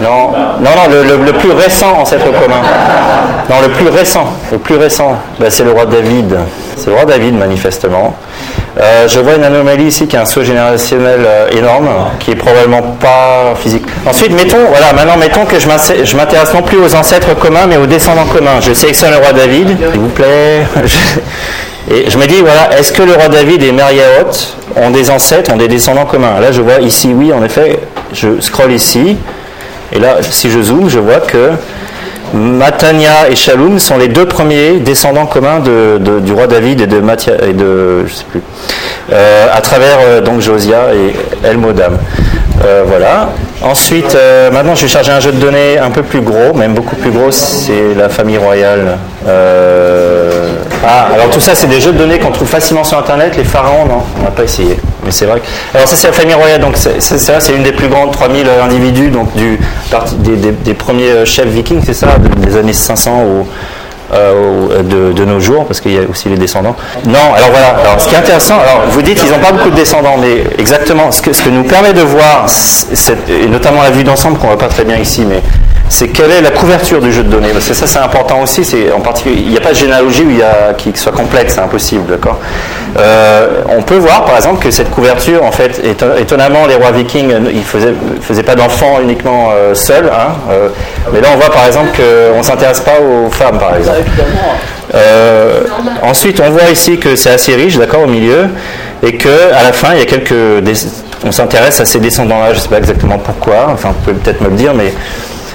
Non, 0.00 0.30
non, 0.60 0.70
non, 0.76 1.24
le, 1.24 1.32
plus 1.32 1.52
récent 1.52 1.98
ancêtre 2.00 2.26
commun. 2.26 2.62
Non, 3.48 3.56
le 3.62 3.68
plus 3.68 3.88
récent, 3.88 4.26
le 4.50 4.58
plus 4.58 4.76
récent, 4.76 5.16
ben, 5.38 5.50
c'est 5.50 5.64
le 5.64 5.72
roi 5.72 5.86
David. 5.86 6.36
C'est 6.76 6.88
le 6.88 6.96
roi 6.96 7.04
David, 7.04 7.38
manifestement. 7.38 8.16
Euh, 8.80 9.06
je 9.06 9.20
vois 9.20 9.34
une 9.34 9.44
anomalie 9.44 9.84
ici 9.84 10.06
qui 10.06 10.16
est 10.16 10.18
un 10.18 10.24
saut 10.24 10.42
générationnel 10.42 11.20
euh, 11.26 11.50
énorme, 11.50 11.88
qui 12.18 12.30
est 12.30 12.36
probablement 12.36 12.80
pas 12.98 13.54
physique. 13.60 13.84
Ensuite, 14.06 14.32
mettons, 14.32 14.64
voilà, 14.70 14.94
maintenant 14.94 15.18
mettons 15.18 15.44
que 15.44 15.58
je 15.60 15.68
m'inté- 15.68 16.04
je 16.06 16.16
m'intéresse 16.16 16.54
non 16.54 16.62
plus 16.62 16.78
aux 16.78 16.94
ancêtres 16.94 17.34
communs, 17.38 17.66
mais 17.68 17.76
aux 17.76 17.84
descendants 17.86 18.24
communs. 18.24 18.60
Je 18.62 18.72
sélectionne 18.72 19.10
le 19.10 19.18
roi 19.18 19.32
David, 19.34 19.76
s'il 19.90 20.00
vous 20.00 20.08
plaît. 20.08 20.62
Et 21.90 22.08
je 22.08 22.16
me 22.16 22.26
dis, 22.26 22.40
voilà, 22.40 22.78
est-ce 22.78 22.92
que 22.92 23.02
le 23.02 23.12
roi 23.12 23.28
David 23.28 23.62
et 23.62 23.72
Mariaoth 23.72 24.56
ont 24.76 24.90
des 24.90 25.10
ancêtres, 25.10 25.52
ont 25.52 25.56
des 25.56 25.68
descendants 25.68 26.06
communs? 26.06 26.40
Là, 26.40 26.52
je 26.52 26.62
vois 26.62 26.78
ici, 26.80 27.10
oui, 27.14 27.32
en 27.32 27.42
effet, 27.44 27.78
je 28.14 28.40
scrolle 28.40 28.72
ici, 28.72 29.16
et 29.92 29.98
là, 29.98 30.18
si 30.22 30.48
je 30.50 30.62
zoome, 30.62 30.88
je 30.88 31.00
vois 31.00 31.18
que 31.20 31.50
Matania 32.32 33.28
et 33.30 33.36
Shalom 33.36 33.78
sont 33.78 33.98
les 33.98 34.08
deux 34.08 34.26
premiers 34.26 34.78
descendants 34.78 35.26
communs 35.26 35.60
du 35.60 36.32
roi 36.32 36.46
David 36.46 36.80
et 36.80 36.86
de 36.86 37.00
Mathia, 37.00 37.34
et 37.34 37.54
je 37.58 38.12
sais 38.12 38.24
plus, 38.30 38.40
euh, 39.12 39.46
à 39.52 39.60
travers 39.60 39.98
euh, 40.00 40.20
donc 40.20 40.40
Josia 40.40 40.94
et 40.94 41.14
El 41.46 41.58
Modam. 41.58 41.98
Euh, 42.64 42.84
voilà. 42.86 43.30
Ensuite, 43.62 44.14
euh, 44.14 44.50
maintenant, 44.50 44.74
je 44.74 44.82
vais 44.82 44.88
charger 44.88 45.12
un 45.12 45.20
jeu 45.20 45.32
de 45.32 45.38
données 45.38 45.78
un 45.78 45.90
peu 45.90 46.02
plus 46.02 46.20
gros, 46.20 46.54
même 46.54 46.74
beaucoup 46.74 46.96
plus 46.96 47.10
gros. 47.10 47.30
C'est 47.30 47.94
la 47.96 48.08
famille 48.08 48.38
royale. 48.38 48.98
Ah, 50.84 51.08
alors 51.14 51.30
tout 51.30 51.40
ça, 51.40 51.54
c'est 51.54 51.68
des 51.68 51.80
jeux 51.80 51.92
de 51.92 51.98
données 51.98 52.18
qu'on 52.18 52.30
trouve 52.30 52.48
facilement 52.48 52.84
sur 52.84 52.98
Internet. 52.98 53.36
Les 53.36 53.44
pharaons, 53.44 53.86
non, 53.86 54.02
on 54.20 54.24
n'a 54.24 54.30
pas 54.30 54.44
essayé. 54.44 54.78
Mais 55.04 55.10
c'est 55.10 55.26
vrai. 55.26 55.40
Alors 55.74 55.88
ça, 55.88 55.96
c'est 55.96 56.06
la 56.08 56.12
famille 56.12 56.34
royale. 56.34 56.60
Donc 56.60 56.76
c'est- 56.76 57.00
ça, 57.00 57.40
c'est 57.40 57.54
une 57.54 57.62
des 57.62 57.72
plus 57.72 57.88
grandes 57.88 58.12
3000 58.12 58.46
individus, 58.62 59.10
donc 59.10 59.34
du 59.34 59.58
des, 60.18 60.36
des- 60.52 60.74
premiers 60.74 61.10
euh, 61.10 61.24
chefs 61.24 61.48
vikings, 61.48 61.80
c'est 61.84 61.94
ça, 61.94 62.18
de- 62.18 62.46
des 62.46 62.56
années 62.56 62.72
500 62.72 63.22
au 63.22 63.46
euh, 64.14 64.82
de, 64.82 65.24
nos 65.24 65.40
jours, 65.40 65.64
parce 65.66 65.80
qu'il 65.80 65.92
y 65.94 65.98
a 65.98 66.02
aussi 66.02 66.28
les 66.28 66.36
descendants. 66.36 66.76
Non, 67.06 67.32
alors 67.34 67.48
voilà, 67.50 67.68
alors, 67.82 67.98
ce 67.98 68.06
qui 68.08 68.14
est 68.14 68.18
intéressant, 68.18 68.56
alors 68.60 68.82
vous 68.90 69.00
dites 69.00 69.18
qu'ils 69.18 69.30
n'ont 69.30 69.38
pas 69.38 69.52
beaucoup 69.52 69.70
de 69.70 69.74
descendants, 69.74 70.16
mais 70.20 70.44
exactement, 70.58 71.10
ce 71.10 71.22
que, 71.22 71.32
ce 71.32 71.42
que 71.42 71.48
nous 71.48 71.64
permet 71.64 71.94
de 71.94 72.02
voir, 72.02 72.44
et 73.28 73.46
notamment 73.48 73.82
la 73.82 73.90
vue 73.90 74.04
d'ensemble 74.04 74.36
qu'on 74.36 74.48
ne 74.48 74.52
voit 74.52 74.58
pas 74.58 74.68
très 74.68 74.84
bien 74.84 74.96
ici, 74.98 75.24
mais 75.26 75.40
c'est 75.92 76.08
quelle 76.08 76.30
est 76.30 76.40
la 76.40 76.50
couverture 76.50 77.00
du 77.00 77.12
jeu 77.12 77.22
de 77.22 77.28
données, 77.28 77.50
parce 77.52 77.68
que 77.68 77.74
ça 77.74 77.86
c'est 77.86 77.98
important 77.98 78.40
aussi, 78.42 78.64
c'est 78.64 78.90
en 78.92 79.00
particulier, 79.00 79.36
il 79.44 79.50
n'y 79.50 79.56
a 79.58 79.60
pas 79.60 79.70
de 79.70 79.76
généalogie 79.76 80.24
qui 80.78 80.92
soit 80.96 81.12
complexe, 81.12 81.54
c'est 81.54 81.60
impossible, 81.60 82.06
d'accord 82.10 82.38
Euh, 82.98 83.62
On 83.68 83.82
peut 83.82 83.96
voir 83.96 84.24
par 84.24 84.36
exemple 84.36 84.62
que 84.62 84.70
cette 84.70 84.90
couverture, 84.90 85.42
en 85.44 85.52
fait, 85.52 85.80
éton- 85.84 86.16
étonnamment, 86.18 86.66
les 86.66 86.74
rois 86.74 86.90
vikings, 86.92 87.32
euh, 87.32 87.40
ils 87.50 87.58
ne 87.60 88.20
faisaient, 88.20 88.42
pas 88.42 88.54
d'enfants 88.54 88.98
uniquement 89.02 89.50
euh, 89.52 89.74
seuls, 89.74 90.10
hein, 90.12 90.32
mais 91.12 91.20
là 91.20 91.28
on 91.34 91.38
voit 91.38 91.50
par 91.50 91.66
exemple 91.66 91.90
qu'on 91.96 92.38
ne 92.38 92.42
s'intéresse 92.42 92.80
pas 92.80 92.98
aux 93.00 93.30
femmes, 93.30 93.58
par 93.58 93.76
exemple. 93.76 94.00
Ensuite, 96.02 96.40
on 96.40 96.50
voit 96.50 96.68
ici 96.70 96.98
que 96.98 97.16
c'est 97.16 97.30
assez 97.30 97.54
riche, 97.54 97.76
d'accord, 97.78 98.02
au 98.02 98.06
milieu, 98.08 98.48
et 99.02 99.16
que 99.16 99.28
à 99.54 99.62
la 99.62 99.72
fin, 99.72 99.88
il 99.94 99.98
y 100.00 100.02
a 100.02 100.06
quelques. 100.06 100.34
On 101.24 101.30
s'intéresse 101.32 101.80
à 101.80 101.84
ces 101.84 102.00
descendants-là. 102.00 102.48
Je 102.50 102.56
ne 102.58 102.62
sais 102.62 102.68
pas 102.68 102.78
exactement 102.78 103.18
pourquoi. 103.18 103.68
Enfin, 103.72 103.90
vous 103.90 104.00
pouvez 104.04 104.16
peut-être 104.16 104.40
me 104.40 104.48
le 104.48 104.56
dire, 104.56 104.74
mais 104.74 104.92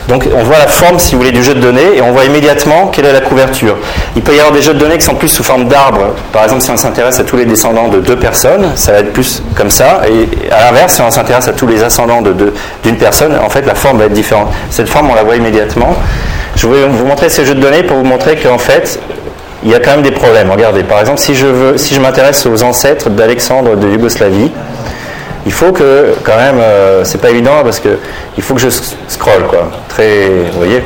donc 0.08 0.26
on 0.34 0.44
voit 0.44 0.58
la 0.58 0.68
forme, 0.68 1.00
si 1.00 1.14
vous 1.14 1.22
voulez, 1.22 1.32
du 1.32 1.44
jeu 1.44 1.54
de 1.54 1.60
données, 1.60 1.98
et 1.98 2.02
on 2.02 2.12
voit 2.12 2.26
immédiatement 2.26 2.88
quelle 2.88 3.06
est 3.06 3.14
la 3.14 3.22
couverture. 3.22 3.76
Il 4.16 4.22
peut 4.22 4.34
y 4.34 4.40
avoir 4.40 4.54
des 4.54 4.62
jeux 4.62 4.74
de 4.74 4.80
données 4.80 4.98
qui 4.98 5.06
sont 5.06 5.16
plus 5.16 5.28
sous 5.28 5.44
forme 5.44 5.68
d'arbres. 5.68 6.16
Par 6.32 6.44
exemple, 6.44 6.62
si 6.62 6.72
on 6.72 6.78
s'intéresse 6.78 7.20
à 7.20 7.24
tous 7.24 7.36
les 7.36 7.46
descendants 7.46 7.90
de 7.90 8.00
deux 8.00 8.16
personnes, 8.16 8.72
ça 8.76 8.94
va 8.94 9.00
être 9.00 9.12
plus 9.12 9.44
comme 9.56 9.70
ça. 9.70 10.02
Et 10.08 10.52
à 10.52 10.66
l'inverse, 10.66 10.96
si 10.96 11.02
on 11.02 11.12
s'intéresse 11.12 11.48
à 11.48 11.54
tous 11.54 11.68
les 11.68 11.84
ascendants 11.84 12.22
de 12.22 12.54
d'une 12.84 12.98
personne, 12.98 13.36
en 13.44 13.50
fait, 13.50 13.66
la 13.66 13.76
forme 13.76 13.98
va 13.98 14.06
être 14.06 14.14
différente. 14.14 14.48
Cette 14.70 14.88
forme, 14.88 15.10
on 15.10 15.16
la 15.16 15.24
voit 15.24 15.36
immédiatement. 15.36 15.96
Je 16.56 16.68
vais 16.68 16.88
vous 16.88 17.06
montrer 17.06 17.30
ces 17.30 17.46
jeux 17.46 17.56
de 17.56 17.60
données 17.60 17.84
pour 17.84 17.98
vous 17.98 18.06
montrer 18.06 18.38
qu'en 18.38 18.58
fait, 18.58 19.00
il 19.64 19.72
y 19.72 19.76
a 19.76 19.80
quand 19.80 19.92
même 19.92 20.04
des 20.04 20.12
problèmes. 20.12 20.50
Regardez, 20.52 20.84
par 20.84 21.00
exemple, 21.00 21.20
si 21.20 21.36
je, 21.36 21.48
veux, 21.48 21.78
si 21.78 21.96
je 21.96 22.00
m'intéresse 22.00 22.46
aux 22.46 22.64
ancêtres 22.64 23.10
d'Alexandre 23.10 23.76
de 23.76 23.88
Yougoslavie, 23.90 24.52
il 25.48 25.54
faut 25.54 25.72
que, 25.72 26.14
quand 26.26 26.36
même, 26.36 26.60
euh, 26.60 27.06
c'est 27.06 27.22
pas 27.22 27.30
évident 27.30 27.64
parce 27.64 27.80
que 27.80 27.98
il 28.36 28.44
faut 28.44 28.54
que 28.54 28.60
je 28.60 28.68
scrolle, 29.08 29.44
quoi. 29.48 29.70
Très, 29.88 30.28
vous 30.52 30.58
voyez, 30.58 30.84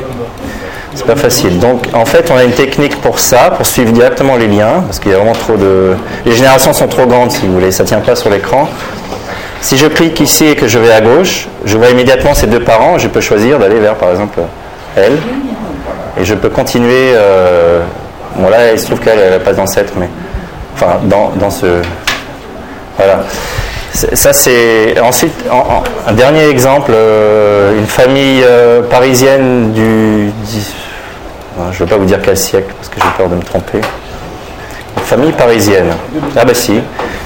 c'est 0.94 1.04
pas 1.04 1.16
facile. 1.16 1.58
Donc, 1.58 1.88
en 1.92 2.04
fait, 2.04 2.30
on 2.32 2.36
a 2.36 2.44
une 2.44 2.52
technique 2.52 3.00
pour 3.00 3.18
ça, 3.18 3.50
pour 3.50 3.66
suivre 3.66 3.90
directement 3.90 4.36
les 4.36 4.46
liens, 4.46 4.84
parce 4.86 5.00
qu'il 5.00 5.10
y 5.10 5.14
a 5.16 5.18
vraiment 5.18 5.32
trop 5.32 5.56
de, 5.56 5.96
les 6.24 6.30
générations 6.30 6.72
sont 6.72 6.86
trop 6.86 7.06
grandes, 7.06 7.32
si 7.32 7.44
vous 7.44 7.54
voulez, 7.54 7.72
ça 7.72 7.82
tient 7.82 7.98
pas 7.98 8.14
sur 8.14 8.30
l'écran. 8.30 8.68
Si 9.60 9.76
je 9.76 9.86
clique 9.86 10.20
ici 10.20 10.44
et 10.44 10.54
que 10.54 10.68
je 10.68 10.78
vais 10.78 10.92
à 10.92 11.00
gauche, 11.00 11.48
je 11.64 11.76
vois 11.76 11.88
immédiatement 11.88 12.32
ces 12.32 12.46
deux 12.46 12.60
parents. 12.60 12.98
Je 12.98 13.08
peux 13.08 13.20
choisir 13.20 13.58
d'aller 13.58 13.80
vers, 13.80 13.96
par 13.96 14.10
exemple, 14.12 14.38
elle, 14.96 15.18
et 16.20 16.24
je 16.24 16.34
peux 16.34 16.50
continuer. 16.50 17.14
Euh, 17.16 17.80
bon 18.36 18.48
là, 18.48 18.72
il 18.72 18.78
se 18.78 18.86
trouve 18.86 19.00
qu'elle 19.00 19.28
n'a 19.28 19.40
pas 19.40 19.54
d'ancêtre, 19.54 19.94
mais 19.96 20.08
enfin, 20.74 21.00
dans, 21.02 21.30
dans 21.30 21.50
ce, 21.50 21.66
voilà. 22.96 23.24
Ça, 23.92 24.32
c'est. 24.32 24.98
Ensuite, 25.00 25.34
un 26.06 26.12
dernier 26.12 26.48
exemple, 26.48 26.92
euh, 26.94 27.78
une 27.78 27.86
famille 27.86 28.42
euh, 28.42 28.82
parisienne 28.82 29.72
du. 29.72 30.30
je 31.58 31.62
ne 31.62 31.78
veux 31.78 31.86
pas 31.86 31.96
vous 31.96 32.06
dire 32.06 32.18
quel 32.22 32.36
siècle, 32.36 32.72
parce 32.76 32.88
que 32.88 32.96
j'ai 32.96 33.10
peur 33.18 33.28
de 33.28 33.34
me 33.34 33.42
tromper. 33.42 33.80
Une 34.96 35.02
famille 35.02 35.32
parisienne. 35.32 35.90
Ah, 36.36 36.44
bah 36.44 36.54
si. 36.54 36.80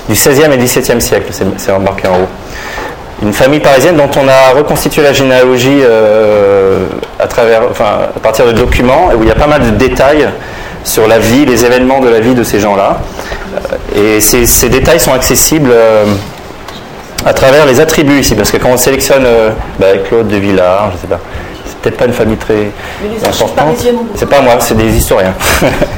Du 0.09 0.15
16e 0.15 0.51
et 0.53 0.59
17e 0.59 1.01
siècle, 1.01 1.33
c'est 1.57 1.73
remarqué 1.73 2.09
en 2.09 2.15
haut. 2.15 2.29
Une 3.23 3.33
famille 3.33 3.61
parisienne 3.61 3.97
dont 3.97 4.11
on 4.21 4.29
a 4.29 4.51
reconstitué 4.57 5.03
la 5.03 5.13
généalogie 5.13 5.81
euh, 5.83 6.87
à, 7.19 7.27
travers, 7.27 7.63
enfin, 7.71 8.01
à 8.15 8.21
partir 8.21 8.47
de 8.47 8.53
documents, 8.53 9.11
où 9.17 9.23
il 9.23 9.29
y 9.29 9.33
a 9.33 9.37
pas 9.37 9.47
mal 9.47 9.63
de 9.63 9.71
détails 9.71 10.29
sur 10.85 11.07
la 11.07 11.19
vie, 11.19 11.47
les 11.47 11.65
événements 11.65 12.01
de 12.01 12.09
la 12.09 12.21
vie 12.21 12.35
de 12.35 12.43
ces 12.43 12.61
gens-là. 12.61 12.99
Et 13.97 14.21
ces, 14.21 14.47
ces, 14.47 14.69
détails 14.69 15.01
sont 15.01 15.13
accessibles 15.13 15.73
à 17.25 17.33
travers 17.33 17.67
les 17.67 17.81
attributs 17.81 18.21
ici, 18.21 18.35
parce 18.35 18.51
que 18.51 18.57
quand 18.59 18.71
on 18.71 18.77
sélectionne 18.77 19.25
euh, 19.25 19.51
bah, 19.79 19.87
Claude 20.09 20.29
de 20.29 20.37
Villard, 20.37 20.93
je 20.93 21.01
sais 21.01 21.07
pas, 21.07 21.21
c'est 21.65 21.77
peut-être 21.79 21.97
pas 21.97 22.07
une 22.07 22.13
famille 22.13 22.37
très 22.37 22.71
importante. 23.29 23.77
C'est 24.15 24.29
pas 24.29 24.41
moi, 24.41 24.57
c'est 24.61 24.77
des 24.77 24.97
historiens. 24.97 25.35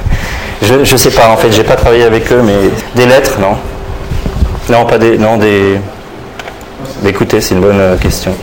je, 0.62 0.74
ne 0.74 0.84
sais 0.84 1.10
pas 1.10 1.28
en 1.28 1.36
fait, 1.36 1.52
j'ai 1.52 1.64
pas 1.64 1.76
travaillé 1.76 2.04
avec 2.04 2.30
eux, 2.32 2.42
mais 2.42 2.70
des 2.94 3.06
lettres, 3.06 3.38
non 3.40 3.56
Non, 4.70 4.86
pas 4.86 4.98
des, 4.98 5.18
non 5.18 5.36
des. 5.36 5.78
Écoutez, 7.06 7.40
c'est 7.40 7.54
une 7.54 7.60
bonne 7.60 7.80
euh, 7.80 7.96
question. 7.96 8.34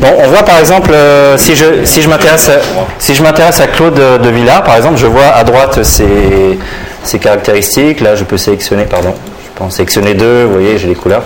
Bon, 0.00 0.08
on 0.18 0.28
voit 0.28 0.42
par 0.42 0.58
exemple, 0.58 0.90
euh, 0.92 1.38
si 1.38 1.54
je, 1.54 1.84
si 1.84 2.02
je 2.02 2.08
m'intéresse 2.08 2.48
à, 2.48 2.60
si 2.98 3.14
je 3.14 3.22
à 3.24 3.66
Claude 3.68 3.94
de 3.94 4.28
Villard, 4.28 4.62
par 4.64 4.76
exemple, 4.76 4.96
je 4.96 5.06
vois 5.06 5.28
à 5.28 5.44
droite 5.44 5.82
ses, 5.82 6.58
ses 7.04 7.18
caractéristiques. 7.18 8.00
Là, 8.00 8.16
je 8.16 8.24
peux 8.24 8.36
sélectionner, 8.36 8.84
pardon, 8.84 9.14
je 9.44 9.50
peux 9.58 9.64
en 9.64 9.70
sélectionner 9.70 10.14
deux. 10.14 10.44
Vous 10.44 10.54
voyez, 10.54 10.78
j'ai 10.78 10.88
les 10.88 10.94
couleurs. 10.94 11.22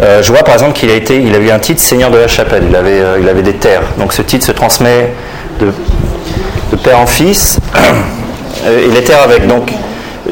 Euh, 0.00 0.22
je 0.22 0.32
vois 0.32 0.42
par 0.42 0.54
exemple 0.54 0.72
qu'il 0.72 0.90
a, 0.90 0.94
été, 0.94 1.16
eu 1.16 1.50
un 1.50 1.58
titre 1.58 1.80
Seigneur 1.80 2.10
de 2.10 2.18
la 2.18 2.28
Chapelle, 2.28 2.64
il 2.68 2.74
avait, 2.74 3.00
euh, 3.00 3.18
il 3.20 3.28
avait 3.28 3.42
des 3.42 3.54
terres. 3.54 3.82
Donc 3.98 4.12
ce 4.12 4.22
titre 4.22 4.44
se 4.44 4.52
transmet 4.52 5.12
de, 5.60 5.72
père 6.82 6.98
en 6.98 7.06
fils, 7.06 7.58
et 8.66 8.88
les 8.88 9.04
terres 9.04 9.22
avec. 9.22 9.46
Donc 9.46 9.70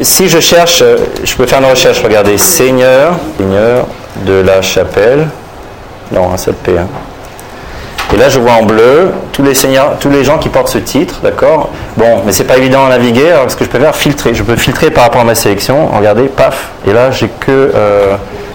si 0.03 0.29
je 0.29 0.41
cherche, 0.41 0.83
euh, 0.83 0.97
je 1.23 1.35
peux 1.35 1.47
faire 1.47 1.61
une 1.61 1.71
recherche, 1.71 2.03
regardez, 2.03 2.39
Seigneur, 2.39 3.15
Seigneur 3.37 3.87
de 4.25 4.35
la 4.35 4.63
Chapelle, 4.63 5.29
non, 6.13 6.33
un 6.33 6.37
seul 6.37 6.55
P. 6.55 6.73
Hein. 6.79 6.87
Et 8.13 8.17
là, 8.17 8.29
je 8.29 8.41
vois 8.41 8.55
en 8.55 8.65
bleu 8.65 9.13
tous 9.33 9.45
les 9.45 9.55
seigneurs, 9.55 9.97
tous 10.01 10.11
les 10.11 10.25
gens 10.25 10.39
qui 10.39 10.49
portent 10.49 10.69
ce 10.69 10.79
titre, 10.79 11.21
d'accord? 11.23 11.71
Bon, 11.97 12.23
mais 12.27 12.33
c'est 12.33 12.45
pas 12.45 12.57
évident 12.57 12.87
à 12.87 12.89
naviguer, 12.89 13.31
alors 13.31 13.49
ce 13.49 13.57
que 13.57 13.65
je 13.65 13.71
peux 13.71 13.79
faire, 13.79 13.95
filtrer. 13.95 14.35
Je 14.35 14.43
peux 14.43 14.57
filtrer 14.57 14.91
par 14.91 15.05
rapport 15.05 15.21
à 15.21 15.25
ma 15.25 15.37
sélection. 15.37 15.87
Regardez, 15.97 16.25
paf. 16.25 16.71
Et 16.89 16.93
là, 16.93 17.13
j'ai 17.13 17.29
que 17.29 17.71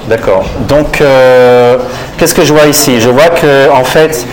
D'accord. 0.08 0.45
Donc, 0.68 1.01
euh, 1.01 1.78
qu'est-ce 2.18 2.36
que 2.36 2.43
je 2.43 2.53
vois 2.53 2.68
ici? 2.68 3.01
Je 3.01 3.10
vois 3.10 3.30
que, 3.30 3.72
en 3.72 3.84
fait, 3.84 4.26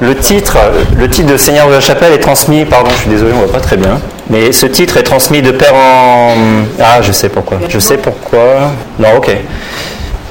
le 0.00 0.14
titre, 0.14 0.58
le 0.98 1.08
titre 1.08 1.32
de 1.32 1.36
Seigneur 1.36 1.68
de 1.68 1.72
la 1.72 1.80
Chapelle 1.80 2.12
est 2.12 2.18
transmis, 2.18 2.64
pardon, 2.64 2.90
je 2.90 3.00
suis 3.00 3.10
désolé, 3.10 3.32
on 3.34 3.38
voit 3.38 3.52
pas 3.52 3.60
très 3.60 3.76
bien, 3.76 4.00
mais 4.28 4.52
ce 4.52 4.66
titre 4.66 4.96
est 4.98 5.02
transmis 5.02 5.40
de 5.40 5.50
père 5.50 5.74
en. 5.74 6.34
Ah, 6.80 7.00
je 7.00 7.12
sais 7.12 7.28
pourquoi. 7.28 7.58
Je 7.68 7.78
sais 7.78 7.96
pourquoi. 7.96 8.72
Non, 8.98 9.16
ok. 9.16 9.30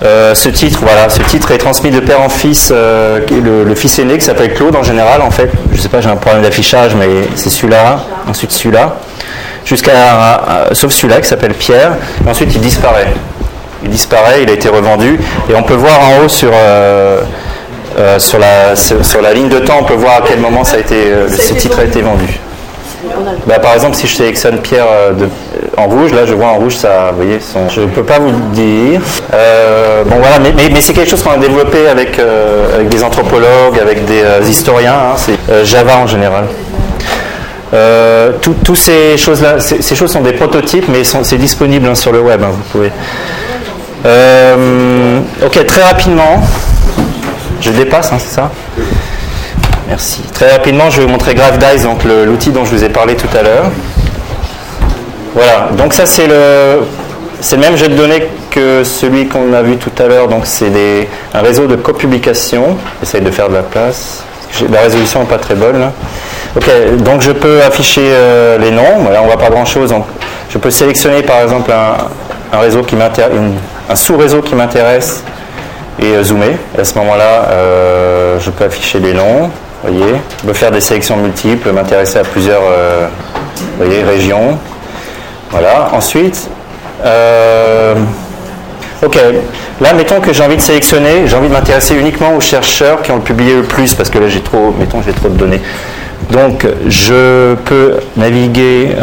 Euh, 0.03 0.35
ce 0.35 0.49
titre, 0.49 0.79
voilà, 0.81 1.07
ce 1.09 1.21
titre 1.23 1.51
est 1.51 1.57
transmis 1.57 1.89
de 1.89 2.01
père 2.01 2.19
en 2.21 2.27
fils, 2.27 2.71
euh, 2.75 3.19
le, 3.31 3.75
fils 3.75 3.97
aîné 3.99 4.17
qui 4.17 4.25
s'appelle 4.25 4.53
Claude 4.53 4.75
en 4.75 4.83
général, 4.83 5.21
en 5.21 5.31
fait. 5.31 5.49
Je 5.71 5.79
sais 5.79 5.87
pas, 5.87 6.01
j'ai 6.01 6.09
un 6.09 6.17
problème 6.17 6.43
d'affichage, 6.43 6.93
mais 6.95 7.07
c'est 7.35 7.49
celui-là, 7.49 8.03
ensuite 8.27 8.51
celui-là, 8.51 8.97
jusqu'à, 9.65 9.93
sauf 10.73 10.91
celui-là 10.91 11.21
qui 11.21 11.27
s'appelle 11.29 11.53
Pierre, 11.53 11.93
ensuite 12.27 12.53
il 12.53 12.59
disparaît 12.59 13.13
il 13.83 13.89
disparaît, 13.89 14.43
il 14.43 14.49
a 14.49 14.53
été 14.53 14.69
revendu. 14.69 15.19
Et 15.49 15.55
on 15.55 15.63
peut 15.63 15.73
voir 15.73 15.99
en 15.99 16.23
haut 16.23 16.29
sur, 16.29 16.51
euh, 16.53 17.21
euh, 17.97 18.19
sur, 18.19 18.39
la, 18.39 18.75
sur, 18.75 19.21
la 19.21 19.33
ligne 19.33 19.49
de 19.49 19.59
temps, 19.59 19.77
on 19.81 19.83
peut 19.83 19.93
voir 19.93 20.17
à 20.17 20.21
quel 20.27 20.39
moment 20.39 20.63
ça 20.63 20.77
a 20.77 20.79
été, 20.79 20.95
euh, 20.95 21.29
ce 21.29 21.53
titre 21.53 21.79
a 21.79 21.83
été 21.83 22.01
vendu. 22.01 22.39
Bah, 23.45 23.59
par 23.59 23.73
exemple, 23.73 23.95
si 23.95 24.07
je 24.07 24.15
sélectionne 24.15 24.59
Pierre 24.59 24.87
de, 25.17 25.27
en 25.77 25.87
rouge, 25.87 26.13
là 26.13 26.25
je 26.25 26.33
vois 26.33 26.47
en 26.47 26.55
rouge 26.55 26.77
ça, 26.77 27.11
vous 27.11 27.17
voyez, 27.17 27.39
je 27.69 27.81
ne 27.81 27.87
peux 27.87 28.03
pas 28.03 28.17
vous 28.17 28.31
le 28.31 28.53
dire. 28.53 29.01
bon 29.29 30.15
voilà, 30.19 30.39
mais, 30.39 30.53
mais, 30.71 30.81
c'est 30.81 30.93
quelque 30.93 31.09
chose 31.09 31.21
qu'on 31.21 31.31
a 31.31 31.37
développé 31.37 31.87
avec, 31.87 32.17
avec 32.73 32.87
des 32.87 33.03
anthropologues, 33.03 33.77
avec 33.79 34.05
des 34.05 34.49
historiens, 34.49 34.93
hein, 34.93 35.15
c'est 35.17 35.65
Java 35.65 35.97
en 35.97 36.07
général. 36.07 36.45
Toutes 38.41 38.77
ces 38.77 39.17
choses-là, 39.17 39.59
ces, 39.59 39.95
choses 39.95 40.11
sont 40.11 40.21
des 40.21 40.33
prototypes, 40.33 40.85
mais 40.87 41.03
c'est 41.03 41.37
disponible 41.37 41.87
hein, 41.87 41.95
sur 41.95 42.13
le 42.13 42.21
web. 42.21 42.41
Hein, 42.41 42.51
vous 42.51 42.63
pouvez. 42.71 42.91
Euh, 44.05 45.19
ok, 45.45 45.65
très 45.65 45.81
rapidement. 45.81 46.41
Je 47.61 47.71
dépasse, 47.71 48.11
hein, 48.11 48.17
c'est 48.19 48.35
ça 48.35 48.51
Merci. 49.87 50.21
Très 50.33 50.51
rapidement, 50.51 50.89
je 50.89 50.97
vais 50.97 51.05
vous 51.05 51.11
montrer 51.11 51.33
GraphDice, 51.35 51.83
donc 51.83 52.03
l'outil 52.03 52.49
dont 52.51 52.65
je 52.65 52.75
vous 52.75 52.83
ai 52.83 52.89
parlé 52.89 53.15
tout 53.15 53.27
à 53.37 53.43
l'heure. 53.43 53.65
Voilà, 55.35 55.69
donc 55.77 55.93
ça 55.93 56.05
c'est 56.05 56.27
le, 56.27 56.83
c'est 57.41 57.55
le 57.55 57.61
même 57.61 57.75
jeu 57.75 57.87
de 57.87 57.95
données 57.95 58.27
que 58.51 58.83
celui 58.83 59.27
qu'on 59.27 59.53
a 59.53 59.61
vu 59.61 59.77
tout 59.77 59.91
à 60.01 60.07
l'heure, 60.07 60.27
donc 60.27 60.45
c'est 60.45 61.07
un 61.33 61.41
réseau 61.41 61.67
de 61.67 61.75
copublication. 61.75 62.77
J'essaye 62.99 63.21
de 63.21 63.31
faire 63.31 63.49
de 63.49 63.55
la 63.55 63.63
place. 63.63 64.23
La 64.71 64.81
résolution 64.81 65.21
n'est 65.21 65.25
pas 65.25 65.39
très 65.39 65.55
bonne. 65.55 65.91
Ok, 66.55 66.69
donc 66.97 67.21
je 67.21 67.31
peux 67.31 67.63
afficher 67.63 68.01
euh, 68.03 68.57
les 68.59 68.69
noms. 68.69 68.99
Voilà, 68.99 69.21
on 69.21 69.25
ne 69.25 69.31
voit 69.31 69.39
pas 69.39 69.49
grand 69.49 69.65
chose. 69.65 69.89
Donc 69.89 70.05
je 70.49 70.57
peux 70.59 70.69
sélectionner 70.69 71.23
par 71.23 71.41
exemple 71.41 71.71
un, 71.71 72.55
un 72.55 72.59
réseau 72.59 72.83
qui 72.83 72.95
m'intéresse, 72.95 73.31
un 73.89 73.95
sous-réseau 73.95 74.41
qui 74.41 74.55
m'intéresse 74.55 75.23
et 75.99 76.05
euh, 76.05 76.23
zoomer. 76.23 76.57
À 76.77 76.83
ce 76.83 76.97
moment-là, 76.99 77.47
euh, 77.49 78.39
je 78.39 78.49
peux 78.49 78.65
afficher 78.65 78.99
les 78.99 79.13
noms. 79.13 79.49
Je 79.85 80.47
peux 80.47 80.53
faire 80.53 80.71
des 80.71 80.79
sélections 80.79 81.17
multiples, 81.17 81.71
m'intéresser 81.71 82.17
à 82.17 82.23
plusieurs 82.23 82.61
euh, 82.63 83.07
régions. 83.79 84.57
Voilà. 85.51 85.89
Ensuite, 85.91 86.49
ok. 89.03 89.19
Là, 89.81 89.93
mettons 89.93 90.21
que 90.21 90.31
j'ai 90.31 90.43
envie 90.43 90.55
de 90.55 90.61
sélectionner, 90.61 91.27
j'ai 91.27 91.35
envie 91.35 91.49
de 91.49 91.53
m'intéresser 91.53 91.95
uniquement 91.95 92.33
aux 92.35 92.39
chercheurs 92.39 93.01
qui 93.01 93.11
ont 93.11 93.19
publié 93.19 93.55
le 93.55 93.63
plus, 93.63 93.93
parce 93.93 94.09
que 94.09 94.19
là, 94.19 94.29
j'ai 94.29 94.39
trop, 94.39 94.73
mettons, 94.79 95.01
j'ai 95.05 95.11
trop 95.11 95.27
de 95.27 95.35
données. 95.37 95.61
Donc, 96.31 96.65
je 96.87 97.55
peux 97.65 97.95
naviguer 98.15 98.95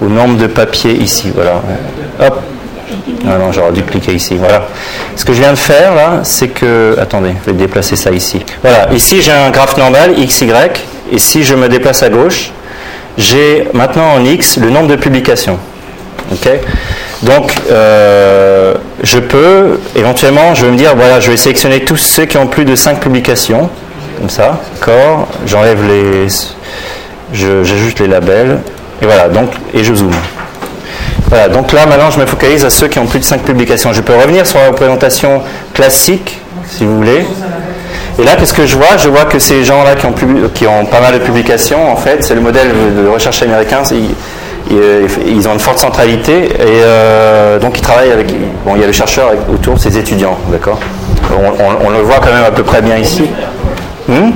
au 0.00 0.06
nombre 0.06 0.38
de 0.38 0.46
papiers 0.46 0.94
ici. 0.94 1.30
Hop, 2.18 2.40
ah 3.26 3.38
non, 3.38 3.52
j'aurais 3.52 3.72
dû 3.72 3.82
cliquer 3.82 4.12
ici. 4.12 4.36
Voilà. 4.36 4.66
Ce 5.16 5.24
que 5.24 5.32
je 5.32 5.40
viens 5.40 5.52
de 5.52 5.58
faire 5.58 5.94
là, 5.94 6.20
c'est 6.22 6.48
que. 6.48 6.96
Attendez, 7.00 7.32
je 7.44 7.50
vais 7.50 7.56
déplacer 7.56 7.96
ça 7.96 8.10
ici. 8.10 8.44
Voilà. 8.62 8.88
Ici, 8.92 9.22
j'ai 9.22 9.32
un 9.32 9.50
graphe 9.50 9.76
normal, 9.76 10.18
x, 10.18 10.42
y. 10.42 10.80
Et 11.12 11.18
si 11.18 11.42
je 11.42 11.54
me 11.54 11.68
déplace 11.68 12.02
à 12.02 12.08
gauche, 12.08 12.52
j'ai 13.18 13.68
maintenant 13.72 14.14
en 14.14 14.24
x 14.24 14.58
le 14.58 14.70
nombre 14.70 14.88
de 14.88 14.96
publications. 14.96 15.58
Ok? 16.32 16.48
Donc, 17.22 17.52
euh, 17.70 18.74
je 19.02 19.18
peux, 19.18 19.78
éventuellement, 19.94 20.54
je 20.54 20.64
vais 20.64 20.72
me 20.72 20.76
dire, 20.76 20.94
voilà, 20.96 21.20
je 21.20 21.30
vais 21.30 21.36
sélectionner 21.36 21.80
tous 21.80 21.96
ceux 21.96 22.24
qui 22.24 22.38
ont 22.38 22.46
plus 22.46 22.64
de 22.64 22.74
5 22.74 23.00
publications. 23.00 23.68
Comme 24.18 24.30
ça. 24.30 24.60
D'accord? 24.74 25.28
J'enlève 25.46 25.86
les. 25.86 26.28
J'ajoute 27.32 28.00
les 28.00 28.08
labels. 28.08 28.58
Et 29.02 29.06
voilà. 29.06 29.28
Donc, 29.28 29.50
et 29.74 29.84
je 29.84 29.94
zoome. 29.94 30.14
Voilà, 31.30 31.48
donc 31.48 31.72
là 31.72 31.86
maintenant 31.86 32.10
je 32.10 32.18
me 32.18 32.26
focalise 32.26 32.64
à 32.64 32.70
ceux 32.70 32.88
qui 32.88 32.98
ont 32.98 33.06
plus 33.06 33.20
de 33.20 33.24
5 33.24 33.42
publications. 33.42 33.92
Je 33.92 34.02
peux 34.02 34.14
revenir 34.14 34.46
sur 34.46 34.58
la 34.58 34.66
représentation 34.66 35.40
classique, 35.72 36.40
si 36.68 36.84
vous 36.84 36.96
voulez. 36.96 37.24
Et 38.18 38.24
là, 38.24 38.32
qu'est-ce 38.36 38.52
que 38.52 38.66
je 38.66 38.76
vois? 38.76 38.96
Je 38.98 39.08
vois 39.08 39.24
que 39.24 39.38
ces 39.38 39.64
gens-là 39.64 39.94
qui 39.94 40.66
ont, 40.66 40.84
pas 40.84 41.00
mal 41.00 41.14
de 41.14 41.18
publications, 41.20 41.90
en 41.90 41.96
fait, 41.96 42.22
c'est 42.22 42.34
le 42.34 42.40
modèle 42.40 42.68
de 43.00 43.08
recherche 43.08 43.42
américain. 43.42 43.82
Ils, 44.70 45.48
ont 45.48 45.52
une 45.52 45.60
forte 45.60 45.78
centralité 45.78 46.46
et 46.46 46.82
euh, 46.82 47.58
donc 47.58 47.78
ils 47.78 47.82
travaillent 47.82 48.12
avec. 48.12 48.34
Bon, 48.64 48.74
il 48.74 48.80
y 48.80 48.84
a 48.84 48.86
le 48.86 48.92
chercheur 48.92 49.32
autour 49.52 49.74
de 49.74 49.78
ses 49.78 49.96
étudiants, 49.96 50.36
d'accord? 50.50 50.78
On, 51.82 51.90
le 51.90 52.02
voit 52.02 52.18
quand 52.18 52.32
même 52.32 52.44
à 52.44 52.50
peu 52.50 52.62
près 52.62 52.82
bien 52.82 52.96
ici. 52.96 53.22
Hmm? 54.08 54.32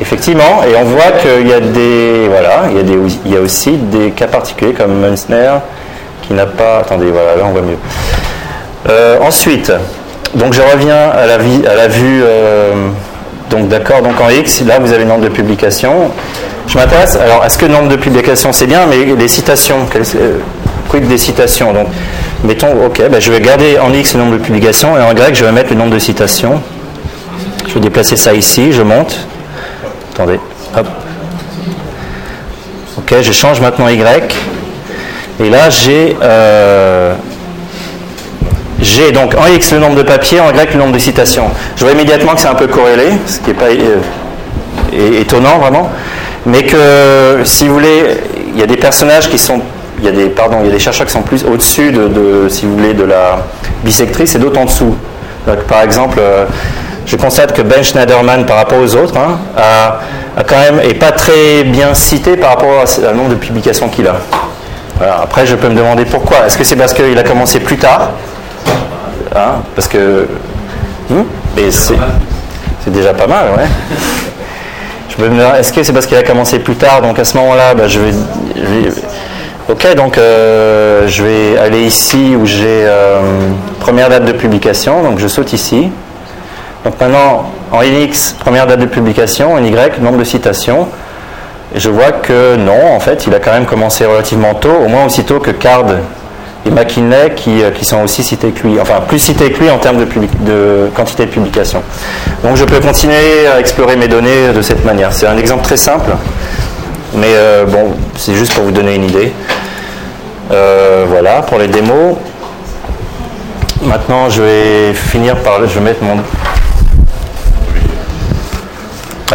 Effectivement, 0.00 0.62
et 0.68 0.74
on 0.76 0.84
voit 0.84 1.12
qu'il 1.22 1.46
y 1.48 1.52
a 1.52 1.60
des 1.60 2.26
voilà, 2.28 2.64
il 2.70 2.76
y 2.76 2.80
a 2.80 2.82
des, 2.82 2.98
il 3.26 3.32
y 3.32 3.36
a 3.36 3.40
aussi 3.40 3.72
des 3.76 4.10
cas 4.10 4.26
particuliers 4.26 4.72
comme 4.72 4.92
Munzner 5.00 5.52
qui 6.22 6.34
n'a 6.34 6.46
pas. 6.46 6.78
Attendez, 6.78 7.10
voilà, 7.12 7.36
là 7.36 7.42
on 7.46 7.52
voit 7.52 7.62
mieux. 7.62 7.78
Euh, 8.88 9.18
ensuite, 9.22 9.72
donc 10.34 10.52
je 10.52 10.60
reviens 10.62 11.10
à 11.10 11.26
la, 11.26 11.38
vue. 11.38 12.22
euh, 12.24 12.88
donc 13.50 13.68
d'accord, 13.68 14.02
donc 14.02 14.20
en 14.20 14.30
X, 14.30 14.62
là 14.66 14.78
vous 14.80 14.92
avez 14.92 15.04
le 15.04 15.08
nombre 15.08 15.22
de 15.24 15.28
publications. 15.28 16.10
Je 16.66 16.76
m'intéresse. 16.76 17.16
Alors, 17.16 17.44
est-ce 17.44 17.56
que 17.58 17.66
le 17.66 17.72
nombre 17.72 17.88
de 17.88 17.96
publications 17.96 18.52
c'est 18.52 18.66
bien, 18.66 18.86
mais 18.88 19.04
les 19.04 19.28
citations, 19.28 19.86
quel- 19.92 20.02
euh, 20.16 20.38
quid 20.88 21.06
des 21.06 21.18
citations 21.18 21.72
Donc, 21.72 21.86
mettons, 22.42 22.84
ok, 22.86 23.00
ben, 23.10 23.20
je 23.20 23.30
vais 23.30 23.40
garder 23.40 23.78
en 23.78 23.92
X 23.92 24.14
le 24.14 24.20
nombre 24.20 24.32
de 24.38 24.42
publications 24.42 24.96
et 24.98 25.02
en 25.02 25.12
Y 25.12 25.34
je 25.34 25.44
vais 25.44 25.52
mettre 25.52 25.70
le 25.70 25.76
nombre 25.76 25.92
de 25.94 25.98
citations. 26.00 26.60
Je 27.68 27.74
vais 27.74 27.80
déplacer 27.80 28.16
ça 28.16 28.32
ici, 28.32 28.72
je 28.72 28.82
monte. 28.82 29.26
Attendez, 30.14 30.38
hop. 30.76 30.86
Ok, 32.98 33.14
je 33.20 33.32
change 33.32 33.60
maintenant 33.60 33.88
Y. 33.88 34.32
Et 35.40 35.50
là, 35.50 35.68
j'ai 35.70 36.16
euh, 36.22 37.14
j'ai 38.80 39.10
donc 39.10 39.34
en 39.34 39.46
X 39.48 39.72
le 39.72 39.80
nombre 39.80 39.96
de 39.96 40.02
papiers, 40.02 40.38
en 40.38 40.50
Y 40.50 40.72
le 40.72 40.78
nombre 40.78 40.92
de 40.92 41.00
citations. 41.00 41.50
Je 41.74 41.84
vois 41.84 41.92
immédiatement 41.92 42.34
que 42.34 42.40
c'est 42.40 42.46
un 42.46 42.54
peu 42.54 42.68
corrélé, 42.68 43.08
ce 43.26 43.40
qui 43.40 43.48
n'est 43.48 43.54
pas 43.54 43.70
euh, 43.70 45.20
étonnant 45.20 45.58
vraiment, 45.58 45.90
mais 46.46 46.62
que 46.62 47.40
si 47.42 47.66
vous 47.66 47.74
voulez, 47.74 48.16
il 48.54 48.60
y 48.60 48.62
a 48.62 48.66
des 48.66 48.76
personnages 48.76 49.28
qui 49.28 49.38
sont, 49.38 49.60
il 49.98 50.04
y 50.04 50.08
a 50.08 50.12
des, 50.12 50.26
pardon, 50.26 50.58
il 50.60 50.66
y 50.66 50.68
a 50.68 50.72
des 50.72 50.78
chercheurs 50.78 51.06
qui 51.06 51.12
sont 51.12 51.22
plus 51.22 51.44
au-dessus 51.44 51.90
de, 51.90 52.06
de, 52.06 52.48
si 52.48 52.66
vous 52.66 52.76
voulez, 52.76 52.94
de 52.94 53.04
la 53.04 53.44
bisectrice 53.82 54.36
et 54.36 54.38
d'autres 54.38 54.60
en 54.60 54.66
dessous. 54.66 54.94
Donc, 55.48 55.64
par 55.64 55.82
exemple, 55.82 56.18
euh, 56.20 56.44
je 57.06 57.16
constate 57.16 57.52
que 57.54 57.62
Ben 57.62 57.82
Schneiderman, 57.82 58.46
par 58.46 58.56
rapport 58.56 58.78
aux 58.78 58.94
autres, 58.96 59.14
hein, 59.16 59.38
est 60.82 60.94
pas 60.94 61.12
très 61.12 61.64
bien 61.64 61.94
cité 61.94 62.36
par 62.36 62.50
rapport 62.50 62.70
à- 62.82 63.10
au 63.10 63.14
nombre 63.14 63.30
de 63.30 63.34
publications 63.36 63.88
qu'il 63.88 64.06
a. 64.08 64.16
Après, 65.22 65.44
je 65.46 65.56
peux 65.56 65.68
me 65.68 65.74
demander 65.74 66.04
pourquoi. 66.04 66.46
Est-ce 66.46 66.56
que 66.56 66.64
c'est 66.64 66.76
parce 66.76 66.94
qu'il 66.94 67.18
a 67.18 67.22
commencé 67.22 67.60
plus 67.60 67.76
tard 67.76 68.10
Hein, 69.36 69.62
Parce 69.74 69.88
que. 69.88 70.26
Hmm 71.10 71.22
c'est 72.80 72.92
déjà 72.92 73.12
pas 73.14 73.26
mal, 73.26 73.46
ouais. 73.56 73.64
Je 75.16 75.22
me 75.22 75.28
demande, 75.28 75.54
est-ce 75.58 75.72
que 75.72 75.82
c'est 75.82 75.92
parce 75.92 76.06
qu'il 76.06 76.16
a 76.16 76.22
commencé 76.22 76.58
plus 76.58 76.74
tard 76.76 77.00
Donc 77.02 77.18
à 77.18 77.24
ce 77.24 77.36
moment-là, 77.38 77.74
bah, 77.74 77.86
je, 77.88 77.98
vais, 78.00 78.12
je 78.56 78.62
vais- 78.90 78.92
Ok, 79.68 79.94
donc 79.96 80.18
euh, 80.18 81.06
je 81.08 81.22
vais 81.24 81.58
aller 81.58 81.80
ici 81.84 82.36
où 82.38 82.44
j'ai 82.44 82.84
euh, 82.86 83.20
première 83.80 84.08
date 84.10 84.24
de 84.26 84.32
publication, 84.32 85.02
donc 85.02 85.18
je 85.18 85.26
saute 85.26 85.52
ici. 85.54 85.90
Donc 86.84 87.00
maintenant, 87.00 87.50
en 87.72 87.82
X, 87.82 88.36
première 88.38 88.66
date 88.66 88.80
de 88.80 88.86
publication, 88.86 89.54
en 89.54 89.64
Y, 89.64 90.00
nombre 90.00 90.18
de 90.18 90.24
citations. 90.24 90.88
Je 91.74 91.88
vois 91.88 92.12
que 92.12 92.56
non, 92.56 92.94
en 92.94 93.00
fait, 93.00 93.26
il 93.26 93.34
a 93.34 93.40
quand 93.40 93.52
même 93.52 93.64
commencé 93.64 94.04
relativement 94.04 94.54
tôt, 94.54 94.74
au 94.84 94.88
moins 94.88 95.06
aussi 95.06 95.24
tôt 95.24 95.40
que 95.40 95.50
Card 95.50 95.86
et 96.66 96.70
McKinley 96.70 97.32
qui, 97.34 97.62
euh, 97.62 97.70
qui 97.70 97.84
sont 97.84 98.02
aussi 98.02 98.22
cités 98.22 98.50
que 98.50 98.66
lui, 98.66 98.80
enfin 98.80 99.00
plus 99.06 99.18
cités 99.18 99.50
que 99.50 99.62
lui 99.62 99.70
en 99.70 99.78
termes 99.78 99.98
de 99.98 100.88
quantité 100.94 101.26
de 101.26 101.30
publication. 101.30 101.82
Donc 102.42 102.56
je 102.56 102.64
peux 102.64 102.80
continuer 102.80 103.46
à 103.52 103.60
explorer 103.60 103.96
mes 103.96 104.08
données 104.08 104.52
de 104.54 104.62
cette 104.62 104.84
manière. 104.84 105.12
C'est 105.12 105.26
un 105.26 105.36
exemple 105.36 105.64
très 105.64 105.76
simple, 105.76 106.10
mais 107.14 107.30
euh, 107.30 107.64
bon, 107.64 107.94
c'est 108.16 108.34
juste 108.34 108.54
pour 108.54 108.64
vous 108.64 108.70
donner 108.70 108.94
une 108.94 109.04
idée. 109.04 109.32
Euh, 110.52 111.04
voilà, 111.08 111.42
pour 111.42 111.58
les 111.58 111.68
démos. 111.68 112.16
Maintenant, 113.82 114.28
je 114.28 114.42
vais 114.42 114.94
finir 114.94 115.36
par. 115.36 115.60
Je 115.66 115.78
vais 115.78 115.80
mettre 115.80 116.02
mon. 116.02 116.16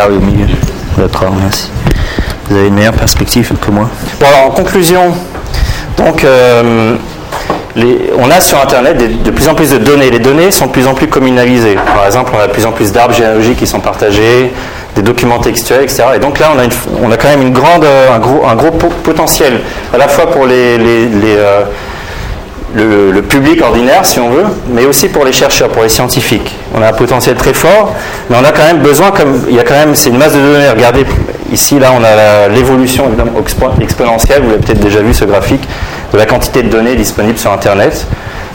Au 0.07 0.11
milieu. 0.19 0.47
D'accord, 0.97 1.31
merci. 1.41 1.69
Vous 2.49 2.57
avez 2.57 2.67
une 2.67 2.73
meilleure 2.75 2.93
perspective 2.93 3.51
que 3.61 3.71
moi. 3.71 3.89
Bon, 4.19 4.25
alors, 4.27 4.47
en 4.47 4.51
conclusion, 4.51 5.13
donc, 5.97 6.23
euh, 6.23 6.95
on 8.17 8.31
a 8.31 8.39
sur 8.41 8.59
Internet 8.61 9.23
de 9.23 9.31
plus 9.31 9.47
en 9.47 9.53
plus 9.55 9.69
de 9.71 9.77
données. 9.77 10.09
Les 10.09 10.19
données 10.19 10.51
sont 10.51 10.67
de 10.67 10.71
plus 10.71 10.87
en 10.87 10.93
plus 10.93 11.07
communalisées. 11.07 11.75
Par 11.95 12.05
exemple, 12.05 12.31
on 12.35 12.39
a 12.39 12.47
de 12.47 12.51
plus 12.51 12.65
en 12.65 12.71
plus 12.71 12.91
d'arbres 12.91 13.13
généalogiques 13.13 13.57
qui 13.59 13.67
sont 13.67 13.79
partagés, 13.79 14.51
des 14.95 15.01
documents 15.01 15.39
textuels, 15.39 15.83
etc. 15.83 16.03
Et 16.15 16.19
donc 16.19 16.39
là, 16.39 16.47
on 16.55 16.59
a, 16.59 16.63
une- 16.65 16.71
on 17.03 17.11
a 17.11 17.17
quand 17.17 17.27
même 17.29 17.41
une 17.43 17.53
grande, 17.53 17.83
euh, 17.83 18.07
un, 18.13 18.19
gros, 18.55 18.71
potentiel, 19.03 19.61
à 19.93 19.97
la 19.97 20.07
fois 20.07 20.31
pour 20.31 20.45
les, 20.45 20.77
euh, 20.79 21.61
le, 22.75 23.21
public 23.21 23.61
ordinaire, 23.61 24.05
si 24.05 24.19
on 24.19 24.29
veut, 24.29 24.45
mais 24.71 24.85
aussi 24.85 25.07
pour 25.09 25.25
les 25.25 25.31
chercheurs, 25.31 25.69
pour 25.69 25.83
les 25.83 25.89
scientifiques. 25.89 26.55
On 26.75 26.81
a 26.81 26.87
un 26.89 26.93
potentiel 26.93 27.35
très 27.35 27.53
fort, 27.53 27.93
mais 28.29 28.37
on 28.39 28.43
a 28.45 28.51
quand 28.51 28.63
même 28.65 28.79
besoin, 28.79 29.11
comme 29.11 29.41
il 29.49 29.55
y 29.55 29.59
a 29.59 29.63
quand 29.63 29.73
même, 29.75 29.95
c'est 29.95 30.09
une 30.09 30.17
masse 30.17 30.33
de 30.33 30.39
données. 30.39 30.69
Regardez, 30.69 31.05
ici, 31.51 31.79
là, 31.79 31.91
on 31.97 32.03
a 32.03 32.47
l'évolution 32.47 33.05
exponentielle, 33.81 34.41
vous 34.43 34.49
l'avez 34.51 34.61
peut-être 34.61 34.79
déjà 34.79 34.99
vu 34.99 35.13
ce 35.13 35.25
graphique, 35.25 35.67
de 36.13 36.17
la 36.17 36.25
quantité 36.25 36.63
de 36.63 36.69
données 36.69 36.95
disponibles 36.95 37.37
sur 37.37 37.51
Internet 37.51 38.05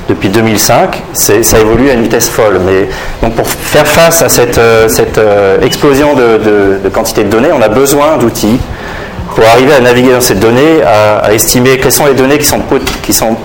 depuis 0.08 0.28
2005. 0.28 1.02
C'est- 1.12 1.42
Ça 1.42 1.58
évolue 1.58 1.90
à 1.90 1.94
une 1.94 2.02
vitesse 2.02 2.28
folle. 2.28 2.60
Mais 2.64 2.88
donc 3.22 3.34
pour 3.34 3.46
faire 3.48 3.86
face 3.86 4.22
à 4.22 4.28
cette, 4.28 4.58
euh, 4.58 4.88
cette 4.88 5.18
euh, 5.18 5.60
explosion 5.62 6.14
de, 6.14 6.80
de- 6.84 6.88
quantité 6.90 7.24
de 7.24 7.28
données, 7.30 7.50
on 7.52 7.62
a 7.62 7.68
besoin 7.68 8.16
d'outils 8.18 8.58
pour 9.34 9.44
arriver 9.48 9.72
à 9.74 9.80
naviguer 9.80 10.12
dans 10.12 10.20
ces 10.20 10.34
données, 10.34 10.82
à, 10.84 11.24
à 11.26 11.32
estimer 11.32 11.78
quelles 11.78 11.90
sont 11.92 12.06
les 12.06 12.14
données 12.14 12.38
qui 12.38 12.44
sont, 12.46 12.60
qui 13.02 13.12
sont 13.12 13.36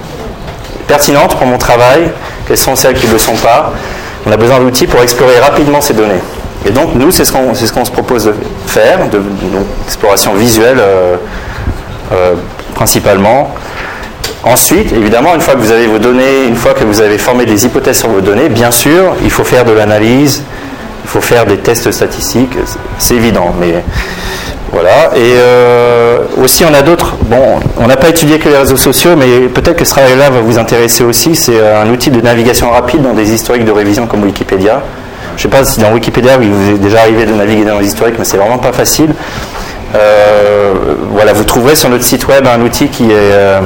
pertinentes 0.89 1.37
pour 1.37 1.45
mon 1.47 1.57
travail, 1.57 2.11
quelles 2.47 2.57
sont 2.57 2.75
celles 2.75 2.95
qui 2.95 3.07
ne 3.07 3.13
le 3.13 3.19
sont 3.19 3.35
pas. 3.35 3.71
On 4.25 4.31
a 4.31 4.37
besoin 4.37 4.59
d'outils 4.59 4.87
pour 4.87 5.01
explorer 5.01 5.39
rapidement 5.39 5.79
ces 5.79 5.93
données. 5.93 6.21
Et 6.65 6.71
donc 6.71 6.95
nous, 6.95 7.11
c'est 7.11 7.23
ce 7.23 7.31
qu'on 7.31 7.85
se 7.85 7.91
propose 7.91 8.25
de 8.25 8.33
faire, 8.67 9.07
de, 9.07 9.19
donc, 9.19 9.65
exploration 9.85 10.33
visuelle 10.33 10.79
euh, 10.79 11.15
euh, 12.11 12.33
principalement. 12.73 13.53
Ensuite, 14.43 14.91
évidemment, 14.91 15.35
une 15.35 15.41
fois 15.41 15.53
que 15.53 15.59
vous 15.59 15.71
avez 15.71 15.87
vos 15.87 15.99
données, 15.99 16.47
une 16.47 16.55
fois 16.55 16.73
que 16.73 16.83
vous 16.83 17.01
avez 17.01 17.17
formé 17.17 17.45
des 17.45 17.65
hypothèses 17.65 17.99
sur 17.99 18.09
vos 18.09 18.21
données, 18.21 18.49
bien 18.49 18.71
sûr, 18.71 19.15
il 19.23 19.31
faut 19.31 19.43
faire 19.43 19.63
de 19.63 19.71
l'analyse, 19.71 20.43
il 21.03 21.09
faut 21.09 21.21
faire 21.21 21.45
des 21.45 21.57
tests 21.57 21.91
statistiques, 21.91 22.55
c'est 22.97 23.15
évident, 23.15 23.53
mais 23.59 23.83
voilà. 24.71 25.15
Et 25.15 25.33
euh, 25.37 26.19
aussi, 26.41 26.63
on 26.65 26.73
a 26.73 26.81
d'autres. 26.81 27.15
Bon, 27.23 27.59
on 27.77 27.87
n'a 27.87 27.97
pas 27.97 28.09
étudié 28.09 28.39
que 28.39 28.49
les 28.49 28.57
réseaux 28.57 28.77
sociaux, 28.77 29.11
mais 29.17 29.47
peut-être 29.47 29.77
que 29.77 29.85
ce 29.85 29.91
travail-là 29.91 30.29
va 30.29 30.41
vous 30.41 30.57
intéresser 30.57 31.03
aussi. 31.03 31.35
C'est 31.35 31.59
euh, 31.59 31.81
un 31.81 31.89
outil 31.89 32.11
de 32.11 32.21
navigation 32.21 32.69
rapide 32.71 33.01
dans 33.01 33.13
des 33.13 33.33
historiques 33.33 33.65
de 33.65 33.71
révision 33.71 34.07
comme 34.07 34.23
Wikipédia. 34.23 34.81
Je 35.37 35.47
ne 35.47 35.51
sais 35.51 35.57
pas 35.57 35.63
si 35.63 35.79
dans 35.79 35.91
Wikipédia, 35.93 36.37
il 36.41 36.51
vous 36.51 36.71
est 36.71 36.77
déjà 36.77 37.01
arrivé 37.01 37.25
de 37.25 37.33
naviguer 37.33 37.63
dans 37.63 37.79
les 37.79 37.87
historiques, 37.87 38.15
mais 38.19 38.25
c'est 38.25 38.37
vraiment 38.37 38.57
pas 38.57 38.73
facile. 38.73 39.13
Euh, 39.95 40.73
voilà, 41.11 41.33
vous 41.33 41.43
trouverez 41.43 41.75
sur 41.75 41.89
notre 41.89 42.03
site 42.03 42.27
web 42.27 42.45
un 42.45 42.61
outil 42.61 42.89
qui 42.89 43.05
est 43.05 43.13
euh, 43.13 43.59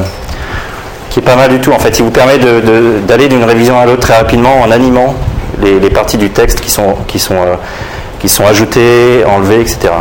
qui 1.10 1.20
est 1.20 1.24
pas 1.24 1.36
mal 1.36 1.50
du 1.50 1.60
tout. 1.60 1.72
En 1.72 1.80
fait, 1.80 2.00
il 2.00 2.04
vous 2.04 2.12
permet 2.12 2.38
d'aller 2.38 3.28
d'une 3.28 3.44
révision 3.44 3.80
à 3.80 3.86
l'autre 3.86 4.02
très 4.02 4.16
rapidement 4.16 4.62
en 4.62 4.72
animant 4.72 5.16
les, 5.62 5.80
les 5.80 5.90
parties 5.90 6.18
du 6.18 6.30
texte 6.30 6.62
qui 6.62 6.72
sont, 6.72 6.96
qui 7.08 7.20
sont, 7.20 7.36
qui 8.20 8.30
sont 8.30 8.46
ajoutées, 8.46 9.24
enlevées, 9.26 9.62
etc. 9.62 9.92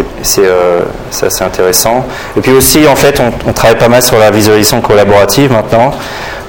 Euh, 0.00 0.80
c'est 1.10 1.26
assez 1.26 1.44
intéressant. 1.44 2.04
Et 2.36 2.40
puis 2.40 2.52
aussi, 2.52 2.86
en 2.86 2.96
fait, 2.96 3.20
on, 3.20 3.52
travaille 3.52 3.78
pas 3.78 3.88
mal 3.88 4.02
sur 4.02 4.18
la 4.18 4.30
visualisation 4.30 4.80
collaborative 4.80 5.52
maintenant, 5.52 5.90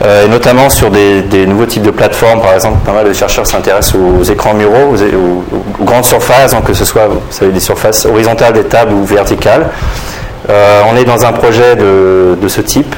euh, 0.02 0.26
et 0.26 0.28
notamment 0.28 0.70
sur 0.70 0.90
des, 0.90 1.46
nouveaux 1.48 1.66
types 1.66 1.84
de 1.84 1.92
plateformes. 1.92 2.42
Par 2.42 2.54
exemple, 2.54 2.78
pas 2.86 2.94
mal 2.94 3.08
de 3.08 3.14
chercheurs 3.14 3.46
s'intéressent 3.46 3.96
aux, 3.96 4.24
écrans 4.24 4.54
muraux, 4.54 4.96
aux, 4.96 5.84
grandes 5.84 6.06
surfaces, 6.06 6.56
que 6.66 6.74
ce 6.74 6.86
soit 6.86 7.10
des 7.42 7.60
surfaces 7.60 8.06
horizontales, 8.06 8.54
des 8.54 8.64
tables 8.64 8.94
ou 8.94 9.04
verticales. 9.04 9.68
Euh, 10.50 10.82
on 10.92 10.98
est 10.98 11.06
dans 11.06 11.26
un 11.26 11.32
projet 11.32 11.76
de 11.76 12.48
ce 12.48 12.62
type 12.62 12.96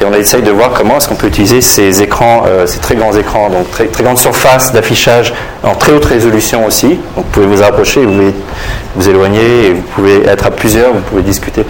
et 0.00 0.04
on 0.04 0.12
essaye 0.12 0.42
de 0.42 0.50
voir 0.50 0.70
comment 0.70 0.98
est-ce 0.98 1.08
qu'on 1.08 1.14
peut 1.14 1.26
utiliser 1.26 1.60
ces 1.60 2.02
écrans, 2.02 2.44
euh, 2.46 2.66
ces 2.66 2.78
très 2.78 2.94
grands 2.94 3.12
écrans, 3.14 3.48
donc 3.50 3.70
très, 3.70 3.86
très 3.86 4.04
grande 4.04 4.18
surface 4.18 4.72
d'affichage 4.72 5.34
en 5.62 5.74
très 5.74 5.92
haute 5.92 6.04
résolution 6.04 6.66
aussi. 6.66 6.98
Vous 7.16 7.22
pouvez 7.22 7.46
vous 7.46 7.62
approcher, 7.62 8.04
vous 8.04 8.12
pouvez 8.12 8.34
vous 8.94 9.08
éloigner, 9.08 9.72
vous 9.72 9.82
pouvez 9.94 10.26
être 10.26 10.46
à 10.46 10.50
plusieurs, 10.50 10.92
vous 10.92 11.00
pouvez 11.00 11.22
discuter. 11.22 11.64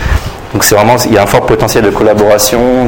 Donc 0.52 0.64
c'est 0.64 0.74
vraiment, 0.74 0.96
il 1.06 1.14
y 1.14 1.18
a 1.18 1.22
un 1.22 1.26
fort 1.26 1.46
potentiel 1.46 1.84
de 1.84 1.90
collaboration. 1.90 2.86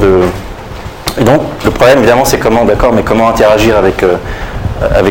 Et 1.18 1.24
donc 1.24 1.43
le 1.64 1.70
problème 1.70 1.99
évidemment 1.99 2.24
c'est 2.24 2.38
comment, 2.38 2.64
d'accord, 2.64 2.93
mais 2.93 3.03
comment 3.03 3.28
interagir 3.28 3.76
avec, 3.76 4.03
euh, 4.03 4.16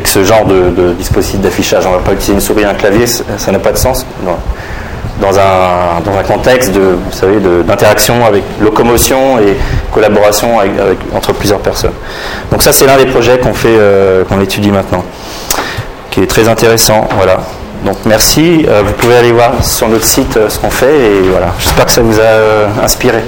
ce 0.06 0.24
genre 0.24 0.46
de, 0.46 0.94
dispositif 0.94 1.40
d'affichage. 1.40 1.86
On 1.86 1.92
ne 1.92 1.96
va 1.98 2.02
pas 2.02 2.14
utiliser 2.14 2.34
une 2.34 2.42
souris 2.42 2.64
et 2.64 2.66
un 2.66 2.74
clavier, 2.74 3.08
ça 3.08 3.24
ça 3.38 3.52
n'a 3.52 3.60
pas 3.60 3.72
de 3.72 3.78
sens. 3.78 4.06
Non 4.24 4.38
dans 5.22 5.38
un, 5.38 6.00
dans 6.06 6.18
un 6.18 6.24
contexte 6.24 6.72
de, 6.72 6.80
vous 6.80 7.12
savez, 7.12 7.38
d'interaction 7.68 8.26
avec 8.26 8.44
locomotion 8.62 9.38
et 9.40 9.56
collaboration 9.94 10.60
avec- 10.60 10.72
entre 11.14 11.34
plusieurs 11.34 11.60
personnes. 11.60 11.94
Donc 12.52 12.62
ça, 12.64 12.72
c'est 12.72 12.86
l'un 12.86 12.98
des 12.98 13.06
projets 13.08 13.38
qu'on 13.40 13.54
fait, 13.54 13.68
euh, 13.78 14.24
qu'on 14.26 14.40
étudie 14.42 14.72
maintenant, 14.72 15.04
qui 16.10 16.22
est 16.22 16.28
très 16.28 16.48
intéressant. 16.48 17.08
Voilà. 17.18 17.42
Donc 17.86 17.98
merci. 18.06 18.66
Euh, 18.68 18.82
vous 18.86 18.94
pouvez 18.94 19.16
aller 19.18 19.32
voir 19.32 19.52
sur 19.64 19.88
notre 19.88 20.06
site 20.06 20.36
euh, 20.38 20.50
ce 20.50 20.60
qu'on 20.60 20.70
fait 20.70 20.94
et 20.96 21.22
voilà. 21.30 21.48
J'espère 21.60 21.86
que 21.86 21.92
ça 21.92 22.02
vous 22.02 22.20
a 22.20 22.84
inspiré. 22.84 23.20